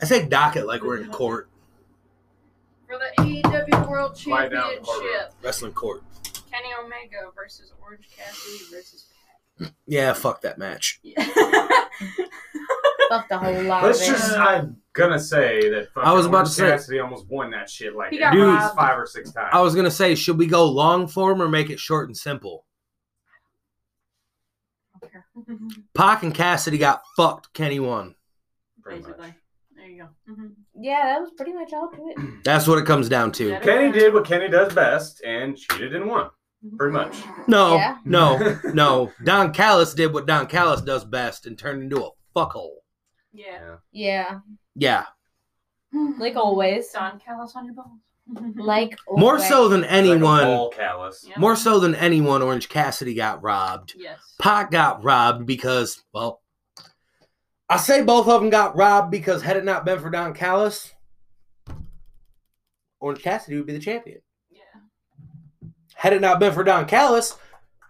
[0.00, 1.48] I say docket like we're in court,
[2.86, 4.84] For the AEW World Lie down, Corbin.
[4.84, 6.02] Championship, wrestling court.
[6.50, 9.06] Kenny Omega versus Orange Cassidy versus
[9.86, 11.00] Yeah, fuck that match.
[11.16, 11.28] Pac.
[13.08, 14.10] Fuck the whole lot Let's of it.
[14.18, 14.32] just.
[14.36, 15.88] I'm gonna say that.
[15.96, 18.38] I was about Orange to say- Cassidy almost won that shit like He at got
[18.38, 18.76] least robbed.
[18.76, 19.50] five or six times.
[19.52, 22.64] I was gonna say, should we go long form or make it short and simple?
[25.94, 27.52] Pac and Cassidy got fucked.
[27.52, 28.14] Kenny won.
[28.82, 29.10] Pretty much.
[29.16, 29.34] Basically.
[29.76, 30.32] There you go.
[30.32, 30.50] Mhm.
[30.74, 32.16] Yeah, that was pretty much all to it.
[32.44, 33.58] That's what it comes down to.
[33.60, 36.30] Kenny did what Kenny does best and cheated and won.
[36.78, 37.16] Pretty much.
[37.46, 37.98] No, Yeah.
[38.04, 39.12] no, no.
[39.24, 42.76] Don Callis did what Don Callis does best and turned into a fuckhole.
[43.32, 43.76] Yeah.
[43.92, 44.40] Yeah,
[44.74, 45.04] Yeah,
[46.18, 46.88] like always.
[46.92, 48.00] Don Callis on your bones.
[48.56, 50.42] Like more so than anyone.
[50.42, 51.24] ball callus.
[51.28, 51.38] Yeah.
[51.38, 53.94] More so than anyone, Orange Cassidy got robbed.
[53.96, 54.18] Yes.
[54.40, 56.42] Pac got robbed because, well,
[57.68, 60.92] I say both of them got robbed because had it not been for Don Callis,
[63.00, 64.18] Orange Cassidy would be the champion.
[65.96, 66.02] Yeah.
[66.02, 67.36] Had it not been for Don Callis,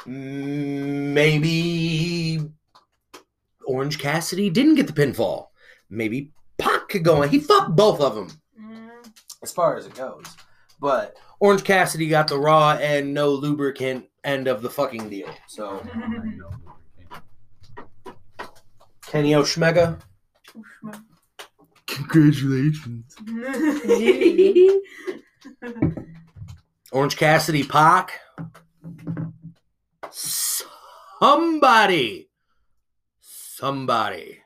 [0.06, 1.48] maybe
[3.66, 5.48] Orange Cassidy didn't get the pinfall.
[5.90, 7.28] Maybe Pac could go on.
[7.28, 8.28] He fucked both of them
[8.60, 8.88] Mm,
[9.42, 10.24] as far as it goes.
[10.80, 15.28] But Orange Cassidy got the raw and no lubricant end of the fucking deal.
[15.48, 15.82] So
[19.06, 20.00] Kenny Oshmega,
[21.86, 23.16] congratulations.
[26.92, 28.20] Orange Cassidy, Pac.
[31.20, 32.28] Somebody,
[33.20, 34.38] somebody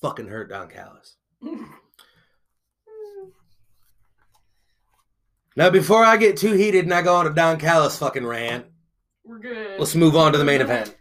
[0.00, 1.16] fucking hurt Don Callis.
[5.58, 8.66] Now, before I get too heated and I go on a Don Callis fucking rant,
[9.24, 9.80] We're good.
[9.80, 10.94] let's move on to the main event.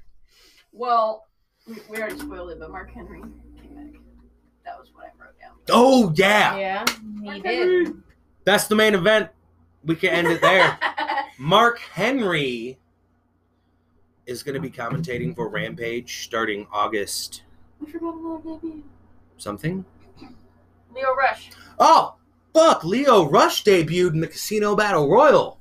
[0.72, 1.26] Well,
[1.68, 4.02] we, we already spoiled it, but Mark Henry came back.
[4.64, 5.56] That was what I wrote down.
[5.69, 6.86] Oh yeah, Yeah,
[7.19, 7.45] he Mark did.
[7.86, 7.94] Henry.
[8.45, 9.30] that's the main event.
[9.86, 10.78] We can end it there.
[11.38, 12.78] Mark Henry
[14.26, 17.44] is going to be commentating for Rampage starting August
[17.80, 18.60] we forgot
[19.38, 19.86] something.
[20.94, 21.52] Lio Rush.
[21.80, 22.16] Oh,
[22.53, 22.84] fuck!
[22.84, 25.60] Lio Rush debuted in the Casino Battle Royal.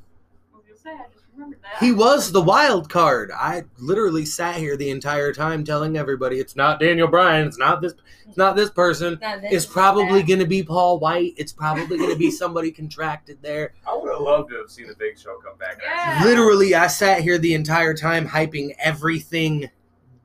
[0.87, 1.07] I
[1.47, 1.85] was gonna say, I just remember that.
[1.85, 3.31] He was the wild card.
[3.33, 7.81] I literally sat here the entire time telling everybody it's not Daniel Bryan, it's not
[7.81, 7.95] this
[8.27, 9.19] it's not this person.
[9.21, 11.35] Not this, It's probably going to be Paul White.
[11.37, 13.75] It's probably going to be somebody contracted there.
[13.87, 15.79] I would have loved to have seen the Big Show come back.
[15.83, 16.23] Yeah.
[16.25, 19.71] Literally, I sat here the entire time hyping everything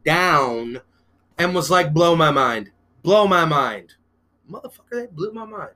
[0.06, 0.82] down
[1.38, 2.72] and was like, blow my mind.
[3.04, 3.96] Blow my mind.
[4.50, 5.72] Motherfucker, that blew my mind.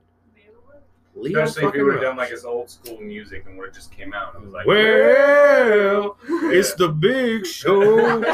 [1.16, 3.74] Lio Especially if he would have done like his old school music and would have
[3.74, 4.34] just came out.
[4.34, 6.50] and was like, Well, Yeah.
[6.50, 8.18] it's the big show.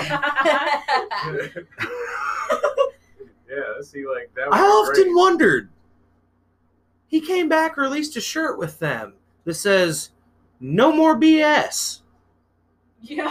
[3.48, 4.48] yeah, see, like that.
[4.52, 5.15] I often great.
[5.16, 5.69] wondered.
[7.09, 10.11] He came back, released a shirt with them that says,
[10.61, 12.01] No more BS.
[13.02, 13.24] yeah.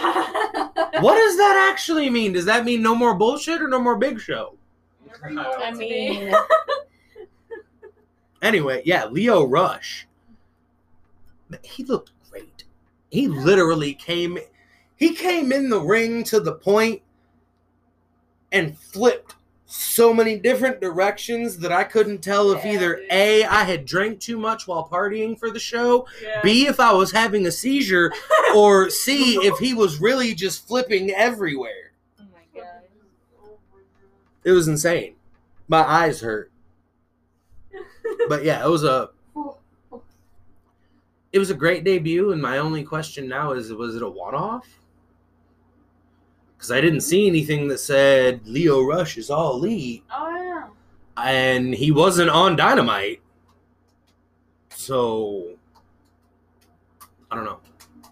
[1.01, 2.33] What does that actually mean?
[2.33, 4.55] Does that mean no more bullshit or no more big show?
[5.05, 6.35] Whatever you want it I mean, be.
[8.41, 10.07] Anyway, yeah, Lio Rush.
[11.63, 12.63] He looked great.
[13.09, 14.37] He literally came
[14.95, 17.01] he came in the ring to the point
[18.51, 19.35] and flipped
[19.65, 23.11] so many different directions that I couldn't tell if Yeah, either dude.
[23.11, 26.41] A I had drank too much while partying for the show, Yeah.
[26.41, 28.11] B if I was having a seizure,
[28.55, 31.93] or C if he was really just flipping everywhere.
[32.19, 32.83] oh my god.
[34.43, 35.15] It was insane.
[35.67, 36.51] My eyes hurt.
[38.27, 39.09] But yeah, it was a
[41.31, 44.35] it was a great debut, and my only question now is was it a one
[44.35, 44.67] off?
[46.57, 50.67] Because I didn't see anything that said Lio Rush is all elite, Oh yeah.
[51.23, 53.21] and he wasn't on Dynamite.
[54.69, 55.53] So
[57.31, 57.59] I don't know.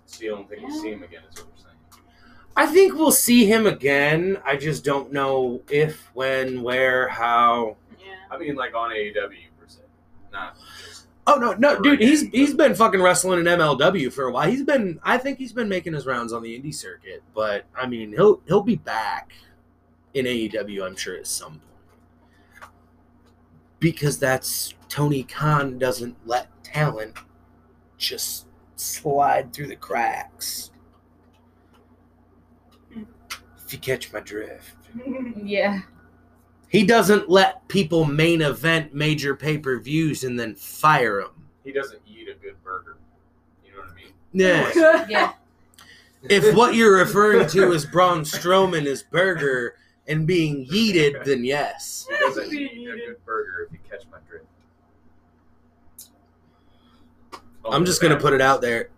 [0.06, 1.22] So you don't think we'll see him again?
[1.32, 2.04] Is what we're saying.
[2.56, 4.38] I think we'll see him again.
[4.46, 7.78] I just don't know if, when, where, how.
[8.00, 8.14] Yeah.
[8.32, 9.47] I mean, like on AEW per se,
[10.38, 10.58] not.
[11.30, 14.50] Oh no, no, dude, he's he's been fucking wrestling in MLW for a while.
[14.50, 17.22] He's been, I think he's been making his rounds on the indie circuit.
[17.36, 19.34] But I mean, he'll he'll be back
[20.14, 22.72] in AEW, I'm sure, at some point,
[23.80, 27.18] because that's Tony Khan doesn't let talent
[27.98, 28.48] just
[28.78, 30.72] slide through the cracks.
[32.94, 33.04] Hmm.
[33.66, 34.76] If you catch my drift.
[35.44, 35.82] Yeah.
[36.70, 41.32] He doesn't let people main event major pay per views and then fire them.
[41.64, 42.98] He doesn't eat a good burger.
[43.66, 45.06] You know what I mean?
[45.08, 45.34] Yeah.
[46.20, 46.34] Yeah.
[46.42, 49.76] if what you're referring to is Braun Strowman is burger
[50.08, 52.08] and being yeeted, then yes.
[52.10, 54.46] He doesn't eat a good burger if you catch my drift.
[57.64, 58.90] Oh, I'm just gonna put it out there.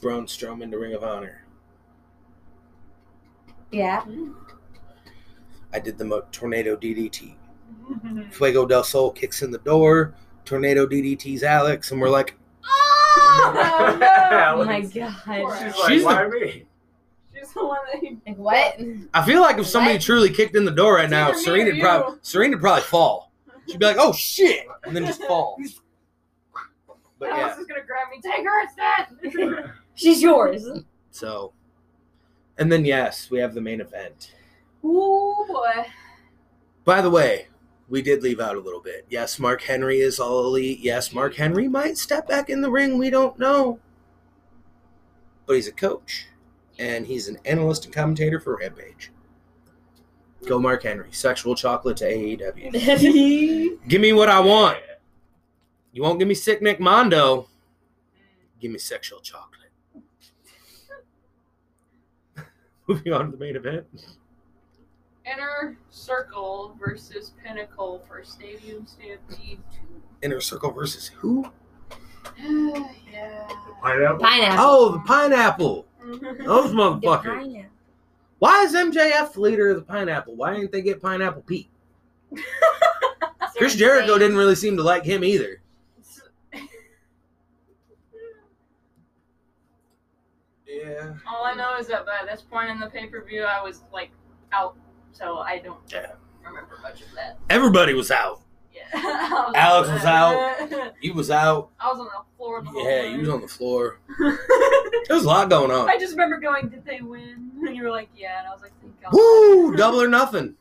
[0.00, 1.44] Braun Strowman to Ring of Honor.
[3.70, 4.02] Yeah.
[4.02, 4.34] Mm.
[5.72, 7.34] I did the mo- tornado DDT.
[7.90, 8.30] Mm-hmm.
[8.30, 10.14] Fuego del Sol kicks in the door.
[10.44, 14.62] Tornado DDT's Alex, and we're like, Oh, no.
[14.62, 15.14] Oh my She's god.
[15.26, 16.64] like, She's why me?
[17.34, 18.78] She's the one that he Like what?
[19.14, 20.02] I feel like if somebody What?
[20.02, 22.82] truly kicked in the door right It's now, either me or Serena'd probably Serena'd probably
[22.82, 23.32] fall.
[23.68, 25.56] She'd be like, "Oh shit," and then just fall.
[27.20, 28.20] But yeah, Alice is gonna grab me.
[28.22, 28.62] Take her
[29.52, 29.72] instead.
[29.94, 30.66] She's yours.
[31.10, 31.52] so,
[32.56, 34.32] and then yes, we have the main event.
[34.84, 35.86] Ooh boy.
[36.84, 37.48] By the way,
[37.88, 39.04] we did leave out a little bit.
[39.10, 40.80] Yes, Mark Henry is all elite.
[40.80, 42.98] Yes, Mark Henry might step back in the ring.
[42.98, 43.80] We don't know.
[45.46, 46.26] But he's a coach,
[46.78, 49.10] and he's an analyst and commentator for Rampage.
[50.46, 51.08] Go, Mark Henry.
[51.10, 53.78] Sexual chocolate to AEW.
[53.88, 54.78] Give me what I want.
[55.92, 57.48] You won't give me sick Nick Mondo.
[58.60, 59.72] Give me sexual chocolate.
[62.86, 63.86] Moving on to the main event.
[65.26, 69.60] Inner Circle versus Pinnacle for Stadium Stampede
[70.22, 71.50] Inner Circle versus who?
[72.38, 72.86] 2.
[73.12, 73.48] yeah.
[73.82, 74.18] Pineapple.
[74.20, 74.56] Pineapple.
[74.58, 75.86] Oh, the pineapple.
[76.44, 77.22] Those The motherfuckers.
[77.24, 77.70] pineapple.
[78.38, 80.34] Why is MJF the leader of the pineapple?
[80.36, 81.68] Why didn't they get Pineapple Pete?
[83.56, 85.60] Chris Jericho didn't really seem to like him either.
[90.66, 91.14] Yeah.
[91.28, 93.82] All I know is that by this point in the pay per view, I was
[93.92, 94.10] like
[94.52, 94.76] out,
[95.12, 96.12] so I don't Yeah.
[96.44, 97.38] remember much of that.
[97.48, 98.40] Everybody was out.
[98.74, 98.82] Yeah.
[98.94, 100.92] Was Alex was out.
[101.00, 101.70] He was out.
[101.80, 102.62] I was on the floor.
[102.62, 103.12] The Yeah, time.
[103.14, 104.00] he was on the floor.
[105.08, 105.88] There was a lot going on.
[105.88, 108.60] I just remember going, "Did they win?" And you were like, "Yeah," and I was
[108.62, 109.74] like, "Thank God." Woo!
[109.74, 110.54] Double or nothing.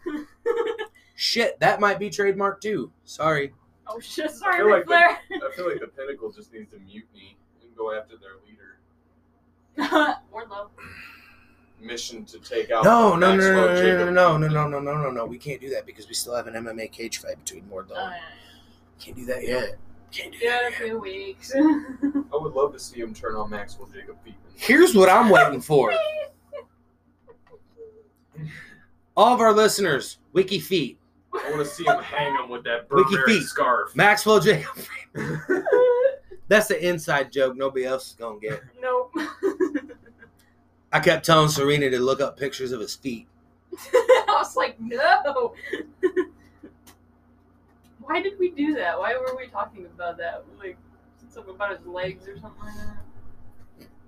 [1.15, 2.91] Shit, that might be trademark too.
[3.03, 3.53] Sorry.
[3.85, 4.25] Oh shit!
[4.29, 7.37] I Sorry, feel Ric like the- I feel like the Pinnacle just needs to mutiny
[7.61, 8.79] and go after their leader.
[10.33, 10.69] Wardlow.
[11.81, 12.83] Mission to take out.
[12.83, 15.25] No, no, no, no, no, no, no, no, no, no, no, no, no.
[15.25, 17.95] We can't do that because we still have an MMA cage fight between Oh, Wardlow.
[17.95, 18.13] yeah.
[18.99, 19.77] Can't do that yet.
[20.11, 21.53] Can't do Yeah, that in a few weeks.
[21.55, 24.33] I would love to see him turn on Maxwell Jacob Feetman.
[24.55, 25.93] Here's what I'm waiting for.
[29.15, 30.97] All of our listeners, Wiki Feet,
[31.33, 33.43] I want to see him hang him with that Wiki feet.
[33.43, 33.95] scarf.
[33.95, 34.75] Maxwell Jacob.
[36.47, 38.61] That's the inside joke nobody else is gonna get.
[38.81, 39.13] nope.
[40.91, 43.27] I kept telling Serena to look up pictures of his feet.
[43.93, 45.53] I was like, no.
[48.01, 48.97] Why did we do that?
[48.97, 50.43] Why were we talking about that?
[50.57, 50.77] Like
[51.29, 52.97] something about his legs or something like that.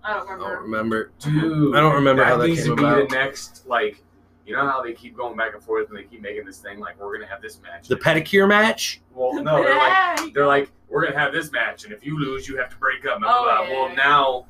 [0.04, 0.46] I don't remember.
[0.46, 1.12] I remember.
[1.20, 1.60] don't remember.
[1.60, 3.10] Dude, I don't remember how that needs came to be about.
[3.10, 4.04] the next like.
[4.48, 6.80] You know how they keep going back and forth and they keep making this thing
[6.80, 7.88] like we're gonna have this match.
[7.88, 9.00] The pedicure match.
[9.14, 12.48] Well, no, they're like they're like we're gonna have this match and if you lose
[12.48, 13.20] you have to break up.
[13.20, 13.64] Blah, blah, Oh, blah.
[13.68, 13.96] yeah, well, yeah.
[13.96, 14.46] now.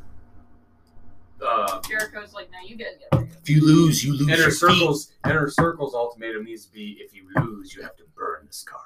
[1.42, 3.30] Uh, Jericho's like, now you guys get it.
[3.42, 4.60] If you lose, you lose Inner your feet.
[4.60, 8.54] Circle's Inner Circle's ultimatum needs to be if you lose, you have to burn the
[8.54, 8.82] scarf.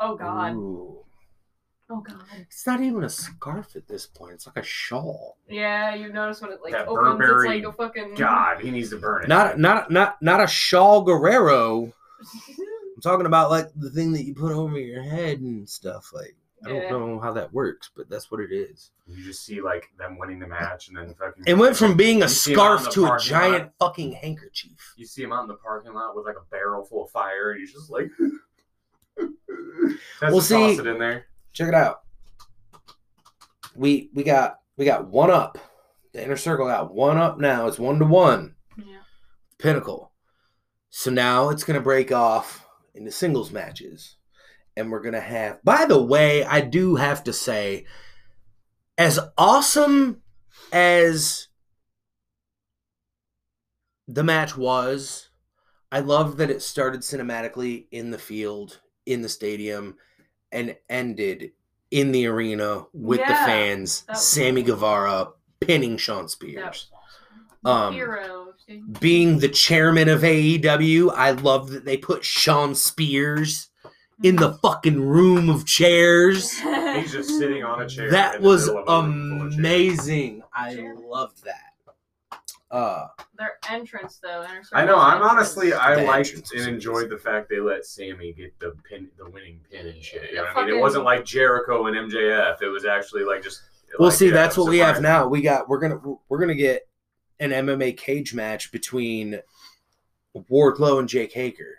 [0.00, 0.54] Oh god.
[0.54, 1.04] Ooh.
[1.90, 2.22] Oh god.
[2.40, 4.34] It's not even a scarf at this point.
[4.34, 5.38] It's like a shawl.
[5.48, 8.70] Yeah, you notice when it like That opens, Burberry it's like a fucking God, he
[8.70, 9.28] needs to burn it.
[9.28, 11.84] Not not not not a shawl Guerrero.
[12.98, 16.10] I'm talking about like the thing that you put over your head and stuff.
[16.12, 16.90] Like I don't Yeah.
[16.90, 18.90] know how that works, but that's what it is.
[19.06, 21.44] You just see like them winning the match and then fucking.
[21.46, 23.40] It went from being a You see him out in scarf to a parking lot.
[23.40, 24.94] giant fucking handkerchief.
[24.96, 27.52] You see him out in the parking lot with like a barrel full of fire,
[27.52, 28.10] and he's just like.
[29.18, 29.32] That's
[30.20, 31.26] Well, well, see- it in there.
[31.52, 32.00] Check it out.
[33.74, 35.58] We we got we got one up.
[36.12, 37.66] The inner circle got one up now.
[37.66, 38.56] It's one to one.
[38.76, 38.98] Yeah.
[39.58, 40.12] Pinnacle.
[40.90, 44.16] So now it's gonna break off into singles matches.
[44.78, 47.84] And we're gonna have by the way, I do have to say,
[48.96, 50.22] as awesome
[50.72, 51.48] as
[54.06, 55.28] the match was,
[55.90, 59.96] I love that it started cinematically in the field, in the stadium,
[60.52, 61.52] and ended
[61.90, 64.04] in the arena with the fans.
[64.14, 64.74] Sammy cool.
[64.74, 65.28] Guevara
[65.60, 66.90] pinning Shawn Spears.
[67.64, 68.54] Um, Hero.
[69.00, 73.70] being the chairman of AEW, I love that they put Shawn Spears
[74.22, 76.58] in the fucking room of chairs.
[76.58, 78.10] He's just sitting on a chair.
[78.10, 79.58] That was middle of a room full of chairs.
[79.58, 80.42] amazing.
[80.54, 80.96] I Chair.
[80.96, 81.62] loved that.
[82.70, 83.06] Uh,
[83.38, 84.44] Their entrance though.
[84.74, 84.98] I know.
[84.98, 85.32] I'm entrance.
[85.32, 89.30] honestly, I The liked and enjoyed the fact they let Sammy get the pin, the
[89.30, 90.28] winning pin and shit.
[90.30, 90.76] You know The what I mean?
[90.76, 92.60] It wasn't like Jericho and MJF.
[92.60, 93.62] It was actually like just.
[93.98, 95.28] well, like, see, yeah, that's it was what we have now.
[95.28, 96.86] We got we're gonna we're gonna get
[97.40, 99.40] an MMA cage match between
[100.50, 101.78] Wardlow and Jake Hager,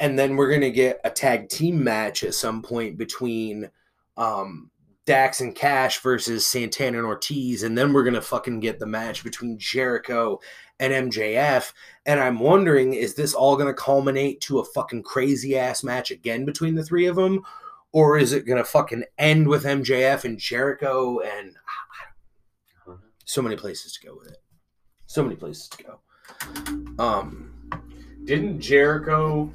[0.00, 3.70] and then we're gonna get a tag team match at some point between
[4.16, 4.70] um,
[5.06, 9.24] Dax and Cash versus Santana and Ortiz, and then we're gonna fucking get the match
[9.24, 10.40] between Jericho
[10.80, 11.72] and MJF.
[12.06, 16.44] And I'm wondering, is this all gonna culminate to a fucking crazy ass match again
[16.44, 17.42] between the three of them?
[17.92, 21.54] Or is it gonna fucking end with MJF and Jericho and
[23.28, 24.38] so many places to go with it.
[25.06, 26.00] So many places to go.
[26.98, 27.52] Um,
[28.24, 29.52] Didn't Jericho?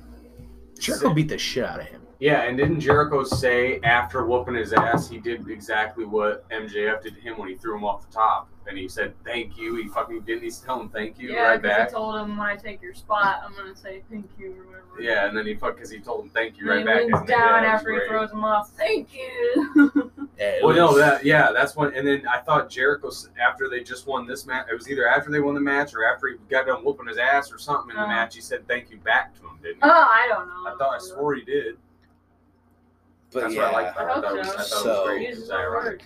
[0.80, 2.02] Jericho say- beat the shit out of him.
[2.20, 7.16] Yeah, and didn't Jericho say after whooping his ass, he did exactly what MJF did
[7.16, 9.76] to him when he threw him off the top, and he said thank you.
[9.76, 11.88] He fucking didn't he tell him thank you Yeah, right because back.
[11.90, 15.02] he told him when I take your spot, I'm gonna say thank you or whatever.
[15.02, 17.12] Yeah, and then he fuck because he told him thank you And right then he
[17.12, 17.20] back.
[17.22, 18.70] leans down yeah, it was after he throws him off.
[18.70, 20.12] Thank you.
[20.40, 21.94] Yeah, it Well, no, that yeah, that's when.
[21.94, 24.66] And then I thought Jericho s- after they just won this match.
[24.72, 27.18] It was either after they won the match or after he got done whooping his
[27.18, 28.08] ass or something in the Uh.
[28.08, 28.34] match.
[28.36, 29.82] He said thank you back to him, didn't he?
[29.84, 29.90] oh.
[29.90, 30.74] I don't know.
[30.74, 31.78] I thought I swore he did.
[33.32, 33.98] but That's yeah, what I liked.
[33.98, 34.14] I about it.
[34.16, 34.76] hope I thought it was, I so.
[34.76, 35.20] thought So- was great.
[35.22, 36.04] He It was my ironic.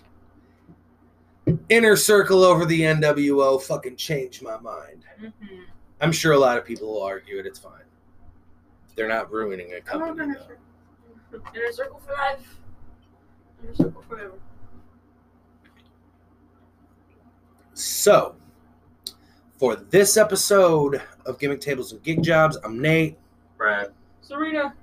[1.70, 5.06] inner circle over the NWO fucking changed my mind.
[5.22, 5.32] Mhm.
[6.02, 7.46] I'm sure a lot of people will argue it.
[7.46, 7.72] It's fine.
[8.96, 10.24] They're not ruining a company.
[10.24, 11.40] Inner though.
[11.40, 11.52] Circle.
[11.56, 12.56] Inner Circle for life.
[13.64, 14.34] Inner Circle forever.
[17.74, 18.36] So,
[19.58, 23.18] for this episode of Gimmick Tables and Gig Jobs, I'm Nate.
[23.58, 23.92] Brad.
[24.22, 24.74] Serena.